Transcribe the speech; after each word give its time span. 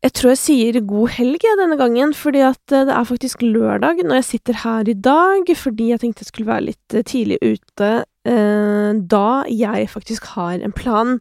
Jeg 0.00 0.14
tror 0.16 0.30
jeg 0.32 0.40
sier 0.40 0.76
god 0.88 1.12
helg 1.12 1.42
jeg, 1.44 1.58
denne 1.60 1.76
gangen, 1.76 2.14
fordi 2.16 2.40
at 2.46 2.72
eh, 2.72 2.86
det 2.88 2.94
er 2.96 3.08
faktisk 3.08 3.42
lørdag 3.44 4.00
når 4.00 4.22
jeg 4.22 4.28
sitter 4.30 4.60
her 4.62 4.88
i 4.88 4.96
dag, 4.96 5.50
fordi 5.60 5.90
jeg 5.90 6.00
tenkte 6.00 6.24
jeg 6.24 6.30
skulle 6.30 6.48
være 6.48 6.68
litt 6.70 6.96
eh, 6.96 7.04
tidlig 7.04 7.36
ute 7.44 7.90
eh, 8.24 8.92
da 8.96 9.26
jeg 9.52 9.90
faktisk 9.92 10.30
har 10.38 10.64
en 10.64 10.72
plan 10.72 11.18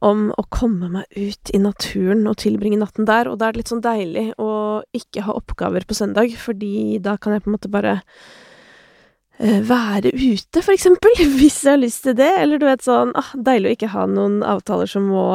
om 0.00 0.28
å 0.38 0.46
komme 0.54 0.88
meg 0.94 1.18
ut 1.18 1.52
i 1.52 1.60
naturen 1.60 2.24
og 2.30 2.38
tilbringe 2.40 2.80
natten 2.80 3.04
der, 3.08 3.28
og 3.28 3.42
da 3.42 3.48
er 3.48 3.56
det 3.56 3.64
litt 3.64 3.72
sånn 3.74 3.84
deilig 3.84 4.30
å 4.40 4.50
ikke 4.96 5.26
ha 5.26 5.36
oppgaver 5.36 5.84
på 5.84 5.98
søndag, 5.98 6.32
fordi 6.40 7.02
da 7.04 7.18
kan 7.20 7.36
jeg 7.36 7.44
på 7.44 7.52
en 7.52 7.58
måte 7.58 7.72
bare 7.72 7.98
være 9.38 10.10
ute, 10.10 10.62
for 10.64 10.74
eksempel, 10.74 11.14
hvis 11.38 11.60
jeg 11.64 11.76
har 11.76 11.82
lyst 11.82 12.04
til 12.06 12.16
det. 12.18 12.30
Eller 12.42 12.58
du 12.58 12.66
vet 12.66 12.84
sånn 12.84 13.14
ah, 13.18 13.30
Deilig 13.34 13.70
å 13.70 13.76
ikke 13.76 13.92
ha 13.92 14.06
noen 14.10 14.40
avtaler 14.46 14.90
som 14.90 15.06
må, 15.12 15.28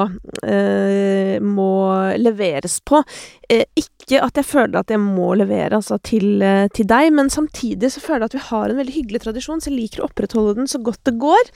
eh, 0.44 1.40
må 1.40 1.72
leveres 2.20 2.80
på. 2.84 3.04
Eh, 3.50 3.66
ikke 3.80 4.20
at 4.24 4.38
jeg 4.40 4.48
føler 4.48 4.82
at 4.82 4.92
jeg 4.92 5.02
må 5.02 5.34
levere 5.40 5.80
altså, 5.80 6.00
til, 6.04 6.42
eh, 6.44 6.68
til, 6.76 6.88
deg, 6.90 7.12
men 7.16 7.32
samtidig 7.32 7.94
så 7.94 8.04
føler 8.04 8.26
jeg 8.26 8.32
at 8.34 8.38
vi 8.40 8.48
har 8.50 8.70
en 8.70 8.80
veldig 8.82 8.96
hyggelig 8.98 9.24
tradisjon, 9.26 9.64
så 9.64 9.72
jeg 9.72 9.80
liker 9.80 10.04
å 10.04 10.10
opprettholde 10.10 10.58
den 10.60 10.72
så 10.72 10.82
godt 10.84 11.04
det 11.08 11.16
går. 11.24 11.54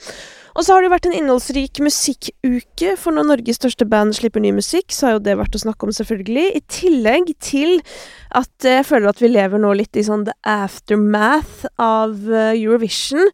Og 0.58 0.66
så 0.66 0.74
har 0.74 0.82
det 0.82 0.88
jo 0.88 0.94
vært 0.96 1.06
en 1.06 1.14
innholdsrik 1.14 1.78
musikkuke, 1.86 2.96
for 2.98 3.14
når 3.14 3.28
Norges 3.28 3.60
største 3.60 3.86
band 3.86 4.16
slipper 4.18 4.42
ny 4.42 4.50
musikk, 4.56 4.90
så 4.90 5.06
har 5.06 5.12
jo 5.14 5.24
det 5.28 5.36
vært 5.38 5.54
å 5.54 5.62
snakke 5.62 5.86
om, 5.86 5.94
selvfølgelig. 5.94 6.46
I 6.58 6.62
tillegg 6.66 7.30
til 7.38 7.78
at 8.34 8.66
jeg 8.66 8.86
føler 8.88 9.12
at 9.12 9.22
vi 9.22 9.30
lever 9.30 9.62
nå 9.62 9.70
litt 9.78 9.94
i 9.94 10.02
sånn 10.02 10.26
the 10.26 10.34
aftermath 10.42 11.62
av 11.78 12.26
eh, 12.26 12.56
Eurovision, 12.58 13.30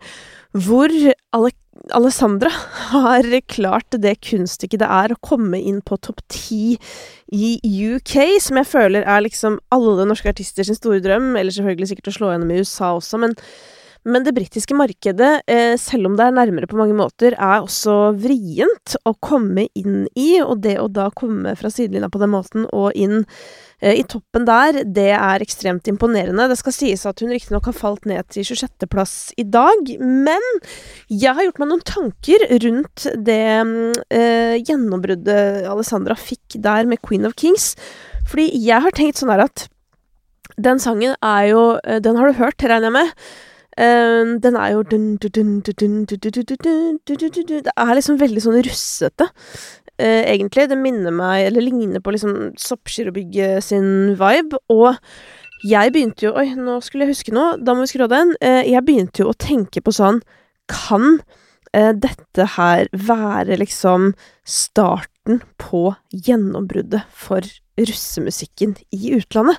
hvor 0.52 0.92
alle 1.34 1.54
Alessandra 1.92 2.48
har 2.92 3.26
klart 3.50 3.96
det 4.00 4.14
kunststykket 4.24 4.84
det 4.84 4.88
er 4.88 5.12
å 5.12 5.20
komme 5.24 5.58
inn 5.58 5.80
på 5.84 5.98
topp 6.04 6.22
ti 6.32 6.76
i 7.34 7.56
UK, 7.58 8.38
som 8.40 8.60
jeg 8.60 8.68
føler 8.70 9.08
er 9.08 9.24
liksom 9.24 9.58
alle 9.74 10.06
norske 10.06 10.30
artister 10.30 10.64
sin 10.64 10.78
store 10.78 11.02
drøm, 11.04 11.32
eller 11.36 11.52
selvfølgelig 11.56 11.90
sikkert 11.90 12.12
å 12.12 12.16
slå 12.18 12.30
gjennom 12.32 12.52
i 12.54 12.60
USA 12.62 12.92
også, 12.94 13.20
men 13.24 13.34
men 14.04 14.24
det 14.24 14.34
britiske 14.36 14.76
markedet, 14.76 15.42
eh, 15.48 15.74
selv 15.80 16.10
om 16.10 16.16
det 16.16 16.26
er 16.26 16.36
nærmere 16.36 16.68
på 16.68 16.76
mange 16.76 16.96
måter, 16.96 17.32
er 17.32 17.62
også 17.64 18.12
vrient 18.20 18.96
å 19.08 19.14
komme 19.16 19.66
inn 19.74 20.04
i, 20.12 20.42
og 20.44 20.60
det 20.66 20.76
å 20.80 20.90
da 20.92 21.08
komme 21.16 21.54
fra 21.56 21.70
sidelinja 21.72 22.10
på 22.12 22.20
den 22.20 22.32
måten 22.34 22.66
og 22.68 22.92
inn 22.92 23.22
eh, 23.80 23.96
i 23.96 24.04
toppen 24.04 24.44
der, 24.44 24.82
det 24.84 25.08
er 25.16 25.44
ekstremt 25.44 25.88
imponerende. 25.88 26.50
Det 26.52 26.58
skal 26.60 26.76
sies 26.76 27.06
at 27.08 27.24
hun 27.24 27.32
riktignok 27.32 27.70
har 27.70 27.78
falt 27.78 28.04
ned 28.10 28.28
til 28.34 28.44
26.-plass 28.44 29.32
i 29.40 29.46
dag, 29.48 29.94
men 30.00 30.44
jeg 31.08 31.32
har 31.32 31.48
gjort 31.48 31.62
meg 31.64 31.72
noen 31.72 31.86
tanker 31.88 32.44
rundt 32.66 33.06
det 33.16 33.40
eh, 34.12 34.56
gjennombruddet 34.60 35.64
Alessandra 35.70 36.18
fikk 36.18 36.60
der 36.60 36.84
med 36.90 37.00
Queen 37.00 37.24
of 37.24 37.38
Kings, 37.40 37.72
fordi 38.28 38.50
jeg 38.52 38.84
har 38.84 38.92
tenkt 38.92 39.20
sånn 39.20 39.32
her 39.32 39.46
at 39.48 39.70
den 40.60 40.78
sangen 40.78 41.16
er 41.24 41.48
jo 41.48 41.64
eh, 41.82 42.00
Den 42.04 42.16
har 42.20 42.30
du 42.30 42.38
hørt, 42.38 42.62
regner 42.62 42.90
jeg 42.90 42.96
med? 43.00 43.12
Um, 43.74 44.36
den 44.38 44.54
er 44.54 44.70
jo 44.70 44.82
Det 44.86 45.00
er 47.74 47.94
liksom 47.98 48.20
veldig 48.20 48.42
sånn 48.44 48.60
russete, 48.62 49.26
uh, 49.26 50.22
egentlig. 50.30 50.68
Det 50.70 50.78
minner 50.78 51.10
meg, 51.14 51.48
eller 51.48 51.66
ligner 51.66 52.00
på 52.04 52.14
liksom 52.14 52.52
Soppgirobygget 52.60 53.66
sin 53.66 54.14
vibe. 54.20 54.60
Og 54.70 54.94
jeg 55.66 55.94
begynte 55.94 56.28
jo 56.28 56.34
Oi, 56.38 56.54
nå 56.54 56.78
skulle 56.84 57.08
jeg 57.08 57.16
huske 57.16 57.34
noe. 57.34 57.58
Da 57.58 57.74
må 57.74 57.82
vi 57.82 57.90
skru 57.94 58.06
av 58.06 58.14
den. 58.14 58.36
Uh, 58.38 58.62
jeg 58.62 58.86
begynte 58.86 59.24
jo 59.24 59.32
å 59.32 59.38
tenke 59.38 59.82
på 59.82 59.94
sånn 59.94 60.22
Kan 60.70 61.18
uh, 61.74 61.92
dette 61.92 62.46
her 62.54 62.86
være 62.94 63.58
liksom 63.58 64.12
starten 64.46 65.42
på 65.58 65.96
gjennombruddet 66.14 67.02
for 67.10 67.42
russemusikken 67.80 68.76
i 68.94 69.16
utlandet? 69.16 69.58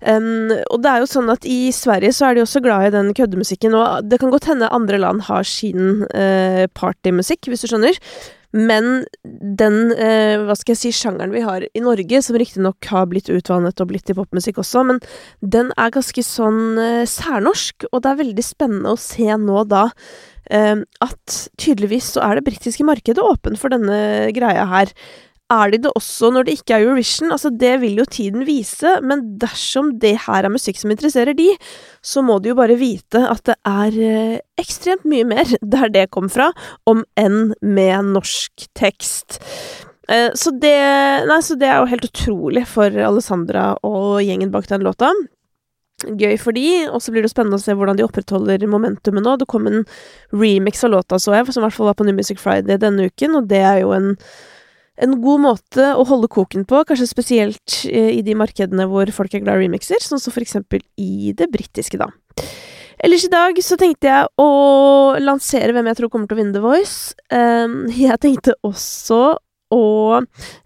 Um, 0.00 0.48
og 0.72 0.80
det 0.80 0.90
er 0.90 1.02
jo 1.02 1.10
sånn 1.10 1.30
at 1.32 1.44
i 1.48 1.68
Sverige 1.76 2.14
så 2.16 2.30
er 2.30 2.36
de 2.36 2.44
også 2.46 2.62
glad 2.64 2.88
i 2.88 2.92
den 2.94 3.12
køddemusikken, 3.16 3.76
og 3.76 4.08
det 4.08 4.20
kan 4.22 4.32
godt 4.32 4.48
hende 4.48 4.72
andre 4.72 5.00
land 5.00 5.26
har 5.28 5.44
sin 5.48 6.06
uh, 6.08 6.64
partymusikk, 6.76 7.50
hvis 7.50 7.64
du 7.64 7.70
skjønner. 7.70 7.98
Men 8.56 9.04
den, 9.22 9.92
uh, 9.92 10.46
hva 10.46 10.56
skal 10.58 10.74
jeg 10.74 10.80
si, 10.80 10.94
sjangeren 10.96 11.34
vi 11.36 11.44
har 11.44 11.68
i 11.68 11.84
Norge, 11.84 12.22
som 12.24 12.38
riktignok 12.40 12.88
har 12.90 13.06
blitt 13.12 13.28
utvannet 13.30 13.84
og 13.84 13.92
blitt 13.92 14.08
til 14.08 14.16
popmusikk 14.18 14.62
også, 14.64 14.86
men 14.88 15.04
den 15.44 15.70
er 15.76 15.94
ganske 15.94 16.24
sånn 16.26 16.80
uh, 16.80 17.04
særnorsk, 17.08 17.90
og 17.92 18.02
det 18.02 18.12
er 18.12 18.22
veldig 18.24 18.46
spennende 18.46 18.96
å 18.96 19.00
se 19.00 19.28
nå 19.36 19.64
da 19.70 19.90
at 20.50 21.34
tydeligvis 21.62 22.08
så 22.16 22.24
er 22.26 22.40
det 22.40 22.48
britiske 22.48 22.82
markedet 22.82 23.22
åpen 23.22 23.54
for 23.60 23.70
denne 23.70 24.32
greia 24.34 24.64
her 24.66 24.90
er 25.50 25.72
de 25.72 25.80
det 25.84 25.92
også 25.98 26.30
når 26.34 26.46
det 26.46 26.54
ikke 26.58 26.76
er 26.76 26.84
Eurovision? 26.84 27.32
Altså, 27.34 27.50
det 27.50 27.72
vil 27.82 27.98
jo 28.00 28.06
tiden 28.08 28.46
vise, 28.48 28.96
men 29.02 29.24
dersom 29.42 29.92
det 30.02 30.14
her 30.26 30.46
er 30.46 30.52
musikk 30.52 30.80
som 30.80 30.92
interesserer 30.94 31.36
de, 31.36 31.48
så 32.02 32.22
må 32.24 32.38
de 32.40 32.52
jo 32.52 32.58
bare 32.58 32.78
vite 32.80 33.22
at 33.26 33.42
det 33.48 33.56
er 33.68 33.98
eh, 34.06 34.38
ekstremt 34.60 35.06
mye 35.10 35.26
mer 35.28 35.50
der 35.74 35.92
det 35.92 36.08
kom 36.14 36.30
fra, 36.32 36.50
om 36.90 37.04
enn 37.20 37.52
med 37.60 38.12
norsk 38.14 38.68
tekst. 38.78 39.40
Eh, 40.10 40.30
så 40.38 40.54
det 40.62 40.78
Nei, 41.30 41.40
så 41.44 41.58
det 41.58 41.68
er 41.70 41.80
jo 41.80 41.90
helt 41.90 42.08
utrolig 42.08 42.64
for 42.68 42.94
Alessandra 43.10 43.72
og 43.86 44.22
gjengen 44.24 44.52
bak 44.54 44.70
den 44.70 44.86
låta. 44.86 45.12
Gøy 46.00 46.38
for 46.40 46.56
de, 46.56 46.86
og 46.88 47.02
så 47.04 47.12
blir 47.12 47.26
det 47.26 47.32
spennende 47.32 47.58
å 47.58 47.62
se 47.62 47.74
hvordan 47.76 47.98
de 47.98 48.06
opprettholder 48.06 48.62
momentumet 48.70 49.26
nå. 49.26 49.34
Det 49.36 49.50
kom 49.50 49.66
en 49.68 49.82
remix 50.32 50.86
av 50.86 50.94
låta, 50.94 51.18
så 51.20 51.34
jeg, 51.36 51.50
som 51.52 51.60
i 51.60 51.66
hvert 51.66 51.76
fall 51.76 51.90
var 51.90 51.98
på 51.98 52.06
New 52.08 52.16
Music 52.16 52.40
Friday 52.40 52.80
denne 52.80 53.10
uken, 53.10 53.36
og 53.36 53.50
det 53.50 53.60
er 53.60 53.82
jo 53.82 53.92
en 53.92 54.14
en 55.00 55.16
god 55.22 55.44
måte 55.44 55.90
å 55.96 56.04
holde 56.08 56.30
koken 56.32 56.66
på, 56.68 56.82
kanskje 56.88 57.08
spesielt 57.08 57.80
eh, 57.88 58.12
i 58.18 58.24
de 58.26 58.36
markedene 58.38 58.86
hvor 58.90 59.10
folk 59.14 59.34
er 59.34 59.44
glad 59.44 59.60
i 59.60 59.66
remixer, 59.66 60.02
sånn 60.04 60.20
som 60.22 60.34
for 60.34 60.44
eksempel 60.44 60.82
i 61.00 61.32
det 61.36 61.48
britiske, 61.52 62.00
da. 62.00 62.10
Ellers 63.00 63.24
i 63.24 63.32
dag 63.32 63.56
så 63.64 63.78
tenkte 63.80 64.10
jeg 64.10 64.28
å 64.42 64.50
lansere 65.22 65.72
hvem 65.72 65.88
jeg 65.88 66.00
tror 66.00 66.10
kommer 66.12 66.28
til 66.28 66.36
å 66.36 66.40
vinne 66.42 66.56
The 66.56 66.64
Voice. 66.64 67.14
Um, 67.32 67.86
jeg 68.06 68.20
tenkte 68.20 68.58
også 68.66 69.38
å 69.74 70.20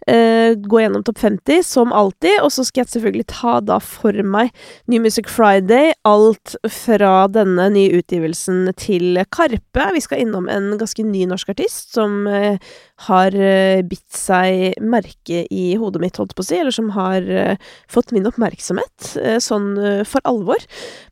eh, 0.07 0.55
gå 0.57 0.81
gjennom 0.81 1.05
topp 1.05 1.21
50, 1.23 1.63
som 1.67 1.93
alltid. 1.93 2.41
Og 2.45 2.53
så 2.55 2.65
skal 2.67 2.85
jeg 2.85 2.95
selvfølgelig 2.95 3.29
ta 3.33 3.59
da 3.65 3.79
for 3.83 4.17
meg 4.25 4.53
New 4.91 5.03
Music 5.05 5.29
Friday, 5.31 5.93
alt 6.09 6.57
fra 6.73 7.27
denne 7.33 7.69
nye 7.75 8.01
utgivelsen 8.01 8.69
til 8.81 9.21
Karpe. 9.35 9.91
Vi 9.95 10.05
skal 10.05 10.25
innom 10.25 10.49
en 10.53 10.73
ganske 10.81 11.05
ny 11.07 11.27
norsk 11.31 11.55
artist 11.55 11.95
som 11.97 12.25
eh, 12.31 12.61
har 13.09 13.35
eh, 13.35 13.83
bitt 13.87 14.07
seg 14.15 14.79
merke 14.85 15.45
i 15.51 15.65
hodet 15.81 16.03
mitt, 16.03 16.19
holdt 16.21 16.35
på 16.37 16.45
å 16.45 16.47
si, 16.47 16.59
eller 16.61 16.75
som 16.75 16.93
har 16.95 17.25
eh, 17.27 17.57
fått 17.91 18.15
min 18.15 18.27
oppmerksomhet, 18.29 19.15
eh, 19.21 19.39
sånn 19.43 19.75
eh, 19.79 20.03
for 20.09 20.25
alvor. 20.29 20.63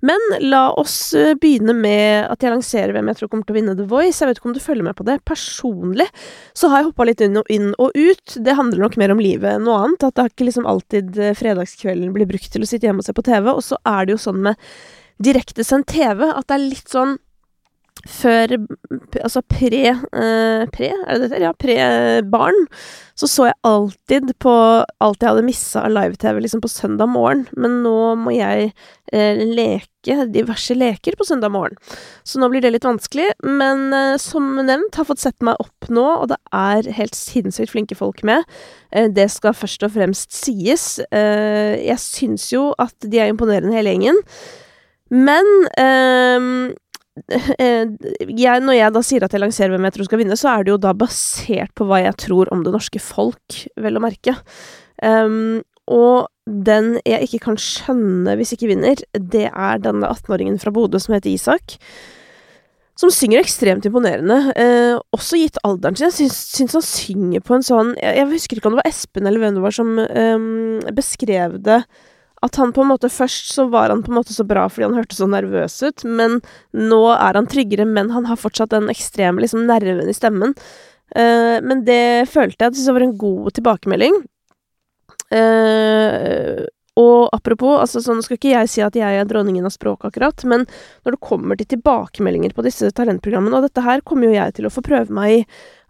Men 0.06 0.22
la 0.44 0.68
oss 0.78 1.14
begynne 1.42 1.74
med 1.76 2.28
at 2.30 2.44
jeg 2.44 2.54
lanserer 2.54 2.94
hvem 2.94 3.10
jeg 3.10 3.20
tror 3.20 3.32
kommer 3.32 3.48
til 3.48 3.56
å 3.56 3.60
vinne 3.60 3.76
The 3.78 3.88
Voice. 3.90 4.20
Jeg 4.20 4.30
vet 4.30 4.40
ikke 4.40 4.50
om 4.52 4.56
du 4.56 4.62
følger 4.62 4.86
med 4.86 4.98
på 4.98 5.06
det. 5.08 5.18
Personlig 5.28 6.08
så 6.54 6.70
har 6.70 6.82
jeg 6.82 6.90
hoppa 6.90 7.08
litt 7.08 7.22
inn 7.24 7.40
og, 7.40 7.50
inn 7.52 7.72
og 7.82 7.96
ut. 7.98 8.36
Det 8.38 8.56
handler 8.58 8.84
nok 8.84 8.96
mer 9.00 9.14
om 9.14 9.20
livet 9.22 9.56
enn 9.56 9.66
noe 9.66 9.80
annet. 9.84 10.06
At 10.06 10.16
det 10.16 10.24
har 10.24 10.32
ikke 10.32 10.48
liksom 10.48 10.68
alltid 10.70 11.20
fredagskvelden 11.38 12.14
blir 12.14 12.30
brukt 12.30 12.50
til 12.52 12.64
å 12.64 12.68
sitte 12.68 12.88
hjemme 12.88 13.04
og 13.04 13.08
se 13.08 13.16
på 13.16 13.26
TV. 13.26 13.50
Og 13.52 13.62
så 13.66 13.78
er 13.88 14.06
det 14.06 14.16
jo 14.16 14.24
sånn 14.24 14.42
med 14.48 14.72
direktesendt 15.22 15.90
TV 15.92 16.24
at 16.30 16.48
det 16.48 16.56
er 16.56 16.64
litt 16.64 16.90
sånn 16.90 17.18
før 18.08 18.56
Altså 19.22 19.42
pre 19.46 19.82
eh, 19.92 20.64
Pre, 20.74 20.90
er 20.90 21.22
det 21.22 21.30
det 21.32 21.40
Ja, 21.42 21.52
pre-barn. 21.54 22.66
Så 23.18 23.28
så 23.28 23.46
jeg 23.50 23.58
alltid 23.68 24.32
på 24.42 24.52
alt 24.52 25.22
jeg 25.22 25.28
hadde 25.28 25.44
missa 25.46 25.84
av 25.86 25.92
live-TV 25.92 26.40
liksom 26.42 26.62
på 26.64 26.70
søndag 26.72 27.10
morgen. 27.12 27.44
Men 27.54 27.82
nå 27.84 28.14
må 28.18 28.32
jeg 28.34 28.72
eh, 29.12 29.42
leke 29.42 30.26
diverse 30.32 30.74
leker 30.74 31.18
på 31.18 31.26
søndag 31.28 31.52
morgen. 31.54 31.76
Så 32.24 32.40
nå 32.40 32.48
blir 32.50 32.64
det 32.64 32.72
litt 32.74 32.88
vanskelig. 32.88 33.28
Men 33.44 33.92
eh, 33.94 34.16
som 34.22 34.48
nevnt, 34.58 34.96
har 34.98 35.08
fått 35.08 35.22
sett 35.22 35.38
meg 35.44 35.60
opp 35.62 35.90
nå, 35.92 36.06
og 36.22 36.32
det 36.32 36.40
er 36.56 36.90
helt 36.96 37.18
sinnssykt 37.18 37.74
flinke 37.74 37.98
folk 37.98 38.24
med. 38.26 38.48
Eh, 38.90 39.10
det 39.12 39.28
skal 39.34 39.56
først 39.56 39.86
og 39.86 39.94
fremst 39.98 40.34
sies. 40.34 40.96
Eh, 41.12 41.78
jeg 41.84 42.00
syns 42.02 42.48
jo 42.54 42.70
at 42.82 42.96
de 43.04 43.22
er 43.22 43.30
imponerende, 43.32 43.76
hele 43.76 43.94
gjengen. 43.94 44.22
Men 45.12 45.48
eh, 45.76 46.72
Eh, 46.72 46.81
jeg, 48.44 48.62
når 48.64 48.76
jeg 48.76 48.94
da 48.94 49.02
sier 49.04 49.26
at 49.26 49.34
jeg 49.34 49.42
lanserer 49.42 49.74
hvem 49.74 49.88
jeg 49.88 49.96
tror 49.96 50.08
skal 50.08 50.22
vinne, 50.22 50.38
så 50.38 50.54
er 50.54 50.64
det 50.64 50.72
jo 50.72 50.80
da 50.80 50.94
basert 50.96 51.74
på 51.76 51.86
hva 51.88 52.00
jeg 52.04 52.16
tror 52.24 52.50
om 52.54 52.64
det 52.64 52.72
norske 52.74 53.02
folk, 53.02 53.58
vel 53.80 54.00
å 54.00 54.04
merke. 54.04 54.36
Um, 55.02 55.60
og 55.90 56.30
den 56.46 56.96
jeg 57.06 57.26
ikke 57.26 57.44
kan 57.48 57.58
skjønne 57.60 58.36
hvis 58.38 58.54
ikke 58.56 58.70
vinner, 58.70 59.02
det 59.12 59.48
er 59.50 59.82
denne 59.82 60.08
18-åringen 60.08 60.58
fra 60.62 60.72
Bodø 60.74 61.00
som 61.02 61.14
heter 61.16 61.32
Isak. 61.32 61.76
Som 62.98 63.10
synger 63.10 63.40
ekstremt 63.40 63.86
imponerende, 63.88 64.52
eh, 64.60 64.94
også 65.16 65.38
gitt 65.40 65.56
alderen 65.66 65.96
sin. 65.96 66.10
Jeg 66.10 66.16
syns, 66.18 66.38
syns, 66.54 66.76
han 66.76 66.84
synger 66.86 67.42
på 67.42 67.56
en 67.56 67.64
sånn 67.66 67.94
jeg, 67.96 68.18
jeg, 68.20 68.28
husker 68.34 68.60
ikke 68.60 68.68
om 68.68 68.76
det 68.76 68.82
var 68.82 68.90
Espen 68.90 69.26
eller 69.26 69.42
hvem 69.42 69.56
det 69.56 69.64
var 69.64 69.74
som 69.74 69.94
eh, 70.04 70.92
beskrev 70.94 71.56
det 71.64 71.80
at 72.42 72.58
han 72.58 72.72
på 72.74 72.82
en 72.82 72.90
måte 72.90 73.10
Først 73.12 73.52
så 73.54 73.68
var 73.70 73.92
han 73.92 74.02
på 74.02 74.12
en 74.12 74.18
måte 74.18 74.34
så 74.34 74.44
bra 74.46 74.66
fordi 74.70 74.88
han 74.88 74.98
hørtes 74.98 75.20
så 75.22 75.28
nervøs 75.30 75.78
ut, 75.86 76.04
men 76.04 76.40
nå 76.74 77.02
er 77.14 77.38
han 77.38 77.48
tryggere, 77.50 77.86
men 77.86 78.10
han 78.14 78.26
har 78.30 78.40
fortsatt 78.40 78.74
den 78.74 78.90
ekstreme 78.92 79.44
liksom, 79.44 79.66
nerven 79.68 80.10
i 80.10 80.16
stemmen. 80.16 80.56
Uh, 81.12 81.58
men 81.62 81.84
det 81.86 82.28
følte 82.32 82.64
jeg 82.64 82.72
at 82.72 82.78
det 82.78 82.94
var 82.96 83.06
en 83.06 83.16
god 83.20 83.50
tilbakemelding. 83.58 84.22
Uh, 85.32 86.64
apropos, 87.32 87.80
altså 87.80 88.02
sånn 88.04 88.22
skal 88.24 88.36
ikke 88.36 88.52
jeg 88.52 88.70
si 88.70 88.82
at 88.84 88.96
jeg 88.96 89.18
er 89.18 89.28
dronningen 89.28 89.66
av 89.66 89.74
språket 89.74 90.10
akkurat, 90.10 90.44
men 90.48 90.66
når 91.04 91.16
det 91.16 91.22
kommer 91.24 91.58
til 91.58 91.70
tilbakemeldinger 91.72 92.54
på 92.56 92.64
disse 92.66 92.90
talentprogrammene, 92.94 93.56
og 93.58 93.66
dette 93.66 93.84
her 93.84 94.04
kommer 94.06 94.28
jo 94.28 94.36
jeg 94.36 94.58
til 94.58 94.68
å 94.68 94.72
få 94.72 94.84
prøve 94.84 95.14
meg 95.14 95.40
i 95.40 95.42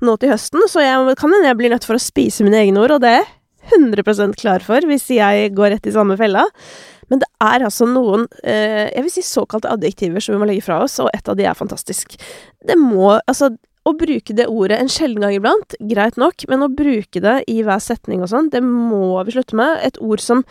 nå 0.06 0.16
til 0.19 0.32
høsten, 0.32 0.64
så 0.70 0.84
jeg 0.84 1.16
kan 1.19 1.34
hende 1.34 1.50
jeg 1.50 1.58
blir 1.60 1.75
nødt 1.75 1.87
for 1.87 1.98
å 1.98 2.02
spise 2.02 2.46
mine 2.46 2.60
egne 2.62 2.82
ord, 2.82 2.96
og 2.96 3.05
det 3.05 3.19
100% 3.78 4.38
klar 4.40 4.64
for 4.64 4.84
hvis 4.88 5.08
jeg 5.14 5.52
går 5.56 5.74
rett 5.76 5.88
i 5.88 5.94
samme 5.94 6.19
fella. 6.20 6.46
Men 7.12 7.20
det 7.20 7.28
er 7.44 7.66
altså 7.66 7.88
noen, 7.88 8.24
eh, 8.40 8.88
jeg 8.88 9.04
vil 9.04 9.12
si 9.12 9.24
såkalte 9.26 9.70
adjektiver 9.72 10.22
som 10.22 10.36
vi 10.36 10.40
må 10.40 10.48
legge 10.48 10.64
fra 10.64 10.80
oss, 10.84 10.96
og 11.02 11.10
et 11.12 11.28
av 11.28 11.36
de 11.36 11.44
er 11.44 11.58
fantastisk. 11.58 12.16
Det 12.64 12.78
må, 12.80 13.19
altså 13.26 13.52
å 13.82 13.94
bruke 13.98 14.34
det 14.36 14.46
ordet 14.46 14.78
en 14.78 14.90
sjelden 14.90 15.24
gang 15.24 15.34
iblant, 15.36 15.74
greit 15.90 16.19
nok, 16.20 16.46
men 16.50 16.62
å 16.62 16.70
bruke 16.70 17.22
det 17.22 17.40
i 17.50 17.58
hver 17.66 17.82
setning 17.82 18.22
og 18.22 18.30
sånn, 18.30 18.52
det 18.52 18.62
må 18.62 19.19
vi 19.26 19.34
slutte 19.34 19.58
med. 19.58 19.80
Et 19.82 19.98
ord 19.98 20.22
som 20.22 20.44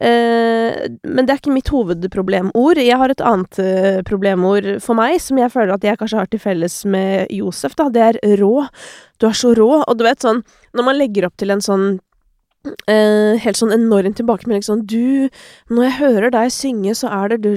eh, 0.00 0.88
Men 1.04 1.26
det 1.26 1.34
er 1.34 1.42
ikke 1.42 1.52
mitt 1.52 1.68
hovedproblemord. 1.68 2.80
Jeg 2.80 2.96
har 3.02 3.12
et 3.12 3.20
annet 3.20 3.60
eh, 3.60 4.00
problemord 4.08 4.70
for 4.80 4.96
meg, 4.96 5.18
som 5.20 5.38
jeg 5.38 5.52
føler 5.52 5.76
at 5.76 5.84
jeg 5.84 6.00
kanskje 6.00 6.22
har 6.22 6.30
til 6.32 6.40
felles 6.40 6.82
med 6.88 7.28
Josef, 7.36 7.76
da. 7.76 7.90
Det 7.92 8.06
er 8.06 8.20
rå. 8.40 8.54
Du 9.20 9.28
er 9.28 9.36
så 9.36 9.52
rå. 9.54 9.82
Og 9.84 10.00
du 10.00 10.06
vet 10.08 10.24
sånn, 10.24 10.40
når 10.72 10.88
man 10.88 10.98
legger 10.98 11.28
opp 11.28 11.36
til 11.36 11.52
en 11.52 11.64
sånn 11.64 11.90
Uh, 12.60 13.40
helt 13.40 13.56
sånn 13.56 13.72
enorm 13.72 14.12
tilbakemelding 14.12 14.64
sånn 14.66 14.82
Du, 14.84 15.30
når 15.72 15.86
jeg 15.86 15.94
hører 15.96 16.32
deg 16.34 16.50
synge, 16.52 16.92
så 16.98 17.08
er 17.16 17.32
det 17.32 17.38
du, 17.46 17.54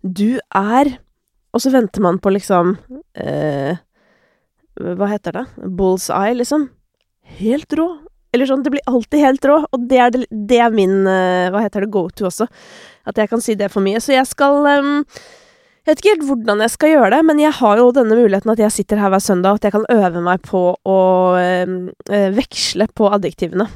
du, 0.00 0.28
er 0.56 0.88
Og 1.52 1.60
så 1.60 1.72
venter 1.74 2.00
man 2.00 2.16
på 2.16 2.32
liksom 2.32 2.78
uh, 2.88 3.74
hva 4.78 5.08
heter 5.10 5.34
det? 5.34 5.42
Bull's 5.76 6.06
eye, 6.14 6.36
liksom. 6.38 6.68
Helt 7.40 7.72
rå. 7.74 7.88
Eller 8.32 8.46
sånn, 8.46 8.62
det 8.62 8.70
blir 8.70 8.84
alltid 8.88 9.24
helt 9.24 9.48
rå, 9.50 9.56
og 9.66 9.88
det 9.90 9.98
er, 9.98 10.14
det, 10.30 10.60
er 10.62 10.70
min 10.72 11.02
uh, 11.02 11.48
Hva 11.50 11.64
heter 11.64 11.84
det, 11.84 11.90
go 11.92 12.04
to 12.08 12.28
også. 12.28 12.46
At 13.10 13.18
jeg 13.18 13.28
kan 13.32 13.42
si 13.44 13.56
det 13.58 13.68
for 13.72 13.84
mye. 13.84 14.00
Så 14.00 14.14
jeg 14.14 14.24
skal 14.30 14.62
Jeg 14.62 15.90
vet 15.90 16.00
ikke 16.00 16.14
helt 16.14 16.24
hvordan 16.30 16.62
jeg 16.62 16.74
skal 16.76 16.94
gjøre 16.94 17.10
det, 17.16 17.20
men 17.26 17.42
jeg 17.42 17.52
har 17.58 17.82
jo 17.82 17.90
denne 17.96 18.16
muligheten 18.16 18.54
at 18.54 18.62
jeg 18.62 18.76
sitter 18.76 19.02
her 19.02 19.12
hver 19.12 19.24
søndag, 19.24 19.58
at 19.58 19.68
jeg 19.68 19.74
kan 19.74 19.84
øve 19.92 20.24
meg 20.24 20.46
på 20.46 20.62
å 20.78 21.02
øh, 21.42 22.32
veksle 22.38 22.88
på 22.94 23.10
adjektivene. 23.18 23.68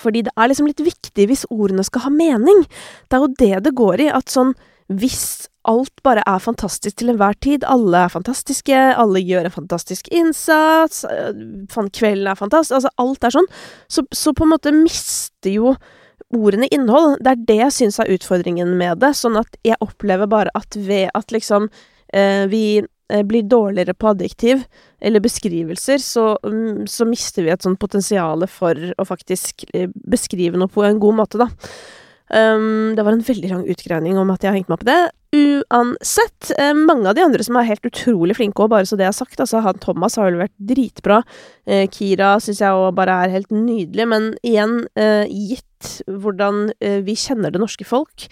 Fordi 0.00 0.24
det 0.26 0.32
er 0.36 0.50
liksom 0.50 0.68
litt 0.70 0.82
viktig 0.84 1.26
hvis 1.30 1.46
ordene 1.52 1.84
skal 1.86 2.06
ha 2.06 2.12
mening. 2.12 2.64
Det 3.08 3.18
er 3.18 3.24
jo 3.24 3.34
det 3.40 3.64
det 3.66 3.74
går 3.78 4.06
i, 4.06 4.12
at 4.12 4.32
sånn 4.32 4.54
hvis 4.92 5.48
alt 5.64 6.02
bare 6.04 6.22
er 6.28 6.42
fantastisk 6.44 6.98
til 7.00 7.12
enhver 7.14 7.36
tid. 7.40 7.64
Alle 7.64 8.04
er 8.04 8.12
fantastiske, 8.12 8.76
alle 9.00 9.22
gjør 9.24 9.48
en 9.48 9.54
fantastisk 9.54 10.10
innsats, 10.12 11.04
øh, 11.08 11.88
kvelden 11.88 12.28
er 12.28 12.36
fantastisk 12.36 12.76
Altså, 12.76 12.92
alt 13.00 13.24
er 13.24 13.36
sånn. 13.38 13.50
Så, 13.88 14.04
så, 14.12 14.34
på 14.36 14.44
en 14.44 14.52
måte 14.52 14.74
mister 14.76 15.54
jo 15.54 15.74
ordene 16.34 16.68
innhold. 16.68 17.16
Det 17.24 17.32
er 17.32 17.46
det 17.48 17.58
jeg 17.62 17.76
syns 17.78 17.98
er 18.02 18.12
utfordringen 18.12 18.76
med 18.76 19.00
det. 19.00 19.14
Sånn 19.16 19.38
at 19.40 19.56
jeg 19.64 19.80
opplever 19.80 20.28
bare 20.28 20.52
at 20.54 20.76
ved 20.76 21.08
at 21.14 21.32
liksom 21.32 21.70
eh, 22.12 22.44
vi 22.52 22.64
eh, 22.82 22.90
blir 23.28 23.44
dårligere 23.48 23.94
på 23.94 24.08
adjektiv 24.14 24.62
eller 25.00 25.20
beskrivelser, 25.20 25.98
så, 25.98 26.38
mm, 26.44 26.86
så 26.88 27.04
mister 27.08 27.44
vi 27.44 27.52
et 27.52 27.64
sånt 27.64 27.80
potensial 27.80 28.46
for 28.48 28.78
å 28.96 29.04
faktisk 29.08 29.66
eh, 29.74 29.90
beskrive 29.92 30.60
noe 30.60 30.72
på 30.72 30.84
en 30.86 31.00
god 31.02 31.20
måte, 31.20 31.42
da. 31.42 31.50
Um, 32.34 32.94
det 32.96 33.04
var 33.06 33.14
en 33.14 33.22
veldig 33.22 33.50
lang 33.50 33.66
utgreining 33.70 34.16
om 34.18 34.32
at 34.34 34.42
jeg 34.42 34.50
har 34.50 34.56
hengt 34.58 34.70
meg 34.70 34.80
opp 34.80 34.86
i 34.86 34.90
det. 34.90 35.02
Uansett, 35.34 36.50
eh, 36.58 36.72
mange 36.74 37.08
av 37.08 37.16
de 37.16 37.22
andre 37.24 37.42
som 37.42 37.56
er 37.58 37.66
helt 37.66 37.86
utrolig 37.88 38.36
flinke 38.38 38.62
òg, 38.62 38.70
bare 38.70 38.86
så 38.86 38.98
det 38.98 39.06
er 39.08 39.14
sagt. 39.14 39.40
Altså, 39.42 39.62
han 39.64 39.80
Thomas 39.82 40.14
har 40.18 40.30
jo 40.30 40.38
vært 40.42 40.54
dritbra. 40.58 41.22
Eh, 41.66 41.86
Kira 41.90 42.36
syns 42.42 42.62
jeg 42.62 42.70
òg 42.70 42.94
bare 42.94 43.16
er 43.24 43.34
helt 43.34 43.50
nydelig. 43.54 44.06
Men 44.10 44.28
igjen, 44.46 44.86
eh, 44.94 45.26
gitt 45.26 45.90
hvordan 46.06 46.72
eh, 46.80 47.00
vi 47.06 47.16
kjenner 47.18 47.52
det 47.52 47.60
norske 47.62 47.86
folk, 47.86 48.28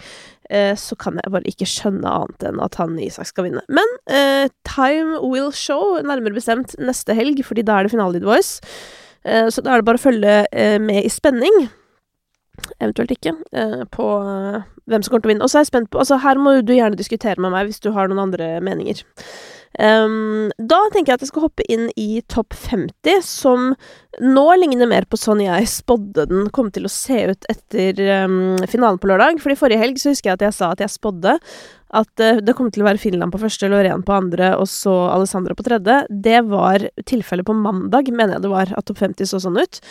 eh, 0.49 0.73
så 0.79 0.97
kan 0.99 1.19
jeg 1.19 1.31
bare 1.31 1.47
ikke 1.51 1.67
skjønne 1.67 2.07
annet 2.07 2.47
enn 2.49 2.63
at 2.63 2.79
han 2.79 2.97
Isak 2.99 3.27
skal 3.31 3.49
vinne. 3.49 3.63
Men 3.67 3.95
eh, 4.07 4.47
time 4.63 5.19
will 5.23 5.51
show, 5.51 5.99
nærmere 6.03 6.39
bestemt 6.39 6.75
neste 6.79 7.15
helg, 7.15 7.43
fordi 7.43 7.67
da 7.67 7.79
er 7.79 7.87
det 7.87 7.95
finale 7.95 8.19
i 8.19 8.23
The 8.23 8.31
Voice. 8.31 8.59
så 9.23 9.61
da 9.63 9.71
er 9.71 9.79
det 9.79 9.87
bare 9.87 9.95
å 9.95 10.03
følge 10.03 10.79
med 10.83 11.05
i 11.05 11.07
spenning 11.07 11.69
eventuelt 12.79 13.11
ikke, 13.15 13.33
eh, 13.53 13.83
på 13.91 14.07
eh, 14.21 14.61
hvem 14.89 15.03
som 15.03 15.11
kommer 15.11 15.23
til 15.23 15.31
å 15.31 15.33
vinne. 15.33 15.47
Og 15.47 15.51
så 15.51 15.59
er 15.59 15.65
jeg 15.65 15.71
spent 15.71 15.91
på 15.93 16.01
Altså, 16.03 16.19
her 16.21 16.39
må 16.39 16.55
du 16.61 16.73
gjerne 16.75 16.99
diskutere 16.99 17.41
med 17.41 17.53
meg 17.55 17.69
hvis 17.69 17.81
du 17.83 17.91
har 17.95 18.09
noen 18.09 18.27
andre 18.27 18.59
meninger. 18.61 19.03
Um, 19.81 20.51
da 20.61 20.77
tenker 20.93 21.13
jeg 21.13 21.17
at 21.17 21.23
jeg 21.25 21.31
skal 21.31 21.47
hoppe 21.47 21.65
inn 21.71 21.87
i 21.97 22.21
topp 22.29 22.53
50, 22.53 23.23
som 23.25 23.71
nå 24.21 24.43
ligner 24.61 24.89
mer 24.89 25.07
på 25.09 25.17
sånn 25.17 25.41
jeg 25.41 25.69
spådde 25.71 26.27
den 26.29 26.51
kom 26.53 26.69
til 26.73 26.85
å 26.85 26.91
se 26.93 27.23
ut 27.31 27.47
etter 27.49 27.97
um, 28.25 28.59
finalen 28.69 29.01
på 29.01 29.09
lørdag. 29.09 29.41
For 29.41 29.53
i 29.53 29.57
forrige 29.57 29.81
helg 29.81 29.97
så 30.01 30.13
husker 30.13 30.29
jeg 30.29 30.37
at 30.37 30.45
jeg 30.47 30.57
sa 30.59 30.69
at 30.73 30.83
jeg 30.83 30.93
spådde 30.93 31.39
at 31.93 32.21
uh, 32.21 32.41
det 32.45 32.55
kom 32.57 32.69
til 32.73 32.85
å 32.85 32.89
være 32.91 33.01
Finland 33.01 33.33
på 33.33 33.41
første, 33.41 33.69
Loreen 33.71 34.05
på 34.05 34.13
andre 34.13 34.53
og 34.59 34.69
så 34.69 34.93
Alessandra 35.09 35.57
på 35.57 35.65
tredje. 35.65 36.03
Det 36.09 36.39
var 36.53 36.85
tilfellet 37.09 37.49
på 37.49 37.57
mandag, 37.57 38.13
mener 38.13 38.37
jeg 38.37 38.45
det 38.45 38.53
var, 38.53 38.77
at 38.77 38.89
topp 38.89 39.01
50 39.01 39.33
så 39.33 39.41
sånn 39.41 39.57
ut. 39.57 39.81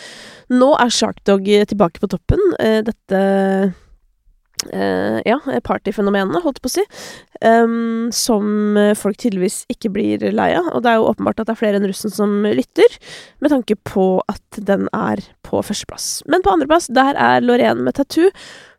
Nå 0.55 0.73
er 0.79 0.95
Sharkdog 0.95 1.49
tilbake 1.73 1.99
på 1.99 2.11
toppen. 2.15 2.51
Uh, 2.55 2.79
dette 2.87 3.23
ja, 4.71 5.37
partyfenomenene, 5.65 6.41
holdt 6.43 6.61
på 6.63 6.69
å 6.69 6.73
si, 6.73 6.83
um, 7.43 8.09
som 8.13 8.77
folk 8.99 9.19
tydeligvis 9.21 9.63
ikke 9.71 9.91
blir 9.93 10.25
lei 10.35 10.51
av. 10.57 10.69
Og 10.73 10.83
det 10.83 10.91
er 10.91 10.99
jo 10.99 11.09
åpenbart 11.11 11.41
at 11.41 11.49
det 11.49 11.55
er 11.55 11.61
flere 11.61 11.79
enn 11.79 11.87
russen 11.89 12.13
som 12.13 12.43
lytter, 12.45 12.97
med 13.43 13.53
tanke 13.53 13.77
på 13.89 14.07
at 14.31 14.61
den 14.69 14.87
er 14.95 15.23
på 15.45 15.61
førsteplass. 15.65 16.23
Men 16.31 16.45
på 16.45 16.53
andreplass, 16.53 16.89
der 16.93 17.17
er 17.19 17.43
Lorraine 17.43 17.85
med 17.85 17.97
tattoo. 17.99 18.31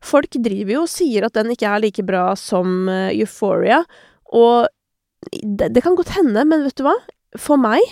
Folk 0.04 0.36
driver 0.44 0.78
jo 0.78 0.84
og 0.84 0.92
sier 0.92 1.26
at 1.26 1.36
den 1.36 1.52
ikke 1.54 1.70
er 1.70 1.84
like 1.84 2.06
bra 2.06 2.30
som 2.38 2.88
uh, 2.90 3.10
Euphoria, 3.12 3.84
og 4.34 4.66
det, 5.30 5.70
det 5.72 5.82
kan 5.84 5.96
godt 5.96 6.14
hende, 6.18 6.44
men 6.44 6.66
vet 6.66 6.76
du 6.78 6.84
hva? 6.86 6.96
For 7.40 7.58
meg 7.60 7.82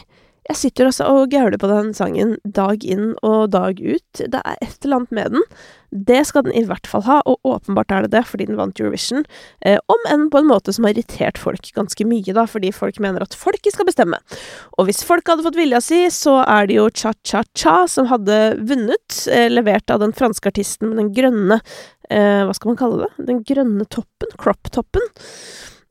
jeg 0.52 0.58
sitter 0.58 0.88
også 0.88 1.06
og 1.08 1.30
gauler 1.32 1.56
på 1.60 1.68
den 1.70 1.92
sangen 1.96 2.34
dag 2.44 2.82
inn 2.84 3.14
og 3.24 3.52
dag 3.54 3.78
ut. 3.80 4.20
Det 4.20 4.40
er 4.40 4.58
et 4.60 4.84
eller 4.84 5.00
annet 5.00 5.14
med 5.16 5.36
den. 5.36 5.46
Det 5.92 6.22
skal 6.28 6.46
den 6.46 6.56
i 6.56 6.64
hvert 6.64 6.88
fall 6.88 7.04
ha, 7.04 7.18
og 7.28 7.40
åpenbart 7.48 7.92
er 7.92 8.04
det 8.04 8.12
det, 8.14 8.22
fordi 8.28 8.46
den 8.48 8.58
vant 8.60 8.80
Eurovision. 8.80 9.24
Eh, 9.60 9.78
om 9.92 10.06
enn 10.12 10.28
på 10.32 10.40
en 10.40 10.48
måte 10.48 10.72
som 10.72 10.86
har 10.88 10.94
irritert 10.94 11.40
folk 11.40 11.68
ganske 11.76 12.06
mye, 12.08 12.36
da, 12.36 12.46
fordi 12.48 12.72
folk 12.72 13.00
mener 13.04 13.24
at 13.24 13.36
folket 13.36 13.76
skal 13.76 13.88
bestemme. 13.88 14.20
Og 14.76 14.88
hvis 14.88 15.02
folk 15.04 15.28
hadde 15.28 15.44
fått 15.46 15.60
vilja 15.60 15.82
si, 15.84 16.02
så 16.12 16.38
er 16.44 16.68
det 16.68 16.78
jo 16.78 16.88
Cha-Cha-Cha 16.88 17.82
som 17.92 18.08
hadde 18.12 18.40
vunnet, 18.60 19.24
eh, 19.32 19.48
levert 19.52 19.92
av 19.92 20.00
den 20.04 20.16
franske 20.16 20.52
artisten 20.52 20.92
med 20.92 21.00
den 21.02 21.12
grønne 21.16 21.60
eh, 22.08 22.44
Hva 22.44 22.56
skal 22.56 22.72
man 22.72 22.80
kalle 22.80 23.04
det? 23.04 23.26
Den 23.28 23.42
grønne 23.48 23.88
toppen? 23.88 24.32
Crop-toppen. 24.40 25.12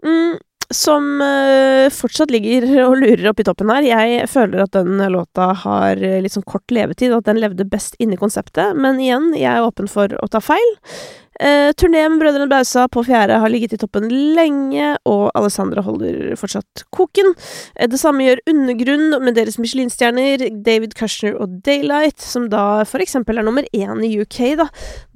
Mm, 0.05 0.39
som 0.75 1.21
uh, 1.21 1.87
fortsatt 1.93 2.33
ligger 2.33 2.67
og 2.87 2.99
lurer 3.01 3.31
oppi 3.31 3.45
toppen 3.47 3.71
her. 3.73 3.87
Jeg 3.87 4.29
føler 4.31 4.65
at 4.65 4.75
den 4.75 5.01
låta 5.13 5.51
har 5.63 5.99
litt 5.99 6.35
sånn 6.35 6.47
kort 6.47 6.71
levetid, 6.73 7.13
at 7.15 7.27
den 7.29 7.41
levde 7.41 7.67
best 7.67 7.97
inni 8.01 8.19
konseptet. 8.19 8.77
Men 8.77 9.01
igjen, 9.01 9.31
jeg 9.37 9.51
er 9.51 9.65
åpen 9.67 9.91
for 9.91 10.13
å 10.21 10.31
ta 10.31 10.43
feil. 10.43 10.71
Uh, 11.41 11.71
turné 11.73 12.03
med 12.05 12.19
Brødrene 12.21 12.45
Bausa 12.51 12.83
på 12.91 13.01
fjerde 13.07 13.39
har 13.41 13.49
ligget 13.49 13.71
i 13.73 13.77
toppen 13.81 14.05
lenge, 14.35 14.91
og 15.09 15.31
Alessandra 15.33 15.81
holder 15.81 16.35
fortsatt 16.37 16.83
koken. 16.93 17.31
Uh, 17.79 17.87
det 17.89 17.97
samme 17.97 18.27
gjør 18.27 18.43
Undergrunn 18.51 19.15
med 19.23 19.39
deres 19.39 19.57
Michelin-stjerner, 19.57 20.43
David 20.61 20.93
Kushner 20.99 21.39
og 21.41 21.55
Daylight, 21.65 22.21
som 22.21 22.45
da 22.51 22.83
for 22.85 23.01
eksempel 23.01 23.41
er 23.41 23.47
nummer 23.47 23.65
én 23.73 24.03
i 24.05 24.11
UK, 24.21 24.41
da. 24.59 24.67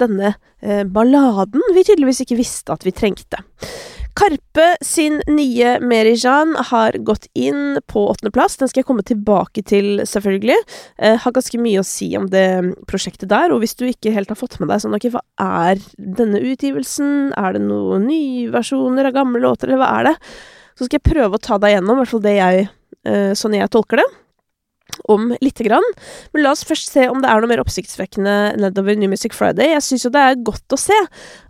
Denne 0.02 0.34
uh, 0.34 0.82
balladen 0.90 1.76
vi 1.76 1.86
tydeligvis 1.86 2.24
ikke 2.26 2.40
visste 2.42 2.74
at 2.74 2.88
vi 2.88 2.96
trengte. 2.96 3.44
Karpe 4.16 4.78
sin 4.82 5.20
nye 5.28 5.74
Merijan 5.84 6.56
har 6.70 6.96
gått 7.04 7.28
inn 7.36 7.82
på 7.92 8.06
åttendeplass. 8.14 8.56
Den 8.58 8.72
skal 8.72 8.82
jeg 8.82 8.88
komme 8.88 9.04
tilbake 9.04 9.64
til, 9.68 10.06
selvfølgelig. 10.08 10.56
Eh, 10.98 11.18
har 11.20 11.36
ganske 11.36 11.60
mye 11.60 11.82
å 11.82 11.88
si 11.88 12.08
om 12.16 12.30
det 12.32 12.46
prosjektet 12.88 13.28
der. 13.34 13.52
Og 13.52 13.60
hvis 13.64 13.76
du 13.76 13.84
ikke 13.90 14.14
helt 14.16 14.32
har 14.32 14.40
fått 14.40 14.56
med 14.62 14.72
deg 14.72 14.84
sånn, 14.86 14.96
ok, 14.96 15.10
hva 15.18 15.24
er 15.44 15.84
denne 16.00 16.40
utgivelsen? 16.40 17.34
Er 17.36 17.58
det 17.58 17.66
noen 17.68 18.08
nye 18.08 18.48
versjoner 18.56 19.12
av 19.12 19.18
gamle 19.20 19.44
låter, 19.44 19.68
eller 19.68 19.84
hva 19.84 19.92
er 20.00 20.12
det? 20.12 20.18
Så 20.76 20.88
skal 20.88 21.02
jeg 21.02 21.10
prøve 21.12 21.36
å 21.36 21.44
ta 21.44 21.60
deg 21.60 21.76
gjennom, 21.76 22.00
i 22.00 22.04
hvert 22.04 22.16
fall 22.16 22.24
det 22.24 22.38
jeg, 22.40 22.70
eh, 23.04 23.34
sånn 23.36 23.60
jeg 23.60 23.72
tolker 23.76 24.00
det 24.00 24.10
om 25.12 25.34
lite 25.42 25.66
grann. 25.68 25.86
Men 26.34 26.46
la 26.46 26.54
oss 26.56 26.66
først 26.68 26.92
se 26.94 27.08
om 27.12 27.22
det 27.24 27.30
er 27.32 27.42
noe 27.42 27.52
mer 27.52 27.62
oppsiktsvekkende 27.64 28.36
nedover 28.62 28.98
New 29.00 29.12
Music 29.12 29.36
Friday. 29.38 29.74
Jeg 29.74 29.86
syns 29.86 30.08
jo 30.08 30.14
det 30.14 30.24
er 30.24 30.42
godt 30.48 30.76
å 30.76 30.80
se 30.80 30.98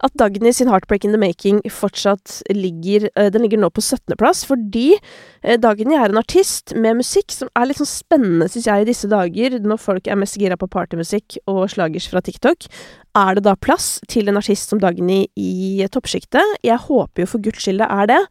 at 0.06 0.18
Dagny 0.20 0.54
sin 0.56 0.72
Heartbreak 0.72 1.08
in 1.08 1.16
the 1.16 1.22
Making 1.22 1.62
fortsatt 1.72 2.42
ligger 2.54 3.08
uh, 3.16 3.30
Den 3.34 3.46
ligger 3.46 3.62
nå 3.62 3.72
på 3.74 3.84
17.-plass, 3.84 4.46
fordi 4.50 4.98
uh, 4.98 5.56
Dagny 5.62 5.98
er 5.98 6.12
en 6.12 6.22
artist 6.22 6.76
med 6.76 7.00
musikk 7.02 7.34
som 7.36 7.52
er 7.56 7.70
litt 7.70 7.82
sånn 7.82 7.92
spennende, 7.92 8.50
syns 8.52 8.70
jeg, 8.70 8.84
i 8.86 8.90
disse 8.92 9.10
dager, 9.12 9.60
når 9.64 9.82
folk 9.82 10.08
er 10.10 10.20
mest 10.20 10.40
gira 10.42 10.60
på 10.60 10.70
partymusikk 10.72 11.40
og 11.52 11.66
slagers 11.74 12.10
fra 12.12 12.24
TikTok. 12.26 12.70
Er 13.16 13.38
det 13.38 13.46
da 13.46 13.56
plass 13.56 14.00
til 14.12 14.28
en 14.28 14.40
artist 14.42 14.72
som 14.72 14.82
Dagny 14.82 15.24
i 15.40 15.86
toppsjiktet? 15.92 16.58
Jeg 16.66 16.82
håper 16.88 17.24
jo 17.24 17.32
for 17.32 17.44
guds 17.44 17.64
skyld 17.64 17.80
det 17.80 17.92
er 17.92 18.10
det. 18.12 18.22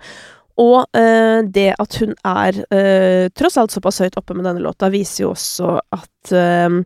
Og 0.60 0.84
eh, 0.94 1.40
det 1.50 1.72
at 1.82 1.96
hun 1.98 2.12
er 2.14 2.58
eh, 2.70 3.26
tross 3.34 3.56
alt 3.58 3.74
såpass 3.74 3.98
høyt 4.04 4.18
oppe 4.20 4.36
med 4.38 4.46
denne 4.46 4.62
låta, 4.62 4.90
viser 4.92 5.24
jo 5.24 5.32
også 5.32 5.80
at 5.94 6.30
eh, 6.30 6.76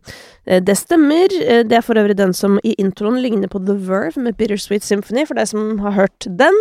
det 0.65 0.75
stemmer. 0.79 1.35
Eh, 1.43 1.61
det 1.67 1.77
er 1.77 1.85
for 1.85 1.99
øvrig 2.01 2.17
den 2.17 2.33
som 2.33 2.57
i 2.65 2.73
introen 2.81 3.19
ligner 3.21 3.51
på 3.51 3.61
The 3.61 3.75
Verve 3.85 4.23
med 4.25 4.39
Bittersweet 4.39 4.87
Symphony, 4.87 5.27
for 5.29 5.37
deg 5.37 5.51
som 5.51 5.77
har 5.85 5.93
hørt 5.99 6.25
den. 6.41 6.57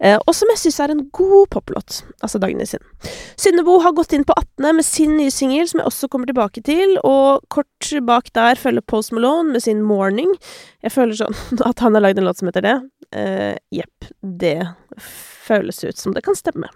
Eh, 0.00 0.16
og 0.16 0.32
som 0.38 0.54
jeg 0.54 0.62
syns 0.64 0.80
er 0.80 0.96
en 0.96 1.04
god 1.12 1.52
poplåt. 1.52 2.00
Altså 2.24 2.40
Dagny 2.40 2.64
sin. 2.68 2.84
Synnebo 3.36 3.76
har 3.84 3.96
gått 3.98 4.16
inn 4.16 4.24
på 4.24 4.36
18. 4.40 4.72
med 4.80 4.88
sin 4.88 5.16
nye 5.20 5.34
singel, 5.34 5.68
som 5.68 5.84
jeg 5.84 5.92
også 5.92 6.08
kommer 6.08 6.32
tilbake 6.32 6.64
til. 6.64 6.96
Og 7.04 7.44
kort 7.52 7.92
bak 8.08 8.32
der 8.32 8.56
følger 8.56 8.88
Post 8.88 9.12
Malone 9.12 9.52
med 9.52 9.68
sin 9.68 9.84
Morning. 9.84 10.32
Jeg 10.80 10.96
føler 10.96 11.20
sånn 11.20 11.36
at 11.68 11.84
han 11.84 11.98
har 11.98 12.08
lagd 12.08 12.24
en 12.24 12.30
låt 12.30 12.40
som 12.40 12.48
heter 12.48 12.64
det. 12.64 12.76
Jepp. 13.76 14.08
det 14.20 14.58
føles 15.46 15.84
ut 15.86 16.00
som 16.00 16.16
det 16.16 16.24
kan 16.26 16.38
stemme. 16.38 16.70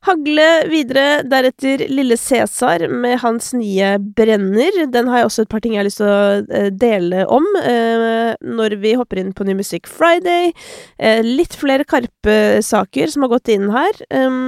Hagle 0.00 0.44
videre, 0.70 1.20
deretter 1.28 1.82
Lille 1.92 2.16
Cæsar 2.16 2.86
med 2.88 3.18
hans 3.20 3.50
nye 3.52 3.98
Brenner. 4.16 4.78
Den 4.88 5.10
har 5.12 5.20
jeg 5.20 5.26
også 5.28 5.42
et 5.44 5.50
par 5.52 5.60
ting 5.60 5.74
jeg 5.74 5.82
har 5.82 5.88
lyst 5.90 6.00
til 6.00 6.08
å 6.08 6.22
eh, 6.56 6.70
dele 6.72 7.26
om 7.28 7.44
eh, 7.60 8.32
når 8.40 8.78
vi 8.80 8.94
hopper 8.96 9.20
inn 9.20 9.34
på 9.36 9.44
Ny 9.44 9.58
Musikk 9.58 9.90
Friday. 9.92 10.54
Eh, 10.96 11.20
litt 11.20 11.52
flere 11.60 11.84
Karpe-saker 11.84 13.12
som 13.12 13.26
har 13.26 13.32
gått 13.34 13.52
inn 13.52 13.68
her. 13.74 14.00
Eh, 14.08 14.40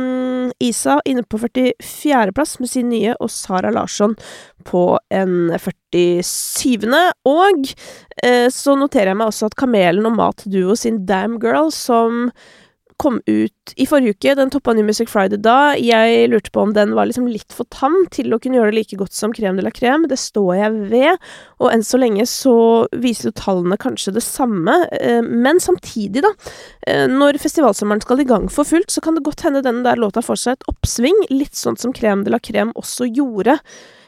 Isa 0.64 0.96
inne 1.04 1.26
på 1.28 1.42
44.-plass 1.44 2.56
med 2.62 2.72
sin 2.72 2.88
nye, 2.88 3.12
og 3.20 3.28
Sara 3.28 3.74
Larsson 3.76 4.16
på 4.64 4.86
en 5.12 5.52
47. 5.52 6.88
Og 7.28 7.76
eh, 8.24 8.48
så 8.48 8.80
noterer 8.80 9.12
jeg 9.12 9.20
meg 9.20 9.28
også 9.28 9.52
at 9.52 9.60
Kamelen 9.60 10.08
og 10.08 10.16
Mat 10.16 10.48
Duo 10.48 10.80
sin 10.80 11.04
Damn 11.04 11.36
Girl, 11.44 11.68
som 11.76 12.30
kom 13.00 13.20
ut 13.26 13.72
i 13.76 13.86
forrige 13.88 14.16
uke. 14.16 14.34
Den 14.38 14.50
toppa 14.52 14.74
New 14.74 14.86
Music 14.86 15.10
Friday 15.10 15.40
da. 15.40 15.74
Jeg 15.78 16.28
lurte 16.32 16.52
på 16.52 16.64
om 16.64 16.74
den 16.76 16.94
var 16.96 17.08
liksom 17.08 17.28
litt 17.30 17.54
for 17.54 17.68
tam 17.72 17.94
til 18.14 18.34
å 18.34 18.40
kunne 18.42 18.58
gjøre 18.58 18.72
det 18.72 18.78
like 18.80 18.98
godt 19.00 19.16
som 19.16 19.34
Krem 19.36 19.58
de 19.58 19.64
la 19.64 19.72
Krem. 19.74 20.06
Det 20.10 20.18
står 20.20 20.52
jeg 20.58 20.82
ved, 20.92 21.30
og 21.62 21.70
enn 21.72 21.86
så 21.86 22.00
lenge 22.00 22.26
så 22.30 22.56
viser 23.04 23.30
jo 23.30 23.36
tallene 23.38 23.78
kanskje 23.80 24.14
det 24.16 24.24
samme. 24.26 24.76
Eh, 24.98 25.22
men 25.22 25.62
samtidig, 25.62 26.24
da, 26.26 26.34
eh, 26.86 27.06
når 27.10 27.40
festivalsommeren 27.42 28.04
skal 28.04 28.20
i 28.20 28.28
gang 28.28 28.50
for 28.52 28.68
fullt, 28.68 28.90
så 28.90 29.02
kan 29.04 29.18
det 29.18 29.24
godt 29.26 29.46
hende 29.46 29.64
den 29.64 29.82
der 29.86 30.00
låta 30.00 30.24
får 30.24 30.42
seg 30.42 30.58
et 30.58 30.70
oppsving, 30.72 31.26
litt 31.30 31.58
sånn 31.58 31.78
som 31.80 31.94
Krem 31.96 32.24
de 32.26 32.34
la 32.34 32.42
Krem 32.42 32.74
også 32.78 33.08
gjorde. 33.10 33.58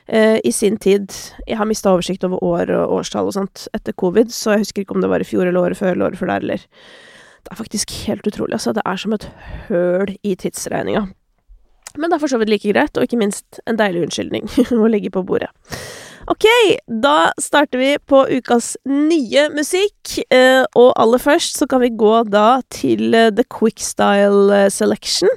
Uh, 0.05 0.37
i 0.45 0.51
sin 0.53 0.75
tid. 0.77 1.09
Jeg 1.49 1.57
har 1.57 1.65
mista 1.65 1.89
oversikt 1.89 2.27
over 2.27 2.43
år 2.45 2.69
og 2.77 2.91
årstall 2.99 3.31
og 3.31 3.33
sånt 3.39 3.63
etter 3.73 3.95
covid, 3.97 4.29
så 4.37 4.53
jeg 4.53 4.67
husker 4.67 4.85
ikke 4.85 4.93
om 4.93 5.01
det 5.01 5.09
var 5.09 5.25
i 5.25 5.25
fjor 5.25 5.49
eller 5.49 5.63
året 5.63 5.81
før 5.81 5.95
eller 5.95 6.11
året 6.11 6.21
før 6.21 6.29
der, 6.29 6.45
eller 6.45 6.67
det 7.45 7.53
er 7.53 7.61
faktisk 7.61 7.93
helt 8.07 8.27
utrolig, 8.27 8.57
altså. 8.57 8.73
Det 8.73 8.85
er 8.87 9.01
som 9.01 9.13
et 9.17 9.29
høl 9.69 10.17
i 10.25 10.35
tidsregninga. 10.41 11.07
Men 11.95 12.11
det 12.11 12.17
er 12.17 12.25
for 12.25 12.33
så 12.33 12.41
vidt 12.41 12.51
like 12.51 12.73
greit, 12.73 12.97
og 12.97 13.07
ikke 13.07 13.21
minst 13.21 13.61
en 13.71 13.79
deilig 13.79 14.07
unnskyldning 14.09 14.49
å 14.83 14.91
legge 14.91 15.13
på 15.15 15.23
bordet. 15.27 15.53
Ok, 16.33 16.47
da 16.89 17.35
starter 17.41 17.77
vi 17.77 17.91
på 18.09 18.23
ukas 18.39 18.71
nye 18.89 19.45
musikk. 19.53 20.15
Eh, 20.33 20.63
og 20.73 20.95
aller 21.01 21.21
først 21.21 21.61
så 21.61 21.69
kan 21.69 21.83
vi 21.83 21.93
gå 21.93 22.15
da 22.33 22.63
til 22.73 23.13
eh, 23.13 23.29
The 23.37 23.45
Quickstyle 23.53 24.49
eh, 24.57 24.71
Selection 24.73 25.29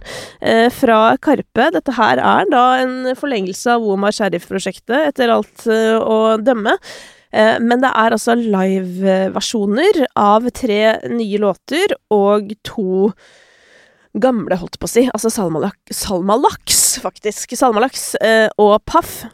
fra 0.71 1.01
Karpe. 1.19 1.67
Dette 1.75 1.97
her 1.97 2.21
er 2.23 2.47
da 2.53 2.63
en 2.79 3.11
forlengelse 3.19 3.75
av 3.75 3.83
Womar 3.83 4.15
Sheriff-prosjektet, 4.15 5.11
etter 5.11 5.33
alt 5.33 5.67
å 5.67 6.37
dømme. 6.39 6.77
Eh, 7.31 7.57
men 7.63 7.83
det 7.83 7.91
er 7.91 8.15
altså 8.15 8.37
liveversjoner 8.37 10.05
av 10.19 10.47
tre 10.55 10.81
nye 11.11 11.41
låter 11.43 11.95
og 12.13 12.53
to 12.67 13.11
gamle, 14.17 14.57
holdt 14.57 14.79
på 14.79 14.87
å 14.87 14.91
si. 14.91 15.07
Altså 15.13 15.31
Salmalaks, 15.33 16.03
Salmalaks 16.05 16.85
faktisk. 17.03 17.57
Salmalaks 17.57 18.13
eh, 18.21 18.47
og 18.61 18.79
Paff 18.87 19.25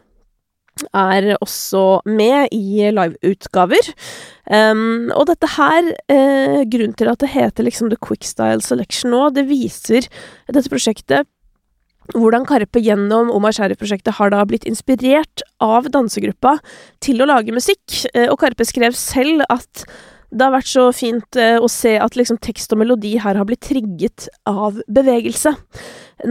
er 0.90 1.36
også 1.38 2.02
med 2.10 2.50
i 2.54 2.88
liveutgaver. 2.90 3.92
Um, 4.50 5.10
og 5.14 5.28
dette 5.30 5.48
her, 5.54 5.92
eh, 6.12 6.64
grunnen 6.68 6.96
til 6.98 7.08
at 7.08 7.22
det 7.22 7.30
heter 7.32 7.64
liksom 7.64 7.92
The 7.92 8.00
Quickstyle 8.02 8.60
Selection 8.60 9.14
nå, 9.14 9.30
det 9.32 9.46
viser 9.48 10.04
Dette 10.50 10.68
prosjektet 10.68 11.30
hvordan 12.12 12.44
Karpe 12.48 12.82
gjennom 12.84 13.30
Omar 13.32 13.54
Sharif-prosjektet 13.56 14.18
har 14.18 14.32
da 14.34 14.42
blitt 14.48 14.66
inspirert 14.68 15.44
av 15.64 15.88
dansegruppa 15.92 16.58
til 17.04 17.22
å 17.22 17.28
lage 17.30 17.54
musikk. 17.54 17.84
Eh, 18.12 18.28
og 18.28 18.38
Karpe 18.42 18.66
skrev 18.68 18.96
selv 18.98 19.46
at 19.48 19.86
det 20.34 20.42
har 20.42 20.54
vært 20.54 20.70
så 20.70 20.88
fint 20.94 21.38
eh, 21.38 21.56
å 21.62 21.68
se 21.70 21.94
at 22.00 22.16
liksom 22.18 22.40
tekst 22.42 22.72
og 22.74 22.80
melodi 22.82 23.14
her 23.22 23.38
har 23.38 23.46
blitt 23.46 23.62
trigget 23.68 24.26
av 24.50 24.80
bevegelse. 24.90 25.54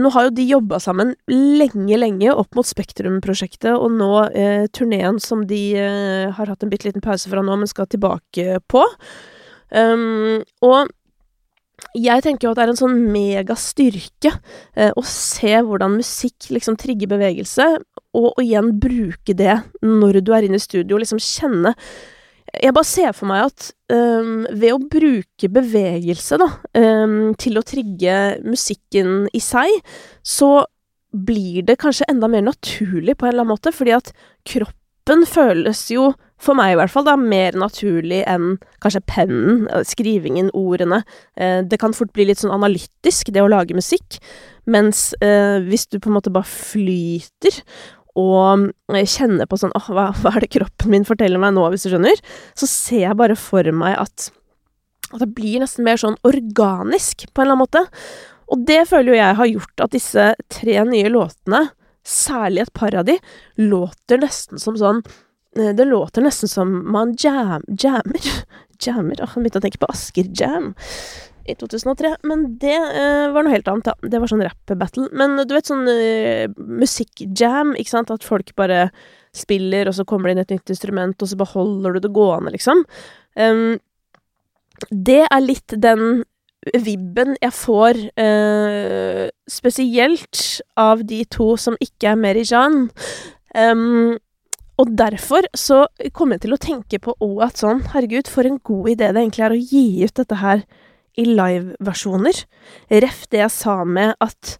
Nå 0.00 0.10
har 0.12 0.26
jo 0.26 0.34
de 0.36 0.44
jobba 0.48 0.80
sammen 0.82 1.14
lenge, 1.30 1.96
lenge 2.00 2.34
opp 2.34 2.56
mot 2.58 2.68
Spektrum-prosjektet, 2.68 3.72
og 3.72 3.94
nå 3.96 4.10
eh, 4.30 4.66
turneen 4.76 5.20
som 5.22 5.46
de 5.48 5.62
eh, 5.80 6.34
har 6.36 6.52
hatt 6.52 6.64
en 6.64 6.72
bitte 6.72 6.88
liten 6.88 7.04
pause 7.04 7.32
fra 7.32 7.44
nå, 7.44 7.56
men 7.60 7.70
skal 7.70 7.88
tilbake 7.90 8.60
på. 8.68 8.84
Um, 9.74 10.44
og 10.62 10.92
jeg 11.94 12.24
tenker 12.24 12.46
jo 12.46 12.52
at 12.52 12.58
det 12.58 12.64
er 12.64 12.72
en 12.72 12.80
sånn 12.80 12.96
megastyrke 13.12 14.32
eh, 14.74 14.90
å 14.90 15.04
se 15.06 15.52
hvordan 15.62 15.98
musikk 15.98 16.50
liksom 16.54 16.78
trigger 16.80 17.10
bevegelse, 17.14 17.68
og, 18.14 18.28
og, 18.32 18.42
igjen 18.42 18.72
bruke 18.82 19.36
det 19.36 19.60
når 19.84 20.20
du 20.24 20.34
er 20.34 20.46
inne 20.46 20.60
i 20.60 20.64
studio, 20.64 20.96
og 20.96 21.04
liksom 21.04 21.22
kjenne. 21.22 21.74
Jeg 22.54 22.74
bare 22.76 22.86
ser 22.86 23.14
for 23.16 23.26
meg 23.30 23.48
at 23.48 23.70
um, 23.90 24.44
ved 24.52 24.76
å 24.76 24.82
bruke 24.90 25.50
bevegelse, 25.50 26.38
da, 26.38 26.50
um, 26.78 27.32
til 27.40 27.58
å 27.58 27.64
trigge 27.66 28.18
musikken 28.46 29.24
i 29.34 29.42
seg, 29.42 29.72
så 30.22 30.60
blir 31.14 31.62
det 31.66 31.78
kanskje 31.82 32.06
enda 32.10 32.30
mer 32.30 32.44
naturlig 32.46 33.16
på 33.18 33.26
en 33.26 33.34
eller 33.34 33.44
annen 33.44 33.54
måte, 33.54 33.74
fordi 33.74 33.94
at 33.96 34.12
kroppen 34.46 35.26
føles 35.30 35.86
jo 35.94 36.12
for 36.44 36.58
meg 36.58 36.74
i 36.74 36.78
hvert 36.78 36.92
fall, 36.92 37.06
da, 37.06 37.16
mer 37.18 37.56
naturlig 37.58 38.22
enn 38.30 38.54
kanskje 38.84 39.02
pennen, 39.08 39.64
eh, 39.70 39.84
skrivingen, 39.88 40.50
ordene. 40.54 41.02
Eh, 41.36 41.62
det 41.62 41.80
kan 41.82 41.96
fort 41.96 42.12
bli 42.14 42.28
litt 42.28 42.42
sånn 42.42 42.54
analytisk, 42.54 43.32
det 43.32 43.42
å 43.42 43.50
lage 43.50 43.76
musikk, 43.76 44.20
mens 44.70 45.12
eh, 45.24 45.58
hvis 45.64 45.88
du 45.88 45.98
på 45.98 46.10
en 46.10 46.18
måte 46.18 46.32
bare 46.34 46.48
flyter 46.48 47.60
og 48.14 48.70
kjenner 49.10 49.48
på 49.50 49.58
sånn 49.58 49.74
åh, 49.74 49.88
hva, 49.90 50.10
hva, 50.20 50.36
er 50.36 50.44
det 50.44 50.52
kroppen 50.54 50.92
min 50.92 51.06
forteller 51.06 51.40
meg 51.42 51.56
nå, 51.56 51.66
hvis 51.72 51.86
du 51.86 51.90
skjønner, 51.94 52.20
så 52.54 52.68
ser 52.70 53.08
jeg 53.08 53.18
bare 53.18 53.34
for 53.38 53.66
meg 53.74 53.96
at, 53.98 54.28
at 55.10 55.24
det 55.24 55.32
blir 55.34 55.64
nesten 55.64 55.86
mer 55.86 55.98
sånn 56.00 56.20
organisk, 56.26 57.26
på 57.32 57.42
en 57.42 57.48
eller 57.48 57.56
annen 57.56 57.64
måte. 57.64 57.84
Og 58.54 58.62
det 58.68 58.84
føler 58.90 59.10
jo 59.10 59.18
jeg 59.18 59.38
har 59.40 59.50
gjort 59.50 59.84
at 59.86 59.96
disse 59.96 60.28
tre 60.52 60.78
nye 60.86 61.10
låtene, 61.10 61.64
særlig 62.04 62.66
et 62.66 62.74
par 62.76 62.94
av 63.00 63.06
de, 63.08 63.16
låter 63.58 64.20
nesten 64.20 64.60
som 64.60 64.76
sånn 64.78 65.00
det 65.54 65.84
låter 65.86 66.24
nesten 66.24 66.50
som 66.50 66.72
man 66.92 67.14
jam, 67.18 67.62
jammer 67.78 68.30
Jammer? 68.82 69.20
Åh, 69.22 69.36
jeg 69.36 69.44
begynte 69.44 69.60
å 69.60 69.64
tenke 69.64 69.80
på 69.80 69.88
Asker 69.92 70.26
Jam 70.34 70.72
i 71.46 71.54
2003. 71.60 72.14
Men 72.28 72.44
det 72.60 72.74
uh, 72.74 73.30
var 73.34 73.44
noe 73.44 73.54
helt 73.54 73.68
annet, 73.70 73.86
da. 73.86 74.10
Det 74.10 74.20
var 74.20 74.30
sånn 74.30 74.44
rap-battle. 74.44 75.08
Men 75.16 75.36
du 75.44 75.54
vet 75.54 75.70
sånn 75.70 75.86
uh, 75.88 76.50
musikk-jam, 76.58 77.74
ikke 77.78 77.94
sant? 77.94 78.12
At 78.14 78.26
folk 78.26 78.54
bare 78.58 78.88
spiller, 79.34 79.90
og 79.90 79.96
så 79.96 80.06
kommer 80.08 80.30
det 80.30 80.36
inn 80.36 80.44
et 80.44 80.54
nytt 80.56 80.74
instrument, 80.74 81.16
og 81.18 81.30
så 81.30 81.38
beholder 81.38 81.96
du 81.96 82.04
det 82.04 82.14
gående, 82.14 82.54
liksom. 82.54 82.84
Um, 83.38 83.76
det 84.90 85.22
er 85.26 85.42
litt 85.42 85.74
den 85.80 86.24
vibben 86.80 87.34
jeg 87.42 87.52
får, 87.52 87.98
uh, 88.18 89.24
spesielt 89.50 90.44
av 90.80 91.04
de 91.06 91.24
to 91.28 91.54
som 91.60 91.76
ikke 91.82 92.14
er 92.14 92.20
Merijan. 92.20 92.86
Um, 93.54 94.16
og 94.80 94.90
derfor 94.98 95.46
så 95.54 95.84
kom 96.16 96.34
jeg 96.34 96.44
til 96.44 96.56
å 96.56 96.60
tenke 96.60 96.98
på 97.02 97.14
òg 97.22 97.44
at 97.46 97.60
sånn, 97.62 97.84
herregud, 97.92 98.30
for 98.30 98.48
en 98.48 98.58
god 98.66 98.90
idé 98.94 99.12
det 99.12 99.22
egentlig 99.22 99.46
er 99.46 99.54
å 99.54 99.60
gi 99.60 99.86
ut 100.02 100.16
dette 100.18 100.38
her 100.40 100.64
i 101.20 101.26
live-versjoner. 101.28 102.40
Ref 103.04 103.24
det 103.30 103.42
jeg 103.44 103.54
sa 103.54 103.76
med 103.86 104.16
at 104.24 104.56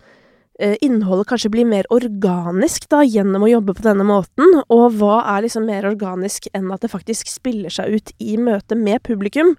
eh, 0.62 0.76
innholdet 0.86 1.32
kanskje 1.32 1.50
blir 1.56 1.66
mer 1.66 1.88
organisk 1.94 2.86
da, 2.94 3.02
gjennom 3.02 3.42
å 3.42 3.50
jobbe 3.50 3.74
på 3.74 3.86
denne 3.88 4.06
måten. 4.06 4.60
Og 4.68 5.00
hva 5.00 5.18
er 5.34 5.48
liksom 5.48 5.66
mer 5.66 5.88
organisk 5.90 6.46
enn 6.54 6.70
at 6.74 6.86
det 6.86 6.92
faktisk 6.94 7.32
spiller 7.32 7.74
seg 7.74 7.98
ut 7.98 8.14
i 8.22 8.38
møte 8.38 8.78
med 8.78 9.02
publikum? 9.06 9.56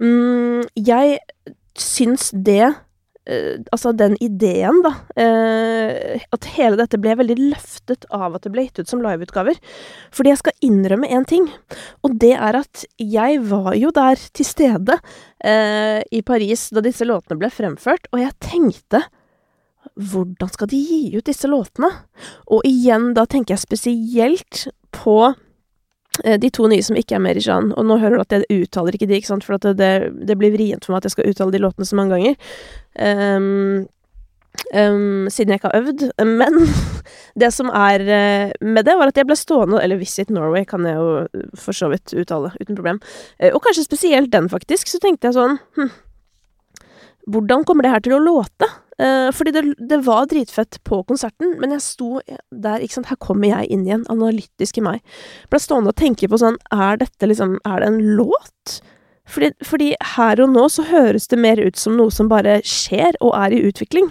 Mm, 0.00 0.64
jeg 0.80 1.20
syns 1.76 2.30
det 2.32 2.72
altså 3.74 3.90
den 3.96 4.14
ideen, 4.22 4.78
da. 4.84 4.92
Uh, 5.18 6.22
at 6.34 6.48
hele 6.54 6.78
dette 6.78 7.00
ble 7.02 7.16
veldig 7.18 7.36
løftet 7.40 8.06
av 8.14 8.36
at 8.36 8.46
det 8.46 8.52
ble 8.54 8.66
gitt 8.66 8.80
ut 8.82 8.92
som 8.92 9.02
liveutgaver. 9.02 9.58
Fordi 10.14 10.32
jeg 10.32 10.42
skal 10.42 10.68
innrømme 10.68 11.10
én 11.10 11.26
ting, 11.28 11.48
og 12.06 12.18
det 12.22 12.34
er 12.36 12.60
at 12.62 12.84
jeg 13.02 13.40
var 13.50 13.72
jo 13.78 13.92
der 13.94 14.20
til 14.36 14.48
stede 14.48 14.98
uh, 14.98 16.00
i 16.06 16.22
Paris 16.26 16.68
da 16.74 16.84
disse 16.84 17.06
låtene 17.08 17.40
ble 17.40 17.50
fremført, 17.52 18.10
og 18.12 18.22
jeg 18.22 18.36
tenkte 18.42 19.06
hvordan 19.96 20.50
skal 20.52 20.68
de 20.68 20.78
gi 20.82 21.02
ut 21.16 21.26
disse 21.26 21.48
låtene? 21.48 21.88
Og 22.52 22.66
igjen, 22.68 23.12
da 23.16 23.24
tenker 23.30 23.54
jeg 23.54 23.62
spesielt 23.64 24.66
på 24.92 25.30
Eh, 25.30 25.45
de 26.24 26.50
to 26.54 26.68
nye 26.70 26.84
som 26.84 26.96
ikke 26.98 27.18
er 27.18 27.22
med 27.22 27.40
i 27.40 27.42
Jean. 27.44 27.72
og 27.76 27.84
nå 27.88 27.98
hører 28.02 28.16
du 28.16 28.24
at 28.24 28.32
jeg 28.36 28.62
uttaler 28.62 28.96
ikke 28.96 29.08
de, 29.10 29.18
ikke 29.20 29.32
sant, 29.32 29.44
for 29.44 29.58
det, 29.58 29.92
det, 30.16 30.38
blir 30.38 30.54
vrient 30.54 30.84
for 30.84 30.94
meg 30.94 31.02
at 31.02 31.10
jeg 31.10 31.16
skal 31.16 31.30
uttale 31.30 31.54
de 31.54 31.62
låtene 31.62 31.88
så 31.88 31.98
mange 31.98 32.16
ganger. 32.16 32.40
Um, 32.96 33.86
Um, 34.72 35.28
siden 35.28 35.52
jeg 35.52 35.60
ikke 35.60 35.68
har 35.68 35.82
øvd. 35.82 36.02
Men 36.24 36.54
det 37.40 37.50
som 37.52 37.68
er 37.68 38.00
uh, 38.00 38.54
med 38.64 38.86
det, 38.88 38.94
var 38.96 39.12
at 39.12 39.18
jeg 39.20 39.28
ble 39.28 39.36
stående 39.36 39.82
Eller 39.82 40.00
Visit 40.00 40.30
Norway 40.32 40.64
kan 40.64 40.86
jeg 40.88 40.96
jo 40.96 41.26
for 41.60 41.76
så 41.76 41.90
vidt 41.92 42.14
uttale, 42.16 42.54
uten 42.60 42.74
problem. 42.78 43.00
Og 43.52 43.60
kanskje 43.62 43.84
spesielt 43.84 44.32
den, 44.32 44.48
faktisk. 44.48 44.88
Så 44.88 45.00
tenkte 45.02 45.28
jeg 45.28 45.36
sånn 45.36 45.58
hm, 45.76 45.92
Hvordan 47.30 47.66
kommer 47.68 47.86
det 47.86 47.92
her 47.92 48.04
til 48.06 48.16
å 48.16 48.22
låte? 48.22 48.70
Uh, 48.96 49.28
fordi 49.36 49.52
det, 49.52 49.62
det, 49.76 49.98
var 50.06 50.24
dritfett 50.30 50.78
på 50.88 51.02
konserten, 51.04 51.54
men 51.60 51.74
jeg 51.74 51.84
sto 51.84 52.10
der, 52.48 52.80
ikke 52.80 52.96
sant, 52.96 53.10
her 53.12 53.18
kommer 53.20 53.50
jeg 53.50 53.68
inn 53.74 53.84
igjen, 53.84 54.06
analytisk 54.12 54.80
i 54.80 54.84
meg. 54.86 55.16
Ble 55.52 55.60
stående 55.60 55.92
og 55.92 56.00
tenke 56.00 56.30
på 56.32 56.40
sånn, 56.40 56.56
er 56.72 57.02
dette 57.02 57.28
liksom, 57.28 57.58
er 57.68 57.82
det 57.82 57.90
en 57.92 58.00
låt? 58.16 58.78
Fordi, 59.28 59.50
fordi, 59.66 59.90
her 60.14 60.40
og 60.40 60.54
nå 60.54 60.68
så 60.72 60.86
høres 60.86 61.26
det 61.28 61.40
mer 61.42 61.60
ut 61.60 61.76
som 61.76 61.98
noe 61.98 62.14
som 62.14 62.30
bare 62.30 62.60
skjer 62.64 63.18
og 63.20 63.34
er 63.36 63.56
i 63.56 63.64
utvikling. 63.68 64.08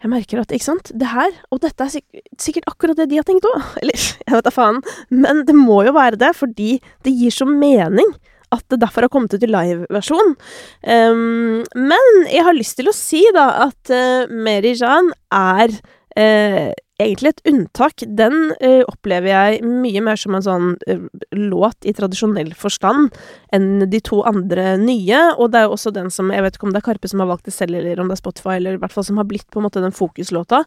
Jeg 0.00 0.10
merker 0.10 0.40
at, 0.40 0.52
ikke 0.56 0.64
sant, 0.64 0.90
det 0.96 1.12
her, 1.12 1.30
og 1.52 1.60
dette 1.62 1.84
er 1.84 1.92
sikkert, 1.92 2.26
sikkert 2.40 2.70
akkurat 2.72 2.98
det 2.98 3.10
de 3.10 3.20
har 3.20 3.28
tenkt 3.28 3.46
òg, 3.46 3.62
eller 3.82 4.00
jeg 4.00 4.32
vet 4.32 4.48
da 4.48 4.54
faen, 4.54 4.80
men 5.12 5.44
det 5.46 5.54
må 5.54 5.82
jo 5.86 5.94
være 5.94 6.18
det, 6.20 6.32
fordi 6.38 6.78
det 7.06 7.14
gir 7.14 7.36
så 7.36 7.46
mening 7.46 8.10
at 8.54 8.66
det 8.72 8.80
derfor 8.82 9.06
har 9.06 9.12
kommet 9.12 9.34
ut 9.34 9.46
i 9.46 9.50
liveversjon. 9.50 10.34
Um, 10.82 11.62
men 11.78 12.12
jeg 12.30 12.44
har 12.46 12.56
lyst 12.56 12.78
til 12.80 12.90
å 12.90 12.96
si, 12.96 13.22
da, 13.36 13.46
at 13.68 13.92
uh, 13.94 14.30
Mary 14.30 14.74
Jan 14.74 15.12
er 15.34 15.74
uh, 16.18 16.70
egentlig 17.00 17.32
et 17.32 17.42
unntak. 17.48 18.04
Den 18.18 18.52
uh, 18.60 18.82
opplever 18.90 19.30
jeg 19.30 19.60
mye 19.66 20.02
mer 20.04 20.20
som 20.20 20.36
en 20.36 20.44
sånn 20.44 20.68
uh, 20.90 21.06
låt 21.36 21.88
i 21.88 21.94
tradisjonell 21.96 22.52
forstand 22.58 23.14
enn 23.54 23.86
de 23.90 24.02
to 24.04 24.20
andre 24.28 24.74
nye, 24.80 25.22
og 25.36 25.52
det 25.52 25.62
er 25.62 25.68
jo 25.68 25.76
også 25.78 25.94
den 25.96 26.10
som 26.12 26.32
Jeg 26.34 26.44
vet 26.44 26.58
ikke 26.58 26.68
om 26.68 26.74
det 26.74 26.82
er 26.82 26.88
Karpe 26.90 27.10
som 27.10 27.22
har 27.24 27.30
valgt 27.30 27.48
det 27.48 27.56
selv, 27.56 27.78
eller 27.80 28.02
om 28.02 28.10
det 28.10 28.18
er 28.18 28.24
Spotify, 28.24 28.58
eller 28.58 28.76
i 28.76 28.82
hvert 28.82 28.94
fall 28.94 29.06
som 29.06 29.20
har 29.20 29.28
blitt 29.30 29.48
på 29.50 29.62
en 29.62 29.68
måte 29.68 29.82
den 29.84 29.96
fokuslåta, 29.96 30.64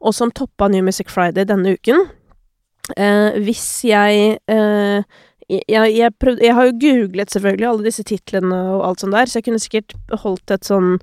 og 0.00 0.16
som 0.16 0.32
toppa 0.32 0.68
New 0.72 0.84
Music 0.84 1.12
Friday 1.12 1.48
denne 1.48 1.76
uken. 1.78 2.08
Uh, 2.96 3.36
hvis 3.38 3.84
jeg 3.86 4.40
jeg, 5.50 5.90
jeg, 5.96 6.14
prøvde, 6.22 6.44
jeg, 6.46 6.54
har 6.54 6.68
jo 6.68 6.78
googlet 6.84 7.34
selvfølgelig 7.34 7.68
alle 7.68 7.88
disse 7.88 8.06
titlene 8.06 8.62
og 8.76 8.86
alt 8.86 9.02
sånt 9.02 9.16
der, 9.16 9.30
så 9.30 9.40
jeg 9.40 9.48
kunne 9.48 9.62
sikkert 9.62 9.94
holdt 10.22 10.54
et 10.54 10.68
sånn 10.68 10.96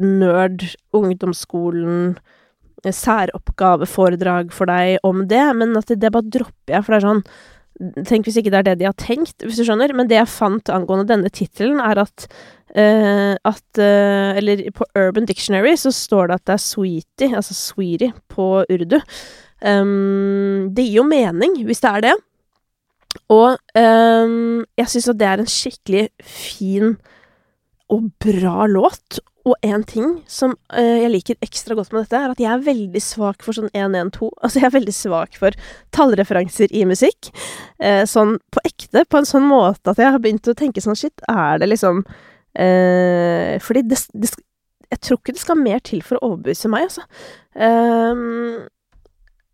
nerd 0.00 0.64
ungdomsskolen 0.96 2.14
særoppgaveforedrag 2.88 4.54
for 4.56 4.70
deg 4.70 5.00
om 5.04 5.26
det, 5.28 5.42
men 5.58 5.76
at 5.76 5.90
det, 5.90 6.00
det 6.00 6.12
bare 6.14 6.32
dropper 6.32 6.76
jeg, 6.76 6.84
for 6.84 6.94
det 6.94 7.00
er 7.00 7.08
sånn 7.08 7.24
Tenk 7.80 8.26
hvis 8.26 8.36
ikke 8.36 8.50
det 8.52 8.58
er 8.58 8.64
det 8.66 8.80
de 8.82 8.84
har 8.90 8.96
tenkt, 9.00 9.40
hvis 9.40 9.56
du 9.56 9.64
skjønner. 9.64 9.94
Men 9.96 10.08
det 10.10 10.18
jeg 10.18 10.28
fant 10.28 10.68
angående 10.68 11.06
denne 11.08 11.30
tittelen, 11.32 11.78
er 11.80 12.02
at 12.02 12.26
uh, 12.76 13.38
at 13.40 13.80
uh, 13.80 14.36
Eller 14.36 14.66
på 14.76 14.84
Urban 14.98 15.24
Dictionary 15.24 15.72
så 15.80 15.88
står 15.94 16.28
det 16.28 16.36
at 16.36 16.44
det 16.50 16.56
er 16.58 16.60
sweetie, 16.66 17.30
altså 17.32 17.56
sweetie, 17.56 18.12
på 18.28 18.50
urdu. 18.68 18.98
Um, 19.64 20.68
det 20.76 20.90
gir 20.90 21.00
jo 21.00 21.06
mening, 21.08 21.56
hvis 21.64 21.80
det 21.80 21.94
er 21.94 22.04
det. 22.10 22.14
Og 23.30 23.56
um, 23.78 24.62
jeg 24.78 24.90
syns 24.90 25.10
at 25.12 25.18
det 25.20 25.28
er 25.28 25.42
en 25.42 25.50
skikkelig 25.50 26.06
fin 26.26 26.94
og 27.90 28.08
bra 28.22 28.66
låt. 28.70 29.20
Og 29.48 29.54
en 29.64 29.82
ting 29.88 30.18
som 30.28 30.52
uh, 30.74 30.96
jeg 31.00 31.10
liker 31.14 31.38
ekstra 31.44 31.76
godt 31.78 31.94
med 31.94 32.04
dette, 32.04 32.18
er 32.18 32.34
at 32.34 32.42
jeg 32.42 32.50
er 32.50 32.66
veldig 32.66 33.02
svak 33.02 33.44
for 33.46 33.56
sånn 33.56 33.70
112. 33.72 34.28
Altså, 34.42 34.60
jeg 34.60 34.68
er 34.68 34.74
veldig 34.74 34.96
svak 34.96 35.38
for 35.40 35.56
tallreferanser 35.96 36.74
i 36.76 36.84
musikk. 36.88 37.30
Uh, 37.80 38.02
sånn 38.08 38.36
på 38.52 38.62
ekte, 38.68 39.06
på 39.08 39.20
en 39.20 39.30
sånn 39.30 39.46
måte 39.48 39.94
at 39.94 40.02
jeg 40.02 40.12
har 40.12 40.22
begynt 40.22 40.50
å 40.50 40.56
tenke 40.58 40.82
sånn 40.84 40.98
Shit, 40.98 41.22
er 41.30 41.62
det 41.62 41.70
liksom 41.70 42.02
uh, 42.02 43.54
Fordi 43.62 43.84
det, 43.86 43.96
det, 44.12 44.32
Jeg 44.90 45.00
tror 45.06 45.20
ikke 45.20 45.34
det 45.36 45.44
skal 45.44 45.62
mer 45.62 45.80
til 45.86 46.02
for 46.04 46.18
å 46.18 46.32
overbevise 46.32 46.70
meg, 46.72 46.90
altså. 46.90 47.06
Um, 47.54 48.66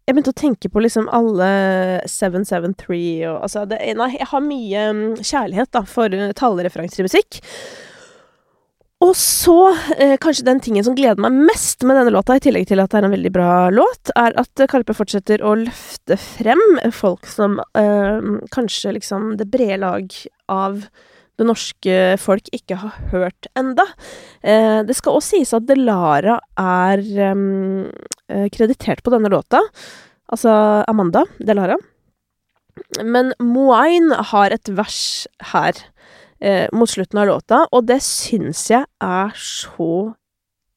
jeg 0.07 0.15
begynte 0.15 0.31
å 0.31 0.39
tenke 0.39 0.71
på 0.71 0.83
liksom 0.85 1.09
alle 1.11 1.49
773 2.07 3.27
og 3.27 3.41
altså 3.43 3.65
det, 3.67 3.81
Nei, 3.99 4.13
jeg 4.15 4.31
har 4.31 4.45
mye 4.45 4.85
um, 4.93 5.03
kjærlighet 5.19 5.73
da 5.75 5.83
for 5.91 6.15
tallreferanser 6.39 7.03
i 7.03 7.07
musikk. 7.09 7.41
Og 9.05 9.13
så, 9.19 9.75
eh, 9.99 10.15
kanskje 10.23 10.47
den 10.47 10.61
tingen 10.65 10.85
som 10.87 10.95
gleder 10.97 11.21
meg 11.21 11.35
mest 11.51 11.83
med 11.85 11.99
denne 11.99 12.15
låta, 12.15 12.39
i 12.39 12.41
tillegg 12.41 12.69
til 12.71 12.81
at 12.81 12.95
det 12.95 13.03
er 13.03 13.09
en 13.11 13.13
veldig 13.13 13.33
bra 13.35 13.51
låt, 13.75 14.13
er 14.17 14.33
at 14.41 14.63
Karpe 14.71 14.95
fortsetter 14.97 15.45
å 15.45 15.53
løfte 15.59 16.17
frem 16.17 16.63
folk 16.97 17.29
som 17.29 17.59
eh, 17.77 18.31
kanskje 18.55 18.95
liksom 18.97 19.35
det 19.37 19.51
brede 19.53 19.83
lag 19.83 20.17
av 20.49 20.87
det 21.37 21.47
norske 21.49 21.97
folk 22.21 22.49
ikke 22.55 22.79
har 22.81 22.95
hørt 23.13 23.49
enda. 23.59 23.85
Eh, 24.41 24.81
det 24.89 24.97
skal 24.97 25.19
også 25.19 25.37
sies 25.37 25.53
at 25.57 25.67
Delara 25.69 26.39
er 26.61 27.03
eh, 27.29 28.47
kreditert 28.55 29.03
på 29.05 29.13
denne 29.13 29.31
låta, 29.33 29.61
altså 30.33 30.55
Amanda 30.89 31.27
Delara. 31.39 31.77
Men 33.05 33.33
Moain 33.41 34.13
har 34.33 34.53
et 34.53 34.71
vers 34.77 35.01
her 35.53 35.77
eh, 36.41 36.67
mot 36.77 36.91
slutten 36.91 37.21
av 37.21 37.29
låta, 37.31 37.65
og 37.73 37.87
det 37.89 38.01
syns 38.05 38.67
jeg 38.73 38.85
er 39.05 39.37
så 39.41 39.93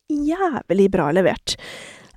jævlig 0.09 0.89
bra 0.91 1.09
levert. 1.15 1.55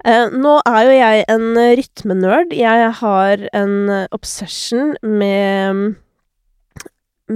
Eh, 0.03 0.35
nå 0.35 0.59
er 0.67 0.87
jo 0.87 0.95
jeg 0.99 1.27
en 1.31 1.49
rytmenerd. 1.79 2.55
Jeg 2.59 2.95
har 2.99 3.49
en 3.55 3.77
obsession 4.11 4.97
med 5.03 6.02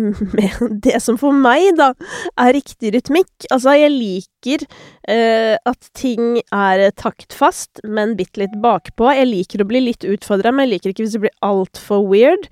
med 0.36 0.80
det 0.84 1.00
som 1.02 1.18
for 1.20 1.34
meg, 1.34 1.72
da, 1.78 1.92
er 2.40 2.54
riktig 2.56 2.94
rytmikk. 2.94 3.48
Altså, 3.50 3.76
jeg 3.78 3.92
liker 3.94 4.66
eh, 5.08 5.54
at 5.56 5.90
ting 5.96 6.40
er 6.54 6.88
taktfast, 6.98 7.82
men 7.84 8.16
bitte 8.18 8.44
litt 8.44 8.56
bakpå. 8.62 9.10
Jeg 9.16 9.30
liker 9.30 9.62
å 9.62 9.68
bli 9.68 9.84
litt 9.88 10.06
utfordra, 10.06 10.52
men 10.52 10.66
jeg 10.66 10.76
liker 10.76 10.94
ikke 10.94 11.06
hvis 11.06 11.16
det 11.16 11.24
blir 11.26 11.38
altfor 11.46 12.04
weird. 12.08 12.50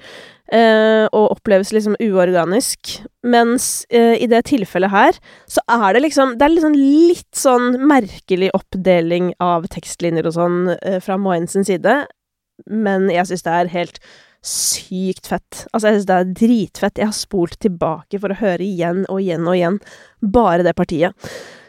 Eh, 0.52 1.06
og 1.16 1.32
oppleves 1.32 1.72
liksom 1.72 1.96
uorganisk. 2.04 2.98
Mens 3.24 3.86
eh, 3.88 4.18
i 4.20 4.28
det 4.28 4.42
tilfellet 4.50 4.92
her, 4.92 5.16
så 5.48 5.62
er 5.72 5.96
det 5.96 6.02
liksom 6.04 6.34
Det 6.36 6.44
er 6.44 6.52
liksom 6.52 6.76
litt 6.76 7.38
sånn 7.38 7.78
merkelig 7.88 8.50
oppdeling 8.54 9.32
av 9.40 9.64
tekstlinjer 9.72 10.28
og 10.28 10.36
sånn 10.36 10.58
uh, 10.74 11.00
fra 11.00 11.16
sin 11.48 11.64
side, 11.64 11.96
men 12.70 13.08
jeg 13.10 13.26
syns 13.26 13.42
det 13.42 13.54
er 13.54 13.72
helt 13.72 13.98
sykt 14.44 15.28
fett. 15.32 15.64
Altså, 15.72 15.88
jeg 15.88 15.98
syns 15.98 16.08
det 16.08 16.16
er 16.16 16.32
dritfett. 16.40 17.00
Jeg 17.00 17.10
har 17.10 17.16
spolt 17.16 17.58
tilbake 17.64 18.20
for 18.20 18.32
å 18.32 18.40
høre 18.40 18.64
igjen 18.64 19.04
og 19.08 19.22
igjen 19.22 19.48
og 19.48 19.56
igjen 19.56 19.78
bare 20.20 20.66
det 20.66 20.74
partiet. 20.76 21.16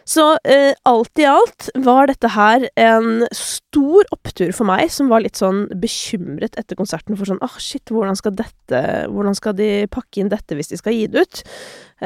Så 0.06 0.24
eh, 0.46 0.76
alt 0.86 1.18
i 1.18 1.26
alt 1.26 1.70
var 1.82 2.12
dette 2.12 2.30
her 2.36 2.68
en 2.78 3.24
stor 3.34 4.06
opptur 4.14 4.52
for 4.54 4.70
meg, 4.70 4.86
som 4.94 5.10
var 5.10 5.24
litt 5.24 5.40
sånn 5.40 5.64
bekymret 5.82 6.60
etter 6.62 6.78
konserten 6.78 7.18
for 7.18 7.26
sånn 7.26 7.42
ah, 7.46 7.56
shit, 7.58 7.90
hvordan 7.90 8.18
skal 8.20 8.36
dette 8.38 8.82
Hvordan 9.10 9.38
skal 9.38 9.56
de 9.58 9.70
pakke 9.90 10.22
inn 10.22 10.30
dette 10.30 10.58
hvis 10.58 10.70
de 10.70 10.78
skal 10.78 10.94
gi 10.94 11.08
det 11.10 11.26
ut? 11.26 11.42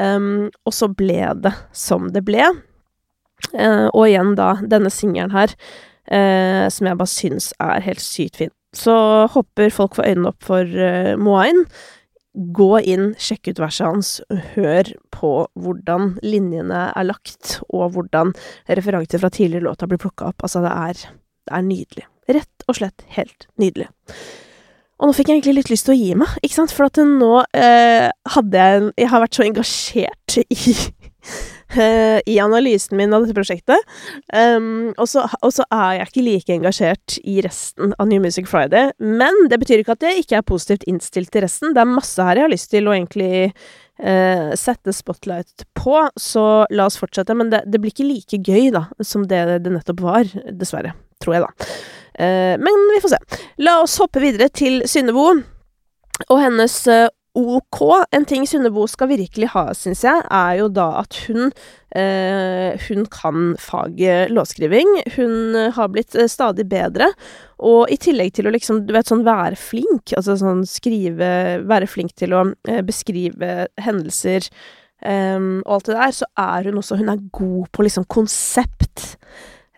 Um, 0.00 0.48
og 0.64 0.76
så 0.76 0.88
ble 0.88 1.20
det 1.44 1.52
som 1.76 2.08
det 2.14 2.24
ble. 2.24 2.46
Uh, 3.52 3.88
og 3.92 4.06
igjen 4.06 4.32
da, 4.38 4.54
denne 4.64 4.92
singelen 4.92 5.34
her, 5.34 5.52
uh, 6.08 6.66
som 6.72 6.88
jeg 6.88 7.00
bare 7.00 7.12
syns 7.12 7.52
er 7.60 7.84
helt 7.84 8.04
sykt 8.04 8.40
fin. 8.40 8.54
Så 8.76 8.94
hopper 9.34 9.72
folk 9.74 9.96
for 9.98 10.06
øynene 10.06 10.30
opp 10.30 10.44
for 10.46 10.62
uh, 10.62 11.16
Moain 11.18 11.64
gå 12.34 12.68
inn, 12.86 13.08
sjekk 13.18 13.50
ut 13.50 13.60
verset 13.62 13.86
hans, 13.88 14.10
hør 14.54 14.92
på 15.14 15.32
hvordan 15.58 16.14
linjene 16.22 16.84
er 16.94 17.08
lagt, 17.08 17.56
og 17.68 17.96
hvordan 17.96 18.30
referanser 18.70 19.22
fra 19.22 19.32
tidligere 19.34 19.66
låter 19.66 19.90
blir 19.90 20.00
plukka 20.02 20.30
opp. 20.30 20.46
Altså, 20.46 20.62
det 20.62 20.70
er, 20.70 21.02
det 21.48 21.56
er 21.56 21.66
nydelig. 21.66 22.06
Rett 22.30 22.68
og 22.70 22.78
slett 22.78 23.04
helt 23.16 23.48
nydelig. 23.58 23.90
Og 25.00 25.08
nå 25.08 25.16
fikk 25.16 25.30
jeg 25.30 25.40
egentlig 25.40 25.56
litt 25.58 25.72
lyst 25.72 25.88
til 25.88 25.96
å 25.96 25.98
gi 25.98 26.14
meg, 26.22 26.38
ikke 26.44 26.58
sant, 26.60 26.74
for 26.76 26.86
at 26.86 27.00
nå 27.02 27.32
eh, 27.56 28.10
hadde 28.34 28.64
jeg 28.66 28.90
Jeg 29.00 29.08
har 29.10 29.22
vært 29.24 29.38
så 29.38 29.46
engasjert 29.46 30.38
i 30.44 30.74
Eh, 31.20 31.59
i 32.32 32.38
analysen 32.42 32.96
min 32.98 33.14
av 33.14 33.24
dette 33.24 33.36
prosjektet. 33.36 33.92
Um, 34.34 34.90
og, 34.96 35.06
så, 35.10 35.26
er 35.70 36.00
jeg 36.00 36.08
ikke 36.08 36.24
like 36.26 36.56
engasjert 36.56 37.18
i 37.22 37.40
resten 37.44 37.94
av 37.98 38.10
New 38.10 38.22
Music 38.22 38.48
Friday. 38.50 38.92
Men 38.98 39.46
det 39.50 39.60
betyr 39.62 39.82
ikke 39.82 39.96
at 39.98 40.08
jeg 40.08 40.24
ikke 40.24 40.40
er 40.40 40.46
positivt 40.46 40.88
innstilt 40.90 41.32
til 41.34 41.44
resten. 41.46 41.74
Det 41.76 41.84
er 41.84 41.92
masse 41.92 42.24
her 42.24 42.40
jeg 42.40 42.48
har 42.48 42.54
lyst 42.54 42.70
til 42.72 42.88
å 42.88 42.96
egentlig 42.96 43.50
uh, 43.50 44.50
sette 44.58 44.94
spotlight 44.96 45.66
på, 45.78 46.02
så 46.16 46.46
la 46.74 46.88
oss 46.90 46.98
fortsette. 47.00 47.36
Men 47.36 47.52
det, 47.52 47.64
det, 47.70 47.82
blir 47.82 47.94
ikke 47.94 48.08
like 48.08 48.42
gøy, 48.42 48.72
da, 48.74 48.86
som 49.04 49.28
det 49.30 49.44
det 49.64 49.74
nettopp 49.76 50.04
var. 50.04 50.34
Dessverre. 50.50 50.96
Tror 51.20 51.36
jeg, 51.36 51.46
da. 51.46 51.70
Uh, 52.20 52.56
men 52.60 52.84
vi 52.94 53.00
får 53.04 53.14
se. 53.14 53.40
La 53.62 53.80
oss 53.84 53.98
hoppe 54.02 54.22
videre 54.22 54.50
til 54.52 54.82
Synnebo 54.88 55.30
og 56.28 56.36
hennes 56.36 56.74
uh, 56.90 57.06
ok. 57.34 58.06
En 58.10 58.24
ting 58.24 58.46
Sunnebo 58.48 58.86
skal 58.90 59.10
virkelig 59.12 59.50
ha, 59.54 59.68
syns 59.76 60.02
jeg, 60.06 60.24
er 60.34 60.56
jo 60.60 60.68
da 60.72 60.88
at 61.02 61.18
hun 61.28 61.50
eh, 61.94 62.78
Hun 62.88 63.06
kan 63.10 63.54
faget 63.60 64.32
låtskriving. 64.34 64.88
Hun 65.16 65.54
har 65.76 65.92
blitt 65.92 66.14
eh, 66.14 66.30
stadig 66.30 66.66
bedre. 66.70 67.10
Og 67.58 67.90
i 67.92 67.98
tillegg 68.00 68.34
til 68.34 68.48
å 68.48 68.54
liksom, 68.54 68.84
du 68.86 68.94
vet, 68.96 69.08
sånn 69.10 69.26
være 69.26 69.58
flink, 69.60 70.14
altså 70.16 70.36
sånn 70.40 70.64
skrive 70.68 71.60
Være 71.68 71.88
flink 71.90 72.16
til 72.18 72.34
å 72.34 72.44
eh, 72.68 72.82
beskrive 72.86 73.68
hendelser 73.80 74.46
um, 75.04 75.60
og 75.64 75.78
alt 75.78 75.86
det 75.88 75.96
der, 75.96 76.12
så 76.12 76.26
er 76.40 76.68
hun 76.68 76.80
også 76.80 76.98
Hun 77.00 77.08
er 77.12 77.22
god 77.32 77.70
på 77.72 77.86
liksom 77.86 78.08
konsept. 78.10 79.16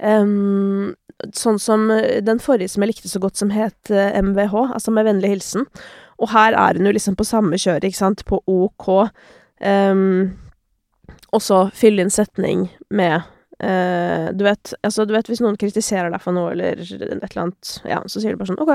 um, 0.03 0.93
Sånn 1.39 1.61
som 1.63 1.85
den 2.27 2.41
forrige 2.43 2.73
som 2.73 2.83
jeg 2.83 2.91
likte 2.91 3.11
så 3.11 3.21
godt, 3.23 3.37
som 3.39 3.53
het 3.55 3.91
MVH, 3.93 4.57
altså 4.75 4.91
Med 4.91 5.07
vennlig 5.07 5.37
hilsen. 5.37 5.69
Og 6.23 6.31
her 6.31 6.55
er 6.55 6.79
hun 6.79 6.87
jo 6.89 6.95
liksom 6.95 7.19
på 7.19 7.27
samme 7.27 7.59
kjøret, 7.59 7.85
ikke 7.89 7.99
sant, 7.99 8.25
på 8.29 8.39
OK. 8.47 8.89
Um, 9.63 10.33
og 11.33 11.43
så 11.43 11.65
fylle 11.75 12.05
inn 12.05 12.13
setning 12.13 12.65
med 12.91 13.23
uh, 13.63 14.27
Du 14.35 14.43
vet 14.43 14.73
altså 14.83 15.05
du 15.07 15.13
vet 15.15 15.29
hvis 15.31 15.43
noen 15.45 15.59
kritiserer 15.61 16.11
deg 16.11 16.23
for 16.25 16.35
noe, 16.35 16.51
eller 16.53 16.83
et 16.83 16.91
eller 16.99 17.43
annet, 17.45 17.75
ja, 17.89 18.01
så 18.07 18.23
sier 18.23 18.35
du 18.35 18.43
bare 18.43 18.53
sånn 18.53 18.63
OK. 18.63 18.75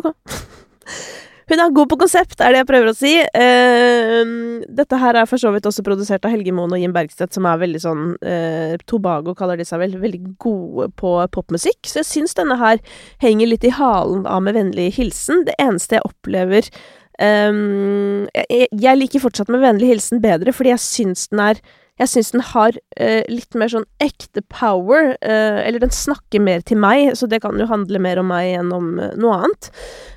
OK. 0.00 0.10
Hun 1.50 1.60
er 1.62 1.74
god 1.74 1.90
på 1.90 1.98
konsept, 2.04 2.38
er 2.40 2.54
det 2.54 2.62
jeg 2.62 2.68
prøver 2.68 2.90
å 2.90 2.96
si. 2.96 3.12
Uh, 3.34 4.62
dette 4.80 5.00
her 5.02 5.18
er 5.18 5.28
for 5.28 5.42
så 5.42 5.52
vidt 5.54 5.66
også 5.68 5.84
produsert 5.86 6.24
av 6.26 6.34
Helge 6.34 6.54
Moen 6.54 6.74
og 6.74 6.80
Jim 6.82 6.94
Bergstedt, 6.94 7.34
som 7.34 7.48
er 7.48 7.60
veldig 7.62 7.82
sånn 7.82 8.06
uh, 8.22 8.74
Tobago 8.88 9.34
kaller 9.38 9.60
de 9.60 9.66
seg 9.68 9.82
vel, 9.82 9.98
veldig 10.02 10.22
gode 10.42 10.88
på 10.98 11.14
popmusikk. 11.34 11.80
Så 11.88 12.02
jeg 12.02 12.10
syns 12.10 12.38
denne 12.38 12.58
her 12.60 12.82
henger 13.22 13.50
litt 13.50 13.66
i 13.66 13.74
halen 13.74 14.26
av 14.28 14.42
Med 14.42 14.56
vennlig 14.56 14.90
hilsen. 14.96 15.44
Det 15.46 15.54
eneste 15.62 15.98
jeg 15.98 16.06
opplever 16.06 16.66
um, 17.20 18.26
jeg, 18.34 18.66
jeg, 18.70 18.98
liker 18.98 19.22
fortsatt 19.22 19.52
Med 19.52 19.62
vennlig 19.62 19.92
hilsen 19.92 20.22
bedre, 20.24 20.54
fordi 20.56 20.72
jeg 20.74 20.82
syns 20.82 21.28
den 21.30 21.44
er 21.44 21.62
jeg 22.02 22.10
syns 22.10 22.32
den 22.34 22.42
har 22.44 22.76
eh, 23.00 23.22
litt 23.30 23.54
mer 23.58 23.70
sånn 23.70 23.86
ekte 24.02 24.42
power, 24.50 25.12
eh, 25.22 25.58
eller 25.62 25.82
den 25.82 25.92
snakker 25.94 26.42
mer 26.42 26.62
til 26.66 26.80
meg, 26.82 27.12
så 27.18 27.28
det 27.30 27.42
kan 27.44 27.58
jo 27.60 27.68
handle 27.70 28.00
mer 28.02 28.20
om 28.22 28.30
meg 28.32 28.56
enn 28.58 28.72
om 28.74 28.96
eh, 29.02 29.14
noe 29.20 29.36
annet. 29.38 29.68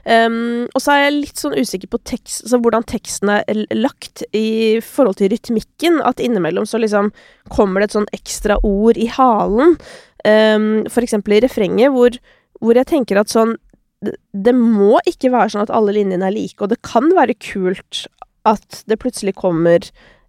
Um, 0.05 0.65
og 0.71 0.81
så 0.81 0.93
er 0.93 1.03
jeg 1.03 1.15
litt 1.15 1.41
sånn 1.41 1.57
usikker 1.57 1.91
på 1.91 2.01
tekst, 2.07 2.43
altså 2.45 2.59
hvordan 2.63 2.87
teksten 2.89 3.31
er 3.35 3.61
lagt 3.75 4.25
i 4.37 4.81
forhold 4.85 5.19
til 5.21 5.31
rytmikken, 5.33 6.01
at 6.05 6.23
innimellom 6.23 6.67
så 6.69 6.81
liksom 6.81 7.11
kommer 7.53 7.81
det 7.81 7.91
et 7.91 7.99
sånn 7.99 8.09
ekstra 8.15 8.59
ord 8.65 8.99
i 9.01 9.09
halen, 9.11 9.77
um, 10.25 10.71
for 10.89 11.05
eksempel 11.05 11.37
i 11.37 11.43
refrenget, 11.45 11.93
hvor, 11.93 12.17
hvor 12.61 12.81
jeg 12.81 12.91
tenker 12.91 13.21
at 13.21 13.33
sånn 13.33 13.57
det 14.05 14.51
må 14.53 14.99
ikke 15.09 15.31
være 15.33 15.53
sånn 15.53 15.63
at 15.63 15.71
alle 15.73 15.95
linjene 15.95 16.27
er 16.27 16.33
like, 16.35 16.59
og 16.61 16.69
det 16.69 16.83
kan 16.85 17.07
være 17.15 17.33
kult 17.41 18.05
at 18.45 18.83
det 18.85 18.99
plutselig 19.01 19.33
kommer 19.39 19.87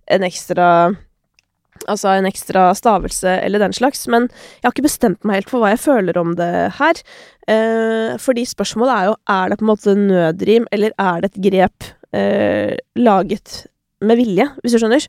en 0.09 0.25
ekstra 0.25 0.69
Altså 1.91 2.15
en 2.15 2.29
ekstra 2.29 2.69
stavelse 2.77 3.39
eller 3.45 3.63
den 3.63 3.77
slags. 3.77 4.07
Men 4.11 4.29
jeg 4.31 4.67
har 4.67 4.75
ikke 4.75 4.89
bestemt 4.89 5.25
meg 5.27 5.41
helt 5.41 5.53
for 5.53 5.63
hva 5.63 5.73
jeg 5.75 5.85
føler 5.85 6.19
om 6.21 6.35
det 6.39 6.51
her. 6.81 7.03
Eh, 7.51 8.17
fordi 8.23 8.47
spørsmålet 8.49 8.97
er 8.97 9.09
jo 9.11 9.17
er 9.37 9.49
det 9.53 9.61
på 9.61 9.67
en 9.67 9.73
måte 9.73 9.97
nødrim, 10.01 10.69
eller 10.75 10.95
er 10.99 11.23
det 11.23 11.33
et 11.33 11.43
grep 11.49 11.91
eh, 12.17 12.77
laget 12.99 13.67
med 14.05 14.19
vilje, 14.21 14.45
hvis 14.61 14.75
du 14.75 14.81
skjønner. 14.81 15.07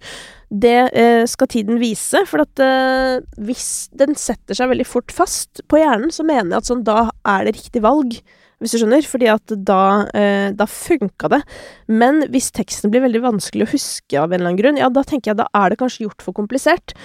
Det 0.48 0.78
eh, 0.96 1.24
skal 1.28 1.50
tiden 1.52 1.80
vise, 1.82 2.22
for 2.30 2.46
at 2.46 2.64
eh, 2.64 3.20
hvis 3.44 3.90
den 4.00 4.16
setter 4.16 4.56
seg 4.58 4.72
veldig 4.72 4.88
fort 4.88 5.12
fast 5.12 5.64
på 5.68 5.82
hjernen, 5.82 6.14
så 6.14 6.24
mener 6.28 6.56
jeg 6.56 6.62
at 6.62 6.70
sånn, 6.70 6.86
da 6.88 7.10
er 7.28 7.48
det 7.48 7.58
riktig 7.58 7.84
valg 7.84 8.20
hvis 8.62 8.74
du 8.74 8.82
skjønner, 8.82 9.06
fordi 9.06 9.30
at 9.30 9.54
da, 9.68 10.08
eh, 10.18 10.50
da 10.58 10.66
funka 10.66 11.30
det. 11.34 11.42
Men 11.88 12.24
hvis 12.34 12.52
teksten 12.56 12.94
blir 12.94 13.06
veldig 13.06 13.24
vanskelig 13.26 13.68
å 13.68 13.74
huske 13.76 14.20
av 14.20 14.32
en 14.32 14.40
eller 14.40 14.54
annen 14.54 14.62
grunn, 14.62 14.80
ja, 14.82 14.90
da 14.90 15.04
tenker 15.06 15.32
jeg 15.32 15.42
da 15.42 15.50
er 15.54 15.70
det 15.70 15.82
kanskje 15.82 16.08
gjort 16.08 16.26
for 16.26 16.38
komplisert. 16.38 16.96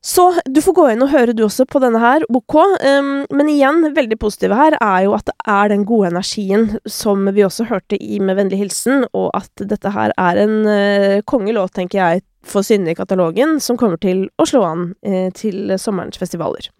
Så 0.00 0.30
du 0.46 0.60
får 0.62 0.74
gå 0.76 0.84
inn 0.92 1.02
og 1.02 1.10
høre 1.10 1.34
du 1.34 1.42
også 1.44 1.66
på 1.66 1.80
denne 1.82 1.98
her, 1.98 2.22
OK. 2.30 2.54
Um, 2.86 3.26
men 3.34 3.50
igjen, 3.50 3.82
veldig 3.96 4.18
positive 4.22 4.56
her 4.56 4.76
er 4.78 5.02
jo 5.08 5.16
at 5.16 5.26
det 5.26 5.34
er 5.50 5.72
den 5.72 5.84
gode 5.88 6.12
energien 6.12 6.68
som 6.86 7.26
vi 7.34 7.42
også 7.42 7.66
hørte 7.68 7.98
i 7.98 8.20
Med 8.22 8.38
vennlig 8.38 8.62
hilsen, 8.62 9.08
og 9.12 9.32
at 9.36 9.50
dette 9.58 9.90
her 9.90 10.14
er 10.14 10.42
en 10.44 10.56
uh, 10.70 11.18
kongelåt, 11.26 11.74
tenker 11.74 11.98
jeg, 11.98 12.26
for 12.46 12.62
Synne 12.64 12.94
i 12.94 12.96
katalogen, 12.96 13.58
som 13.60 13.76
kommer 13.76 13.98
til 14.00 14.28
å 14.38 14.46
slå 14.46 14.62
an 14.64 14.90
uh, 15.02 15.28
til 15.34 15.74
sommerens 15.82 16.20
festivaler 16.20 16.70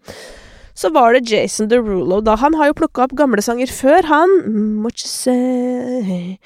så 0.79 0.89
var 0.95 1.13
det 1.13 1.27
Jason 1.27 1.67
Derulo, 1.69 2.21
da. 2.23 2.37
Han 2.39 2.55
har 2.55 2.71
jo 2.71 2.77
plukka 2.79 3.03
opp 3.07 3.15
gamle 3.19 3.43
sanger 3.43 3.71
før, 3.71 4.05
han. 4.07 4.35
Mm, 4.45 4.81
what 4.85 5.03
you 5.03 5.11
say 5.11 6.37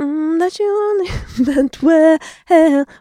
mm, 0.00 0.38
that 0.40 0.58
you 0.60 0.68
only 0.88 1.10
meant 1.46 1.82
well, 1.82 2.18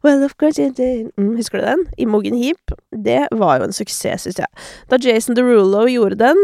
well 0.03 0.23
of 0.23 0.37
course 0.37 0.59
you 0.59 0.71
did 0.71 1.11
mm, 1.17 1.35
Husker 1.35 1.61
du 1.61 1.65
den? 1.65 1.85
Imogen 1.97 2.35
Heap. 2.35 2.75
Det 2.91 3.21
var 3.31 3.59
jo 3.59 3.67
en 3.69 3.75
suksess, 3.75 4.25
syns 4.25 4.39
jeg. 4.41 4.63
Da 4.91 4.97
Jason 4.99 5.37
Derulo 5.37 5.85
gjorde 5.87 6.17
den, 6.19 6.39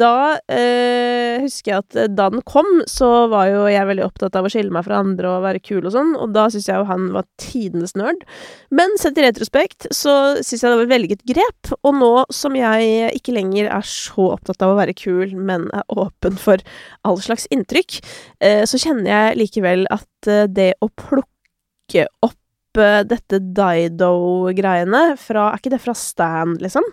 da 0.00 0.38
eh, 0.48 1.42
husker 1.42 1.74
jeg 1.74 1.82
at 1.82 1.98
eh, 2.00 2.08
da 2.08 2.30
den 2.32 2.40
kom, 2.48 2.68
så 2.88 3.26
var 3.28 3.50
jo 3.50 3.66
jeg 3.68 3.88
veldig 3.90 4.06
opptatt 4.06 4.38
av 4.38 4.48
å 4.48 4.52
skille 4.52 4.72
meg 4.72 4.86
fra 4.86 5.02
andre 5.04 5.28
og 5.28 5.44
være 5.44 5.60
kul 5.60 5.84
og 5.84 5.92
sånn, 5.92 6.14
og 6.16 6.32
da 6.32 6.46
syns 6.52 6.70
jeg 6.70 6.80
jo 6.80 6.88
han 6.88 7.10
var 7.12 7.28
tidenes 7.40 7.92
nerd. 7.98 8.24
Men 8.72 8.96
sett 9.00 9.20
i 9.20 9.26
retrospekt 9.26 9.90
så 9.92 10.16
syns 10.40 10.64
jeg 10.64 10.72
det 10.72 10.78
var 10.80 10.86
et 10.86 10.94
velget 10.94 11.26
grep, 11.28 11.74
og 11.82 11.96
nå 12.00 12.12
som 12.32 12.56
jeg 12.56 13.12
ikke 13.20 13.36
lenger 13.36 13.68
er 13.68 13.88
så 13.88 14.32
opptatt 14.32 14.64
av 14.64 14.72
å 14.72 14.80
være 14.80 14.96
kul, 14.96 15.36
men 15.36 15.68
er 15.76 15.84
åpen 15.92 16.40
for 16.40 16.64
all 17.04 17.20
slags 17.20 17.44
inntrykk, 17.52 18.00
eh, 18.40 18.64
så 18.64 18.80
kjenner 18.80 19.12
jeg 19.12 19.40
likevel 19.44 19.84
at 19.92 20.32
eh, 20.32 20.48
det 20.48 20.72
å 20.80 20.88
plukke 20.88 22.08
opp 22.24 22.38
dette 22.74 23.38
Dido-greiene 23.42 25.02
fra 25.20 25.50
Er 25.50 25.60
ikke 25.60 25.74
det 25.74 25.82
fra 25.84 25.94
Stan, 25.98 26.56
liksom? 26.62 26.86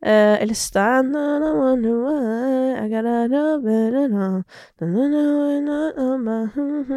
Eh, 0.00 0.42
eller 0.42 0.54
Stan 0.56 1.12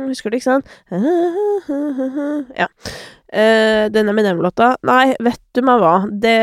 Husker 0.08 0.32
du, 0.32 0.38
ikke 0.38 0.46
sant? 0.46 0.70
Ja. 2.62 2.70
Eh, 3.34 3.90
denne 3.92 4.14
Eminem-låta 4.14 4.76
Nei, 4.88 5.16
vet 5.26 5.42
du 5.52 5.64
meg 5.66 5.82
hva. 5.82 5.96
Det 6.08 6.38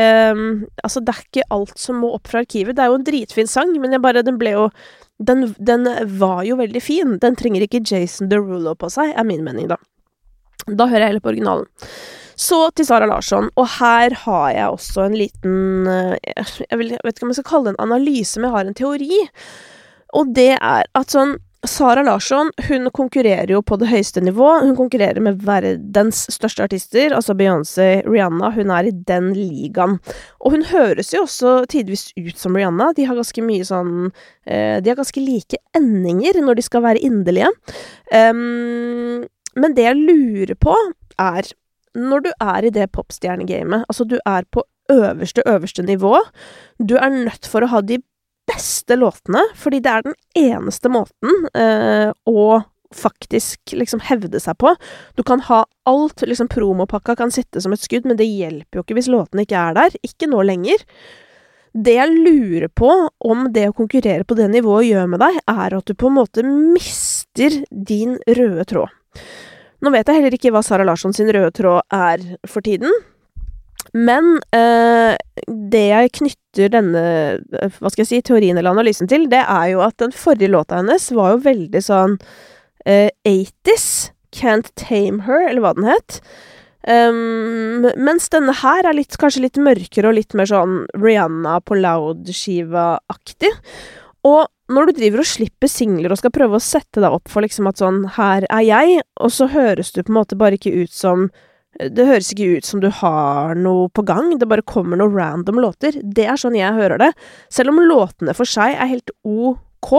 Altså, 0.83 1.01
det 1.01 1.15
er 1.15 1.23
ikke 1.23 1.49
alt 1.55 1.81
som 1.81 2.01
må 2.03 2.11
opp 2.13 2.29
fra 2.29 2.43
arkivet. 2.45 2.75
Det 2.77 2.83
er 2.83 2.91
jo 2.91 2.99
en 2.99 3.07
dritfin 3.09 3.49
sang, 3.49 3.73
men 3.81 3.95
jeg 3.95 4.03
bare 4.03 4.25
Den 4.27 4.37
ble 4.41 4.53
jo 4.53 4.69
den, 5.21 5.51
den, 5.61 5.85
var 6.17 6.41
jo 6.45 6.55
veldig 6.57 6.81
fin. 6.81 7.17
Den 7.21 7.35
trenger 7.37 7.61
ikke 7.61 7.83
Jason 7.85 8.29
Derulo 8.29 8.73
på 8.73 8.89
seg, 8.89 9.13
er 9.13 9.25
min 9.25 9.43
mening, 9.45 9.67
da. 9.69 9.77
Da 10.67 10.87
hører 10.87 11.05
jeg 11.05 11.13
heller 11.13 11.23
på 11.23 11.33
originalen. 11.33 11.69
Så 12.41 12.57
til 12.73 12.87
Sara 12.87 13.05
Larsson, 13.05 13.51
og 13.59 13.67
her 13.77 14.15
har 14.23 14.47
jeg 14.55 14.73
også 14.73 15.05
en 15.05 15.17
liten 15.19 15.87
eh, 15.91 16.15
jeg, 16.25 16.79
vet 16.79 17.13
ikke 17.13 17.27
om 17.27 17.33
jeg 17.33 17.41
skal 17.41 17.49
kalle 17.51 17.69
det 17.69 17.75
en 17.75 17.85
analyse, 17.85 18.39
men 18.39 18.49
jeg 18.49 18.55
har 18.55 18.69
en 18.69 18.77
teori. 18.79 19.21
Og 20.17 20.33
det 20.35 20.51
er 20.57 20.87
at 20.97 21.13
sånn 21.13 21.37
Sara 21.67 22.01
Larsson 22.01 22.49
hun 22.67 22.89
konkurrerer 22.89 23.51
jo 23.53 23.59
på 23.61 23.77
det 23.77 23.91
høyeste 23.91 24.21
nivå. 24.25 24.47
Hun 24.63 24.73
konkurrerer 24.77 25.21
med 25.21 25.43
verdens 25.45 26.23
største 26.33 26.65
artister, 26.65 27.13
altså 27.13 27.35
Beyoncé, 27.37 28.01
Rihanna. 28.07 28.49
Hun 28.55 28.73
er 28.73 28.89
i 28.89 28.93
den 29.11 29.29
ligaen. 29.37 29.99
Og 30.41 30.55
hun 30.55 30.65
høres 30.71 31.13
jo 31.13 31.21
også 31.27 31.59
tidvis 31.69 32.07
ut 32.17 32.33
som 32.39 32.57
Rihanna. 32.57 32.89
De 32.97 33.05
har 33.05 33.19
ganske 33.19 33.45
mye 33.45 33.67
sånn 33.67 34.09
eh, 34.09 34.81
De 34.81 34.89
har 34.89 34.97
ganske 34.97 35.21
like 35.21 35.61
endinger 35.77 36.41
når 36.41 36.57
de 36.57 36.65
skal 36.65 36.85
være 36.87 37.05
inderlige. 37.05 37.53
Um, 38.09 39.29
men 39.61 39.75
det 39.77 39.85
jeg 39.87 39.99
lurer 39.99 40.57
på, 40.59 40.75
er 41.21 41.53
Når 41.91 42.21
du 42.23 42.29
er 42.39 42.63
i 42.63 42.69
det 42.71 42.85
popstjernegamet, 42.95 43.83
altså 43.91 44.05
du 44.07 44.15
er 44.23 44.45
på 44.47 44.63
øverste, 44.89 45.43
øverste 45.43 45.83
nivå, 45.83 46.21
du 46.79 46.95
er 46.95 47.11
nødt 47.11 47.49
for 47.51 47.65
å 47.65 47.67
ha 47.67 47.81
de 47.83 47.97
beste 48.47 48.95
låtene, 48.95 49.41
fordi 49.59 49.81
det 49.83 49.91
er 49.91 50.05
den 50.05 50.15
eneste 50.39 50.87
måten 50.87 51.49
eh, 51.51 52.13
å 52.27 52.61
faktisk 52.95 53.73
liksom 53.75 54.01
hevde 54.03 54.39
seg 54.39 54.57
på. 54.59 54.73
Du 55.15 55.23
kan 55.23 55.43
ha 55.47 55.63
alt, 55.87 56.23
liksom 56.27 56.49
promopakka 56.51 57.15
kan 57.19 57.31
sitte 57.31 57.61
som 57.63 57.73
et 57.75 57.83
skudd, 57.83 58.07
men 58.07 58.19
det 58.19 58.27
hjelper 58.27 58.79
jo 58.79 58.85
ikke 58.85 58.97
hvis 58.99 59.11
låtene 59.11 59.45
ikke 59.45 59.59
er 59.59 59.77
der. 59.77 59.99
Ikke 60.07 60.29
nå 60.31 60.43
lenger. 60.47 60.83
Det 61.71 61.95
jeg 61.95 62.17
lurer 62.17 62.67
på 62.67 62.89
om 63.23 63.45
det 63.55 63.69
å 63.69 63.75
konkurrere 63.75 64.27
på 64.27 64.35
det 64.35 64.49
nivået 64.51 64.89
gjør 64.89 65.07
med 65.13 65.23
deg, 65.23 65.39
er 65.47 65.77
at 65.77 65.87
du 65.87 65.95
på 65.95 66.11
en 66.11 66.17
måte 66.19 66.43
mister 66.43 67.61
din 67.71 68.17
røde 68.27 68.67
tråd. 68.67 68.91
Nå 69.81 69.93
vet 69.93 70.07
jeg 70.07 70.19
heller 70.19 70.35
ikke 70.37 70.51
hva 70.53 70.61
Sara 70.65 70.85
Larsson 70.85 71.13
sin 71.15 71.31
røde 71.33 71.51
tråd 71.57 71.81
er 71.95 72.21
for 72.49 72.61
tiden, 72.65 72.93
men 73.97 74.37
eh, 74.55 75.17
det 75.47 75.83
jeg 75.89 76.13
knytter 76.19 76.71
denne 76.71 77.03
eh, 77.41 77.79
hva 77.79 77.91
skal 77.91 78.03
jeg 78.03 78.11
si, 78.11 78.21
teorien 78.29 78.59
eller 78.59 78.75
analysen 78.75 79.09
til, 79.09 79.25
det 79.31 79.41
er 79.41 79.71
jo 79.73 79.81
at 79.83 79.97
den 80.03 80.13
forrige 80.15 80.51
låta 80.53 80.79
hennes 80.79 81.09
var 81.17 81.35
jo 81.35 81.43
veldig 81.49 81.83
sånn 81.83 82.17
eh, 82.85 83.09
80s. 83.27 84.11
Can't 84.31 84.69
Tame 84.79 85.25
Her, 85.25 85.49
eller 85.49 85.59
hva 85.59 85.73
den 85.75 85.89
het. 85.89 86.21
Um, 86.87 87.83
mens 87.99 88.29
denne 88.33 88.55
her 88.57 88.87
er 88.87 88.95
litt, 88.97 89.17
kanskje 89.21 89.43
litt 89.43 89.59
mørkere 89.61 90.09
og 90.09 90.15
litt 90.17 90.33
mer 90.37 90.47
sånn 90.49 90.85
Rihanna 90.97 91.59
på 91.67 91.75
Loud-skiva-aktig. 91.77 93.51
Og 94.27 94.45
når 94.71 94.89
du 94.89 94.99
driver 94.99 95.23
og 95.23 95.27
slipper 95.27 95.69
singler 95.71 96.13
og 96.13 96.19
skal 96.21 96.33
prøve 96.35 96.57
å 96.57 96.63
sette 96.63 97.01
deg 97.01 97.11
opp 97.11 97.31
for 97.31 97.43
liksom 97.43 97.67
at 97.67 97.81
sånn 97.81 98.03
Her 98.17 98.45
er 98.47 98.65
jeg, 98.65 98.99
og 99.19 99.33
så 99.33 99.49
høres 99.51 99.91
du 99.91 100.03
på 100.03 100.13
en 100.13 100.19
måte 100.21 100.37
bare 100.39 100.59
ikke 100.59 100.73
ut 100.83 100.93
som 100.93 101.29
det 101.79 102.03
høres 102.03 102.33
ikke 102.33 102.57
ut 102.59 102.67
som 102.67 102.81
du 102.83 102.89
har 102.91 103.55
noe 103.55 103.87
på 103.95 104.03
gang, 104.03 104.33
det 104.37 104.49
bare 104.51 104.65
kommer 104.67 104.99
noen 104.99 105.15
random 105.15 105.61
låter. 105.63 105.95
Det 106.03 106.25
er 106.27 106.39
sånn 106.39 106.57
jeg 106.57 106.75
hører 106.75 106.99
det. 106.99 107.13
Selv 107.49 107.71
om 107.71 107.79
låtene 107.79 108.35
for 108.35 108.49
seg 108.49 108.75
er 108.75 108.91
helt 108.91 109.13
ok. 109.23 109.93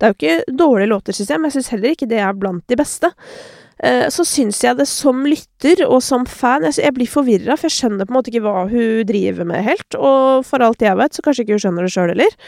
Det 0.00 0.08
er 0.08 0.14
jo 0.14 0.16
ikke 0.16 0.56
dårlige 0.58 0.90
låter, 0.90 1.14
syns 1.14 1.30
jeg, 1.30 1.38
men 1.42 1.50
jeg 1.50 1.58
syns 1.58 1.72
heller 1.74 1.92
ikke 1.94 2.08
det 2.10 2.22
er 2.24 2.32
blant 2.40 2.64
de 2.66 2.78
beste. 2.80 3.12
eh, 3.84 4.08
så 4.08 4.24
syns 4.24 4.64
jeg 4.64 4.80
det 4.80 4.88
som 4.88 5.20
lytter 5.28 5.84
og 5.86 6.00
som 6.02 6.24
fan 6.26 6.64
Jeg, 6.64 6.94
blir 6.96 7.06
forvirra, 7.06 7.56
for 7.56 7.68
jeg 7.68 7.76
skjønner 7.76 8.08
på 8.08 8.14
en 8.14 8.18
måte 8.18 8.32
ikke 8.32 8.46
hva 8.48 8.66
hun 8.72 9.04
driver 9.06 9.44
med 9.44 9.68
helt. 9.68 9.94
Og 9.94 10.46
for 10.48 10.64
alt 10.64 10.80
jeg 10.80 10.96
vet, 10.96 11.12
så 11.12 11.22
kanskje 11.22 11.44
ikke 11.44 11.60
hun 11.60 11.66
skjønner 11.66 11.86
det 11.86 11.92
sjøl 11.92 12.14
heller. 12.16 12.38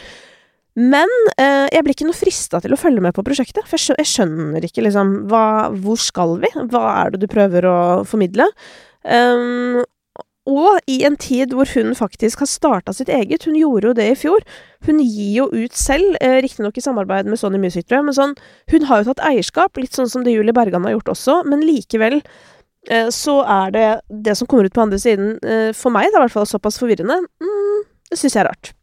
Men 0.74 1.10
eh, 1.38 1.68
jeg 1.70 1.84
blir 1.86 1.94
ikke 1.94 2.08
noe 2.08 2.18
frista 2.18 2.58
til 2.62 2.74
å 2.74 2.78
følge 2.78 3.02
med 3.04 3.14
på 3.14 3.22
prosjektet, 3.26 3.66
for 3.70 3.78
jeg 3.78 4.10
skjønner, 4.10 4.64
ikke 4.66 4.82
liksom 4.82 5.12
hva, 5.30 5.70
Hvor 5.70 6.00
skal 6.02 6.38
vi? 6.42 6.50
Hva 6.72 6.84
er 7.04 7.14
det 7.14 7.22
du 7.22 7.28
prøver 7.30 7.68
å 7.70 7.78
formidle? 8.08 8.48
Um, 9.04 9.84
og 10.44 10.76
i 10.90 10.98
en 11.08 11.16
tid 11.16 11.54
hvor 11.56 11.68
hun 11.72 11.94
faktisk 11.96 12.42
har 12.42 12.50
starta 12.50 12.92
sitt 12.92 13.08
eget. 13.08 13.46
Hun 13.48 13.56
gjorde 13.56 13.88
jo 13.88 13.96
det 13.96 14.08
i 14.10 14.18
fjor. 14.18 14.44
Hun 14.84 15.00
gir 15.00 15.30
jo 15.38 15.46
ut 15.48 15.72
selv, 15.78 16.18
eh, 16.20 16.40
riktignok 16.44 16.76
i 16.76 16.84
samarbeid 16.84 17.30
med 17.30 17.40
Sony 17.40 17.58
Music, 17.58 17.86
tror 17.86 18.02
jeg, 18.02 18.04
men 18.04 18.18
sånn 18.18 18.34
Hun 18.68 18.84
har 18.84 19.00
jo 19.00 19.12
tatt 19.12 19.24
eierskap, 19.24 19.76
litt 19.80 19.96
sånn 19.96 20.10
som 20.10 20.24
det 20.24 20.34
Julie 20.34 20.52
Bergan 20.52 20.84
har 20.84 20.98
gjort 20.98 21.16
også, 21.16 21.44
men 21.46 21.64
likevel 21.64 22.20
eh, 22.90 23.08
så 23.08 23.40
er 23.48 23.70
det 23.70 24.00
det 24.10 24.36
som 24.36 24.46
kommer 24.46 24.66
ut 24.66 24.74
på 24.74 24.82
andre 24.82 24.98
siden, 24.98 25.38
eh, 25.42 25.72
for 25.72 25.90
meg 25.90 26.10
det 26.10 26.18
er 26.18 26.20
i 26.20 26.26
hvert 26.26 26.36
fall 26.36 26.46
såpass 26.46 26.78
forvirrende. 26.78 27.24
Mm, 27.40 27.84
det 28.10 28.18
syns 28.18 28.34
jeg 28.34 28.44
er 28.44 28.50
rart. 28.50 28.74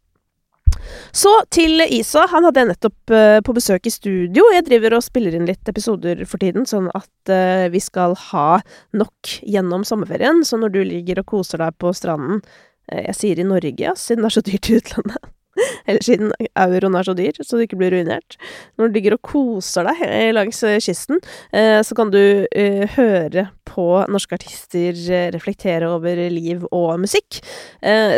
Så 1.12 1.32
til 1.52 1.82
Isa. 1.88 2.26
Han 2.32 2.46
hadde 2.46 2.62
jeg 2.62 2.70
nettopp 2.72 3.14
uh, 3.14 3.38
på 3.44 3.54
besøk 3.56 3.88
i 3.88 3.94
studio. 3.94 4.46
Jeg 4.54 4.66
driver 4.68 4.96
og 4.96 5.04
spiller 5.04 5.36
inn 5.36 5.48
litt 5.48 5.68
episoder 5.68 6.24
for 6.28 6.42
tiden, 6.42 6.66
sånn 6.68 6.88
at 6.96 7.32
uh, 7.32 7.68
vi 7.72 7.82
skal 7.82 8.16
ha 8.30 8.62
nok 8.96 9.36
gjennom 9.42 9.86
sommerferien. 9.88 10.42
Så 10.46 10.60
når 10.60 10.74
du 10.76 10.82
ligger 10.88 11.22
og 11.22 11.30
koser 11.34 11.62
deg 11.62 11.76
på 11.82 11.92
stranden 11.96 12.40
uh, 12.40 13.02
Jeg 13.10 13.18
sier 13.18 13.42
i 13.42 13.46
Norge, 13.48 13.76
ja, 13.80 13.94
siden 13.98 14.24
det 14.24 14.32
er 14.32 14.38
så 14.38 14.44
dyrt 14.48 14.70
i 14.70 14.80
utlandet. 14.80 15.30
Eller 15.84 16.00
siden 16.00 16.30
euroen 16.56 16.94
er 16.96 17.04
så 17.04 17.12
dyr, 17.16 17.36
så 17.44 17.58
du 17.58 17.66
ikke 17.66 17.76
blir 17.76 17.92
ruinert. 17.92 18.38
Når 18.80 18.88
du 18.88 18.96
ligger 18.96 19.18
og 19.18 19.26
koser 19.28 19.84
deg 19.84 20.32
langs 20.32 20.62
kysten, 20.80 21.20
så 21.52 21.96
kan 21.98 22.08
du 22.08 22.46
høre 22.94 23.44
på 23.68 23.84
norske 24.08 24.38
artister 24.38 24.96
reflektere 25.34 25.90
over 25.92 26.22
liv 26.32 26.64
og 26.72 27.02
musikk. 27.04 27.42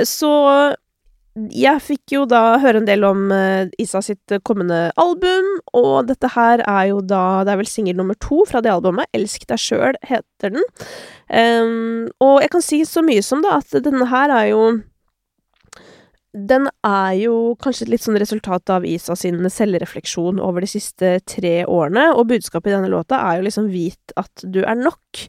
Så 0.07 0.31
jeg 1.35 1.83
fikk 1.83 2.13
jo 2.15 2.21
da 2.31 2.61
høre 2.63 2.79
en 2.79 2.87
del 2.87 3.03
om 3.07 3.27
uh, 3.35 3.67
Isa 3.83 3.99
sitt 4.07 4.37
kommende 4.47 4.93
album, 5.01 5.49
og 5.75 6.07
dette 6.07 6.31
her 6.37 6.63
er 6.63 6.93
jo 6.93 7.01
da 7.03 7.43
Det 7.43 7.55
er 7.55 7.59
vel 7.59 7.71
singel 7.71 7.99
nummer 7.99 8.15
to 8.23 8.45
fra 8.47 8.63
det 8.63 8.71
albumet. 8.71 9.11
'Elsk 9.11 9.47
deg 9.51 9.59
sjøl' 9.59 9.99
heter 10.07 10.55
den. 10.55 10.63
Um, 11.27 12.07
og 12.23 12.41
jeg 12.45 12.53
kan 12.55 12.63
si 12.63 12.83
så 12.87 13.03
mye 13.03 13.23
som 13.23 13.43
da 13.43 13.59
at 13.59 13.75
denne 13.83 14.07
her 14.13 14.31
er 14.31 14.47
jo 14.53 14.65
Den 16.35 16.67
er 16.87 17.13
jo 17.19 17.55
kanskje 17.63 17.91
litt 17.91 18.03
sånn 18.03 18.19
resultat 18.19 18.71
av 18.71 18.87
Isa 18.87 19.15
sin 19.15 19.39
selvrefleksjon 19.39 20.41
over 20.43 20.63
de 20.63 20.71
siste 20.71 21.19
tre 21.31 21.63
årene, 21.67 22.13
og 22.15 22.31
budskapet 22.31 22.71
i 22.71 22.75
denne 22.75 22.91
låta 22.91 23.19
er 23.19 23.39
jo 23.39 23.47
liksom 23.51 23.71
'vit 23.75 24.15
at 24.17 24.47
du 24.47 24.63
er 24.63 24.79
nok'. 24.79 25.27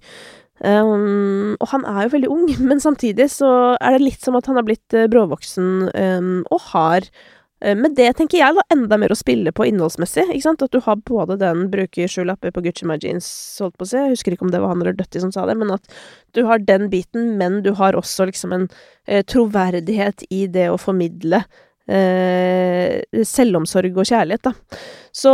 Um, 0.63 1.58
og 1.60 1.68
han 1.74 1.84
er 1.84 2.06
jo 2.06 2.12
veldig 2.13 2.30
ung, 2.32 2.46
men 2.70 2.80
samtidig 2.80 3.28
så 3.34 3.50
er 3.76 3.98
det 3.98 4.06
litt 4.06 4.22
som 4.24 4.38
at 4.39 4.48
han 4.48 4.56
har 4.60 4.68
blitt 4.68 4.96
uh, 4.96 5.08
bråvoksen 5.12 5.89
um, 5.91 6.30
og 6.48 6.70
har 6.72 7.04
uh, 7.04 7.74
med 7.76 7.98
det 8.00 8.13
tenker 8.15 8.39
jeg 8.39 8.56
da 8.56 8.63
enda 8.72 9.00
mer 9.02 9.12
å 9.12 9.20
spille 9.20 9.52
på 9.56 9.68
innholdsmessig. 9.68 10.30
ikke 10.30 10.46
sant? 10.46 10.63
At 10.63 10.72
du 10.72 10.80
har 10.86 11.02
både 11.04 11.36
den 11.41 11.65
bruker 11.74 12.08
sju 12.12 12.24
lapper 12.24 12.56
på 12.56 12.63
Gucci 12.63 12.88
My 12.88 12.96
Jeans, 13.04 13.28
holdt 13.60 13.76
på 13.76 13.84
å 13.84 13.91
si, 13.91 14.00
jeg 14.00 14.15
husker 14.15 14.36
ikke 14.38 14.48
om 14.48 14.56
det 14.56 14.63
var 14.63 14.72
han 14.72 14.86
eller 14.86 14.96
Døtti 14.96 15.24
som 15.24 15.36
sa 15.36 15.44
det, 15.50 15.58
men 15.60 15.76
at 15.76 15.91
du 16.38 16.46
har 16.48 16.63
den 16.63 16.88
biten, 16.94 17.36
men 17.41 17.60
du 17.65 17.74
har 17.76 18.00
også 18.00 18.30
liksom 18.32 18.56
en 18.56 18.68
uh, 18.72 19.22
troverdighet 19.28 20.24
i 20.32 20.46
det 20.48 20.70
å 20.72 20.80
formidle 20.80 21.44
eh, 21.44 21.63
selvomsorg 21.86 24.00
og 24.02 24.08
kjærlighet, 24.10 24.48
da. 24.48 24.80
Så 25.15 25.32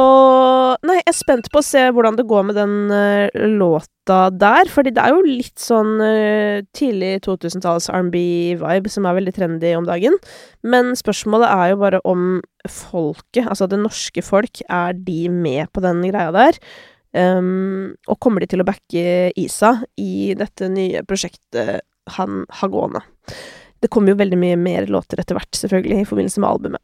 Nei, 0.86 1.00
jeg 1.00 1.10
er 1.10 1.18
spent 1.18 1.50
på 1.52 1.62
å 1.62 1.66
se 1.66 1.82
hvordan 1.94 2.18
det 2.18 2.28
går 2.30 2.46
med 2.48 2.58
den 2.58 2.94
eh, 2.94 3.42
låta 3.58 4.30
der, 4.34 4.70
fordi 4.72 4.94
det 4.96 5.04
er 5.04 5.16
jo 5.16 5.26
litt 5.26 5.62
sånn 5.62 5.96
eh, 6.06 6.62
tidlig 6.78 7.16
2000-talls 7.26 7.90
R&B-vibe 7.94 8.92
som 8.92 9.08
er 9.08 9.18
veldig 9.18 9.34
trendy 9.36 9.74
om 9.78 9.88
dagen. 9.90 10.18
Men 10.66 10.94
spørsmålet 10.98 11.50
er 11.50 11.74
jo 11.74 11.82
bare 11.82 12.02
om 12.08 12.26
folket, 12.70 13.48
altså 13.48 13.68
det 13.70 13.82
norske 13.82 14.24
folk, 14.26 14.64
er 14.70 14.98
de 14.98 15.26
med 15.34 15.72
på 15.74 15.84
den 15.86 16.04
greia 16.08 16.34
der? 16.36 16.60
Um, 17.12 17.92
og 18.08 18.22
kommer 18.24 18.40
de 18.40 18.48
til 18.54 18.62
å 18.64 18.68
backe 18.68 19.32
Isa 19.36 19.74
i 20.00 20.32
dette 20.40 20.70
nye 20.72 21.02
prosjektet 21.04 21.84
han 22.16 22.46
har 22.62 22.72
gående? 22.72 23.02
Det 23.82 23.90
kommer 23.90 24.14
jo 24.14 24.22
veldig 24.22 24.40
mye 24.40 24.58
mer 24.60 24.88
låter 24.92 25.22
etter 25.22 25.38
hvert, 25.38 25.54
selvfølgelig, 25.58 26.02
i 26.02 26.10
forbindelse 26.10 26.44
med 26.44 26.50
albumet. 26.50 26.84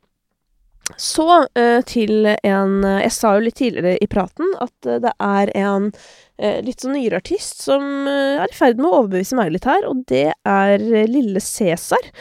Så 0.95 1.25
uh, 1.43 1.81
til 1.83 2.29
en 2.31 2.75
uh, 2.85 3.01
Jeg 3.03 3.11
sa 3.11 3.33
jo 3.35 3.43
litt 3.43 3.57
tidligere 3.59 3.97
i 3.99 4.07
praten 4.07 4.53
at 4.63 4.87
uh, 4.87 5.01
det 5.03 5.11
er 5.19 5.51
en 5.59 5.91
litt 6.37 6.83
sånn 6.83 6.93
nyere 6.93 7.17
artist 7.17 7.63
som 7.65 8.05
er 8.05 8.45
i 8.45 8.53
ferd 8.53 8.77
med 8.77 8.85
å 8.85 8.99
overbevise 8.99 9.33
meg 9.33 9.55
litt 9.55 9.65
her, 9.65 9.87
og 9.89 10.03
det 10.05 10.35
er 10.45 10.83
Lille 11.09 11.41
Cæsar. 11.41 12.11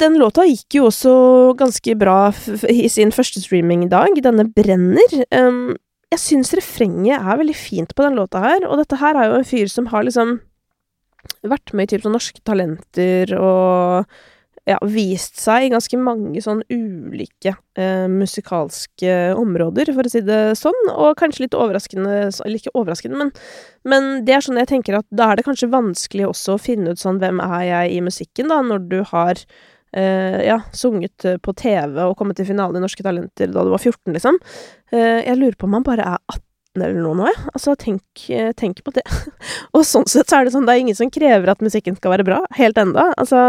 Den 0.00 0.16
låta 0.16 0.46
gikk 0.48 0.78
jo 0.78 0.86
også 0.88 1.12
ganske 1.60 1.92
bra 2.00 2.30
i 2.72 2.88
sin 2.88 3.12
første 3.12 3.44
streaming-dag. 3.44 4.16
Denne 4.24 4.48
brenner. 4.48 5.12
Um, 5.28 5.76
jeg 6.08 6.22
syns 6.24 6.54
refrenget 6.56 7.20
er 7.20 7.42
veldig 7.42 7.58
fint 7.60 7.92
på 7.92 8.06
den 8.06 8.16
låta 8.16 8.40
her, 8.42 8.64
og 8.64 8.80
dette 8.80 8.98
her 8.98 9.20
er 9.20 9.28
jo 9.28 9.36
en 9.42 9.50
fyr 9.52 9.68
som 9.68 9.92
har 9.92 10.08
liksom 10.08 10.38
vært 11.42 11.72
med 11.74 11.88
i 11.88 11.94
typ 11.94 12.04
sånn 12.04 12.14
Norske 12.16 12.44
Talenter 12.46 13.34
og 13.38 14.20
ja, 14.68 14.76
vist 14.86 15.40
seg 15.40 15.66
i 15.66 15.70
ganske 15.72 15.98
mange 16.00 16.42
sånn 16.44 16.60
ulike 16.70 17.54
eh, 17.80 18.06
musikalske 18.10 19.32
områder, 19.38 19.90
for 19.96 20.06
å 20.06 20.12
si 20.12 20.22
det 20.26 20.40
sånn, 20.60 20.78
og 20.92 21.16
kanskje 21.18 21.46
litt 21.46 21.56
overraskende 21.56 22.18
Eller 22.28 22.58
ikke 22.58 22.74
overraskende, 22.76 23.18
men, 23.18 23.32
men 23.88 24.10
det 24.26 24.36
er 24.36 24.44
sånn 24.44 24.60
jeg 24.60 24.70
tenker 24.74 25.00
at 25.00 25.08
da 25.08 25.30
er 25.30 25.40
det 25.40 25.46
kanskje 25.48 25.70
vanskelig 25.72 26.28
også 26.28 26.56
å 26.56 26.62
finne 26.62 26.94
ut 26.94 27.02
sånn 27.02 27.20
hvem 27.22 27.42
er 27.44 27.66
jeg 27.70 27.96
i 27.96 28.04
musikken, 28.04 28.52
da, 28.52 28.60
når 28.66 28.84
du 28.92 28.98
har 29.10 29.40
eh, 29.40 30.38
ja, 30.46 30.60
sunget 30.76 31.26
på 31.42 31.56
TV 31.56 32.04
og 32.04 32.16
kommet 32.20 32.38
til 32.40 32.48
finalen 32.52 32.78
i 32.78 32.84
Norske 32.84 33.06
Talenter 33.06 33.50
da 33.50 33.64
du 33.64 33.72
var 33.72 33.82
14, 33.82 34.12
liksom. 34.14 34.38
Eh, 34.92 35.24
jeg 35.24 35.40
lurer 35.40 35.58
på 35.58 35.70
om 35.70 35.80
han 35.80 35.88
bare 35.88 36.06
er 36.14 36.22
18 36.28 36.49
eller 36.78 37.00
noe 37.02 37.16
nå, 37.18 37.26
jeg. 37.26 37.38
Altså, 37.50 37.74
tenk, 37.78 38.24
eh, 38.30 38.50
tenk, 38.54 38.82
på 38.86 38.92
det. 38.94 39.02
og 39.74 39.82
sånn 39.86 40.06
sett 40.10 40.30
så 40.30 40.38
er 40.38 40.46
det 40.46 40.52
sånn, 40.54 40.68
det 40.68 40.76
er 40.76 40.82
ingen 40.84 40.98
som 40.98 41.10
krever 41.10 41.50
at 41.50 41.64
musikken 41.64 41.96
skal 41.98 42.14
være 42.14 42.26
bra, 42.28 42.38
helt 42.54 42.78
enda. 42.78 43.08
Altså, 43.18 43.40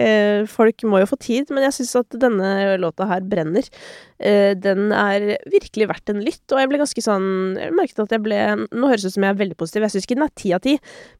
eh, 0.00 0.46
folk 0.48 0.86
må 0.88 1.02
jo 1.02 1.10
få 1.10 1.20
tid, 1.20 1.52
men 1.52 1.66
jeg 1.66 1.76
syns 1.76 1.98
at 2.00 2.16
denne 2.22 2.78
låta 2.80 3.08
her 3.10 3.26
brenner. 3.28 3.68
Eh, 4.16 4.54
den 4.56 4.88
er 4.96 5.34
virkelig 5.52 5.90
verdt 5.92 6.14
en 6.14 6.24
lytt, 6.24 6.44
og 6.48 6.62
jeg 6.62 6.68
ble 6.68 6.80
ganske 6.80 7.04
sånn 7.04 7.28
Jeg 7.56 7.72
merket 7.72 8.02
at 8.02 8.10
jeg 8.12 8.20
ble 8.20 8.36
Nå 8.68 8.90
høres 8.90 9.06
det 9.06 9.14
ut 9.14 9.14
som 9.14 9.24
jeg 9.24 9.32
er 9.32 9.38
veldig 9.38 9.56
positiv, 9.56 9.86
jeg 9.86 9.94
syns 9.94 10.04
ikke 10.04 10.18
den 10.18 10.26
er 10.26 10.34
ti 10.36 10.52
av 10.52 10.60
ti, 10.66 10.74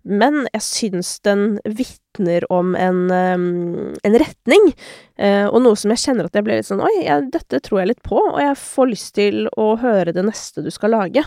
men 0.04 0.42
jeg 0.50 0.66
syns 0.66 1.14
den 1.24 1.46
vitner 1.64 2.09
om 2.50 2.74
en, 2.74 3.10
en 3.10 4.16
retning, 4.22 4.72
eh, 5.16 5.46
og 5.46 5.62
noe 5.62 5.78
som 5.78 5.92
jeg 5.94 6.02
kjenner 6.02 6.26
at 6.26 6.34
jeg 6.34 6.44
ble 6.44 6.58
litt 6.58 6.68
sånn 6.68 6.82
Oi, 6.82 7.04
jeg, 7.04 7.28
dette 7.32 7.60
tror 7.62 7.80
jeg 7.80 7.92
litt 7.92 8.02
på, 8.02 8.18
og 8.18 8.40
jeg 8.42 8.56
får 8.58 8.90
lyst 8.90 9.14
til 9.14 9.46
å 9.56 9.76
høre 9.80 10.12
det 10.16 10.24
neste 10.26 10.64
du 10.64 10.70
skal 10.74 10.96
lage. 10.96 11.24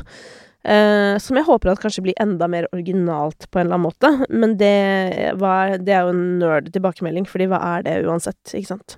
Uh, 0.63 1.19
som 1.19 1.35
jeg 1.35 1.43
håper 1.43 1.73
at 1.73 1.81
kanskje 1.83 2.05
blir 2.05 2.19
enda 2.23 2.47
mer 2.47 2.69
originalt 2.71 3.49
på 3.51 3.59
en 3.59 3.65
eller 3.65 3.75
annen 3.75 3.87
måte. 3.89 4.11
Men 4.31 4.55
det, 4.55 5.33
var, 5.35 5.75
det 5.75 5.91
er 5.91 6.05
jo 6.07 6.13
en 6.13 6.21
nerd 6.39 6.69
tilbakemelding, 6.71 7.27
fordi 7.27 7.49
hva 7.51 7.59
er 7.73 7.83
det 7.83 7.97
uansett, 8.07 8.39
ikke 8.55 8.71
sant? 8.71 8.95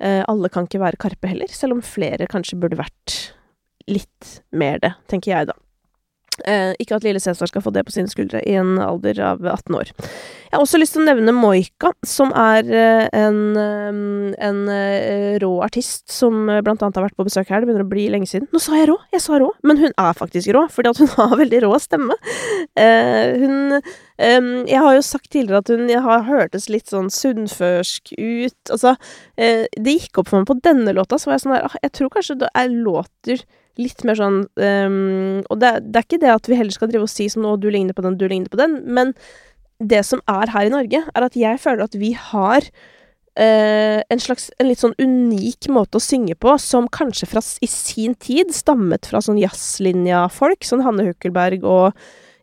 Uh, 0.00 0.22
alle 0.30 0.48
kan 0.52 0.64
ikke 0.64 0.80
være 0.80 1.00
Karpe 1.02 1.28
heller, 1.28 1.52
selv 1.52 1.76
om 1.76 1.84
flere 1.84 2.28
kanskje 2.30 2.56
burde 2.62 2.80
vært 2.80 3.18
litt 3.88 4.38
mer 4.56 4.80
det, 4.80 4.94
tenker 5.12 5.34
jeg 5.34 5.50
da. 5.50 5.58
Eh, 6.46 6.74
ikke 6.78 6.98
at 6.98 7.06
lille 7.06 7.20
Cæsar 7.22 7.50
skal 7.50 7.64
få 7.64 7.72
det 7.74 7.84
på 7.86 7.94
sine 7.94 8.10
skuldre 8.10 8.42
i 8.46 8.54
en 8.60 8.76
alder 8.82 9.18
av 9.24 9.42
18 9.42 9.74
år. 9.78 9.94
Jeg 10.48 10.56
har 10.56 10.64
også 10.64 10.78
lyst 10.80 10.94
til 10.96 11.02
å 11.02 11.08
nevne 11.10 11.34
Moika, 11.36 11.90
som 12.08 12.30
er 12.32 12.68
eh, 12.72 13.04
en, 13.16 13.40
eh, 13.60 13.98
en 14.48 14.60
eh, 14.72 15.34
rå 15.42 15.50
artist 15.64 16.06
som 16.12 16.48
blant 16.48 16.80
annet 16.80 16.96
har 16.96 17.04
vært 17.04 17.18
på 17.18 17.26
besøk 17.26 17.50
her. 17.52 17.60
Det 17.60 17.68
begynner 17.68 17.84
å 17.84 17.90
bli 17.90 18.06
lenge 18.14 18.30
siden. 18.30 18.48
Nå 18.54 18.62
sa 18.64 18.78
jeg 18.78 18.88
rå! 18.88 18.96
Jeg 19.12 19.24
sa 19.26 19.40
rå, 19.42 19.50
men 19.68 19.82
hun 19.82 19.92
er 19.92 20.16
faktisk 20.16 20.48
rå, 20.56 20.64
fordi 20.72 20.94
at 20.94 21.02
hun 21.02 21.12
har 21.18 21.36
veldig 21.42 21.62
rå 21.66 21.72
stemme. 21.84 22.16
Eh, 22.80 23.36
hun 23.42 23.80
Jeg 24.18 24.80
har 24.82 24.96
jo 24.96 25.02
sagt 25.06 25.28
tidligere 25.30 25.60
at 25.62 25.68
hun 25.70 25.90
har 26.02 26.24
hørtes 26.26 26.64
litt 26.72 26.88
sånn 26.90 27.06
sunnførsk 27.12 28.16
ut. 28.18 28.72
Altså, 28.74 28.96
det 29.38 29.94
gikk 29.94 30.18
opp 30.18 30.32
for 30.32 30.40
meg 30.40 30.48
på 30.48 30.56
denne 30.64 30.90
låta, 30.96 31.20
så 31.20 31.30
var 31.30 31.36
jeg 31.36 31.44
sånn 31.44 31.54
her 31.54 31.76
Jeg 31.84 31.92
tror 31.94 32.10
kanskje 32.16 32.40
det 32.40 32.48
er 32.58 32.72
låter 32.72 33.44
litt 33.78 34.04
mer 34.06 34.18
sånn 34.18 34.40
um, 34.44 35.40
Og 35.46 35.60
det, 35.62 35.72
det, 35.86 36.00
er 36.00 36.06
ikke 36.06 36.20
det 36.22 36.32
at 36.34 36.50
vi 36.50 36.58
heller 36.58 36.74
skal 36.74 36.90
drive 36.90 37.06
og 37.06 37.12
si 37.12 37.28
sånn 37.30 37.46
'Å, 37.46 37.56
du 37.60 37.68
ligner 37.70 37.96
på 37.96 38.04
den, 38.04 38.18
du 38.18 38.26
ligner 38.28 38.50
på 38.52 38.60
den', 38.60 38.80
men 38.84 39.14
det 39.78 40.02
som 40.06 40.22
er 40.26 40.50
her 40.50 40.66
i 40.66 40.72
Norge, 40.74 41.04
er 41.06 41.22
at 41.22 41.36
jeg 41.38 41.60
føler 41.62 41.84
at 41.86 41.94
vi 41.94 42.10
har 42.18 42.66
uh, 42.66 44.00
en 44.02 44.22
slags 44.22 44.50
En 44.58 44.66
litt 44.66 44.82
sånn 44.82 44.96
unik 44.98 45.68
måte 45.70 46.00
å 46.00 46.02
synge 46.02 46.34
på, 46.34 46.56
som 46.58 46.90
kanskje 46.90 47.30
fra, 47.30 47.42
i 47.62 47.70
sin 47.70 48.16
tid 48.18 48.50
stammet 48.54 49.06
fra 49.06 49.22
sånn 49.22 49.38
jazzlinja-folk, 49.38 50.66
sånn 50.66 50.82
Hanne 50.86 51.06
Hukkelberg 51.06 51.62
og 51.62 51.94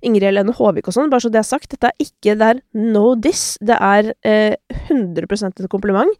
Ingrid 0.06 0.30
Helene 0.30 0.54
Håvik 0.56 0.88
og 0.88 0.96
sånn, 0.96 1.10
bare 1.12 1.26
så 1.26 1.32
det 1.34 1.42
er 1.42 1.48
sagt. 1.48 1.72
Dette 1.74 1.92
er 1.92 2.08
ikke 2.08 2.38
Det 2.40 2.50
er 2.54 2.62
no 2.78 3.16
diss. 3.20 3.56
Det 3.60 3.76
er 3.76 4.14
uh, 4.14 4.56
100% 4.88 5.64
et 5.64 5.72
kompliment. 5.72 6.12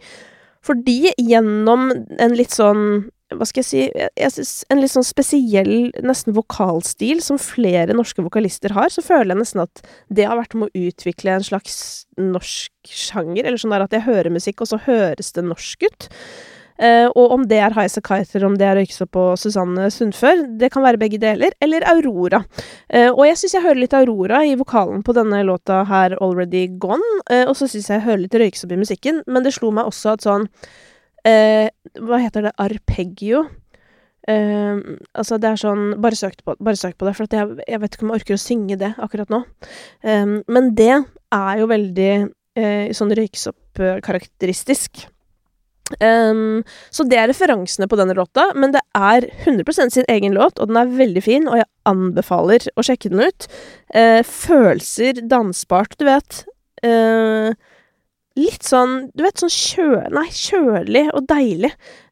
Fordi 0.66 1.14
gjennom 1.22 1.92
en 1.94 2.34
litt 2.36 2.56
sånn 2.56 3.12
hva 3.34 3.46
skal 3.50 3.64
jeg 3.64 3.68
si 3.68 3.80
jeg, 3.90 4.32
synes 4.36 4.54
En 4.70 4.82
litt 4.82 4.94
sånn 4.94 5.06
spesiell, 5.08 5.90
nesten 6.06 6.36
vokalstil, 6.38 7.24
som 7.26 7.42
flere 7.42 7.96
norske 7.98 8.22
vokalister 8.26 8.76
har. 8.76 8.92
Så 8.94 9.02
føler 9.06 9.34
jeg 9.34 9.42
nesten 9.42 9.64
at 9.66 9.86
det 10.14 10.28
har 10.30 10.38
vært 10.38 10.54
med 10.58 10.70
å 10.70 10.86
utvikle 10.90 11.34
en 11.34 11.46
slags 11.46 12.06
norsk 12.22 12.92
sjanger. 12.92 13.46
Eller 13.46 13.62
sånn 13.62 13.74
der 13.74 13.88
at 13.88 13.96
jeg 13.96 14.06
hører 14.06 14.34
musikk, 14.34 14.62
og 14.62 14.70
så 14.70 14.82
høres 14.86 15.34
det 15.34 15.46
norsk 15.48 15.88
ut. 15.88 16.10
Uh, 16.76 17.08
og 17.16 17.32
om 17.32 17.44
det 17.48 17.62
er 17.64 17.72
Highasakite 17.72 18.26
Kiter, 18.28 18.44
om 18.44 18.58
det 18.60 18.66
er 18.68 18.76
Røyksopp 18.76 19.16
og 19.16 19.38
Susanne 19.40 19.88
Sundfør, 19.96 20.42
det 20.60 20.68
kan 20.74 20.84
være 20.84 21.00
begge 21.00 21.20
deler. 21.22 21.56
Eller 21.64 21.86
Aurora. 21.88 22.42
Uh, 22.92 23.14
og 23.14 23.24
jeg 23.30 23.40
syns 23.40 23.56
jeg 23.56 23.66
hører 23.66 23.80
litt 23.80 23.96
Aurora 23.96 24.42
i 24.44 24.58
vokalen 24.60 25.06
på 25.06 25.16
denne 25.16 25.40
låta 25.48 25.86
her, 25.88 26.18
Already 26.20 26.68
Gone. 26.84 27.22
Uh, 27.32 27.46
og 27.48 27.56
så 27.56 27.70
syns 27.72 27.88
jeg 27.88 28.02
jeg 28.02 28.08
hører 28.10 28.26
litt 28.26 28.36
Røyksopp 28.44 28.76
i 28.76 28.82
musikken, 28.84 29.24
men 29.26 29.48
det 29.48 29.56
slo 29.56 29.72
meg 29.74 29.88
også 29.88 30.18
at 30.18 30.28
sånn 30.28 30.50
Hva 31.26 32.20
heter 32.22 32.46
det? 32.46 32.52
Arpeggio. 32.62 33.46
altså, 34.26 35.38
det 35.38 35.50
er 35.52 35.60
sånn 35.62 35.84
Bare 36.02 36.18
søk 36.18 36.40
på, 36.42 36.56
bare 36.58 36.78
søk 36.78 36.96
på 36.98 37.06
det, 37.06 37.14
for 37.18 37.30
jeg, 37.30 37.60
jeg, 37.66 37.82
vet 37.82 37.96
ikke 37.98 38.06
om 38.06 38.14
jeg 38.14 38.22
orker 38.22 38.38
å 38.38 38.42
synge 38.42 38.78
det 38.82 38.92
akkurat 38.98 39.34
nå. 39.34 39.42
men 40.50 40.72
det 40.78 40.94
er 40.96 41.60
jo 41.62 41.68
veldig 41.70 42.14
sånn 42.98 43.14
røyksopp-karakteristisk. 43.20 45.06
Um, 46.02 46.64
så 46.90 47.06
det 47.06 47.20
er 47.22 47.30
referansene 47.30 47.86
på 47.90 47.98
denne 48.00 48.16
låta, 48.18 48.48
men 48.58 48.74
det 48.74 48.82
er 48.98 49.28
100% 49.46 49.94
sin 49.94 50.08
egen 50.10 50.34
låt, 50.34 50.58
og 50.58 50.72
den 50.72 50.80
er 50.82 50.96
veldig 50.98 51.22
fin, 51.22 51.46
og 51.46 51.60
jeg 51.60 51.70
anbefaler 51.86 52.66
å 52.74 52.86
sjekke 52.86 53.12
den 53.14 53.22
ut. 53.28 53.48
Uh, 53.94 54.22
følelser, 54.26 55.22
dansbart, 55.30 55.94
du 56.02 56.08
vet. 56.10 56.42
Uh, 56.82 57.54
litt 58.40 58.68
sånn, 58.68 59.10
du 59.16 59.26
vet, 59.26 59.40
sånn 59.42 59.54
kjø... 59.54 59.90
Nei, 60.14 60.28
kjølig 60.34 61.08
og 61.16 61.28
deilig 61.32 61.72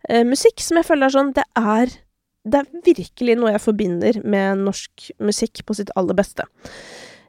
eh, 0.09 0.23
musikk, 0.27 0.63
som 0.63 0.79
jeg 0.79 0.87
føler 0.87 1.09
er 1.09 1.15
sånn 1.17 1.33
Det 1.35 1.45
er 1.59 1.95
Det 2.43 2.61
er 2.61 2.83
virkelig 2.85 3.39
noe 3.39 3.55
jeg 3.55 3.63
forbinder 3.63 4.21
med 4.23 4.65
norsk 4.65 5.09
musikk 5.23 5.65
på 5.67 5.77
sitt 5.79 5.93
aller 5.99 6.17
beste. 6.17 6.47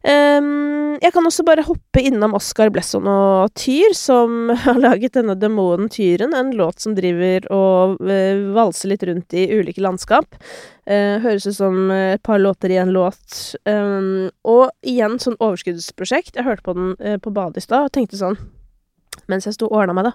Um, 0.05 0.99
jeg 1.01 1.15
kan 1.15 1.25
også 1.25 1.47
bare 1.49 1.63
hoppe 1.65 2.03
innom 2.05 2.35
Oscar 2.37 2.69
Blesson 2.69 3.07
og 3.09 3.55
Tyr, 3.57 3.95
som 3.97 4.51
har 4.67 4.77
laget 4.77 5.15
denne 5.17 5.33
demonen 5.39 5.89
Tyren, 5.89 6.35
en 6.37 6.51
låt 6.59 6.85
som 6.85 6.93
driver 6.99 7.47
og 7.55 8.03
uh, 8.05 8.43
valser 8.53 8.93
litt 8.93 9.07
rundt 9.09 9.33
i 9.39 9.47
ulike 9.55 9.81
landskap. 9.81 10.37
Uh, 10.85 11.23
høres 11.25 11.49
ut 11.49 11.57
som 11.57 11.89
et 11.95 12.21
par 12.27 12.43
låter 12.43 12.75
i 12.75 12.83
en 12.83 12.93
låt. 12.93 13.55
Um, 13.65 14.29
og 14.45 14.75
igjen 14.85 15.17
sånn 15.23 15.41
overskuddsprosjekt. 15.41 16.37
Jeg 16.37 16.51
hørte 16.51 16.69
på 16.69 16.77
den 16.77 16.93
uh, 17.01 17.17
på 17.17 17.33
badet 17.33 17.63
i 17.63 17.65
stad 17.65 17.89
og 17.89 17.97
tenkte 17.97 18.21
sånn, 18.21 18.37
mens 19.33 19.49
jeg 19.49 19.57
sto 19.57 19.69
og 19.71 19.81
ordna 19.81 19.97
meg, 19.97 20.11
da. 20.11 20.15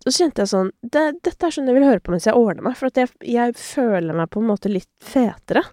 Så 0.00 0.14
kjente 0.16 0.40
jeg 0.40 0.48
sånn 0.48 0.70
det, 0.80 1.02
Dette 1.26 1.44
er 1.46 1.52
sånn 1.52 1.66
jeg 1.68 1.76
vil 1.76 1.84
høre 1.84 2.00
på 2.00 2.14
mens 2.14 2.24
jeg 2.28 2.38
ordner 2.38 2.64
meg, 2.70 2.76
for 2.78 2.88
at 2.88 3.00
jeg, 3.00 3.10
jeg 3.26 3.56
føler 3.60 4.16
meg 4.16 4.30
på 4.32 4.40
en 4.40 4.48
måte 4.48 4.72
litt 4.72 4.90
fetere. 5.04 5.64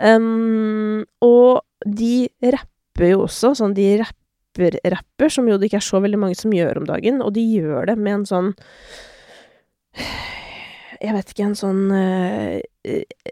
Um, 0.00 1.04
og 1.22 1.62
de 1.86 2.30
rapper 2.40 3.12
jo 3.12 3.22
også, 3.26 3.52
sånn 3.60 3.76
de 3.76 3.92
rapper-rapper, 4.00 5.32
som 5.32 5.46
jo 5.48 5.58
det 5.60 5.70
ikke 5.70 5.80
er 5.80 5.86
så 5.86 6.00
veldig 6.02 6.20
mange 6.20 6.38
som 6.38 6.54
gjør 6.54 6.82
om 6.82 6.90
dagen, 6.90 7.22
og 7.24 7.34
de 7.36 7.44
gjør 7.46 7.92
det 7.92 7.96
med 8.00 8.20
en 8.20 8.26
sånn 8.28 8.52
jeg 11.00 11.14
vet 11.16 11.30
ikke, 11.32 11.46
en 11.48 11.56
sånn 11.56 11.84
uh, 11.94 12.58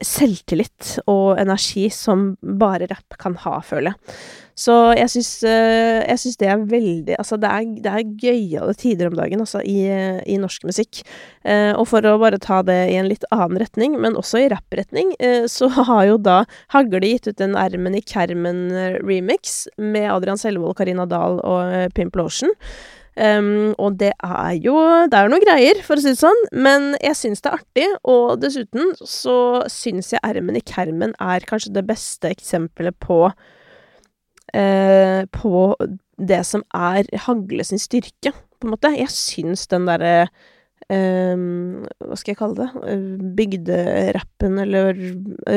selvtillit 0.04 0.94
og 1.10 1.40
energi 1.40 1.88
som 1.92 2.30
bare 2.40 2.88
rapp 2.88 3.18
kan 3.20 3.36
ha, 3.44 3.58
føler 3.64 3.92
jeg. 3.92 4.18
Så 4.58 4.74
jeg 4.98 5.10
syns, 5.12 5.30
uh, 5.46 6.00
jeg 6.02 6.18
syns 6.22 6.38
det 6.40 6.50
er 6.50 6.64
veldig 6.72 7.14
Altså, 7.18 7.38
det 7.40 7.50
er, 7.50 7.68
det 7.84 7.92
er 7.92 8.16
gøyale 8.24 8.74
tider 8.78 9.10
om 9.10 9.18
dagen, 9.18 9.44
altså, 9.44 9.62
i, 9.62 9.86
i 10.26 10.38
norsk 10.40 10.66
musikk. 10.66 11.02
Uh, 11.46 11.72
og 11.78 11.86
for 11.92 12.04
å 12.06 12.16
bare 12.20 12.40
ta 12.42 12.60
det 12.66 12.78
i 12.90 12.98
en 12.98 13.10
litt 13.10 13.26
annen 13.34 13.60
retning, 13.62 13.96
men 14.02 14.18
også 14.18 14.42
i 14.42 14.50
rappretning, 14.52 15.14
så 15.50 15.70
har 15.90 16.04
jo 16.08 16.18
da 16.20 16.42
Hagle 16.74 17.00
gitt 17.06 17.30
ut 17.30 17.42
en 17.44 17.56
Ermen 17.58 17.96
i 17.96 18.02
Kermen-remix 18.02 19.60
med 19.78 20.10
Adrian 20.10 20.40
Selvold, 20.40 20.76
Karina 20.78 21.06
Dahl 21.08 21.38
og 21.46 21.94
Pimp 21.94 22.18
Lotion. 22.18 22.54
Um, 23.18 23.74
og 23.82 23.96
det 23.98 24.12
er 24.22 24.52
jo 24.62 24.76
Det 25.10 25.18
er 25.18 25.30
noe 25.32 25.42
greier, 25.42 25.80
for 25.82 25.98
å 25.98 26.02
si 26.02 26.12
det 26.12 26.20
sånn, 26.20 26.38
men 26.54 26.92
jeg 27.02 27.18
syns 27.18 27.42
det 27.42 27.50
er 27.50 27.58
artig. 27.58 27.86
Og 28.06 28.38
dessuten 28.42 28.92
så 29.02 29.38
syns 29.72 30.12
jeg 30.14 30.22
Ermen 30.26 30.58
i 30.58 30.62
Kermen 30.62 31.16
er 31.18 31.46
kanskje 31.48 31.74
det 31.74 31.86
beste 31.88 32.30
eksempelet 32.30 32.98
på 33.02 33.24
På 34.52 35.76
det 36.18 36.38
som 36.48 36.62
er 36.74 37.08
Hagle 37.26 37.66
sin 37.66 37.80
styrke, 37.82 38.32
på 38.32 38.66
en 38.66 38.72
måte. 38.72 38.90
Jeg 38.96 39.12
syns 39.14 39.66
den 39.70 39.88
derre 39.90 40.28
Um, 40.88 41.82
hva 42.00 42.16
skal 42.16 42.32
jeg 42.32 42.38
kalle 42.38 42.64
det? 42.64 42.92
Bygderappen, 43.36 44.54
eller 44.62 44.96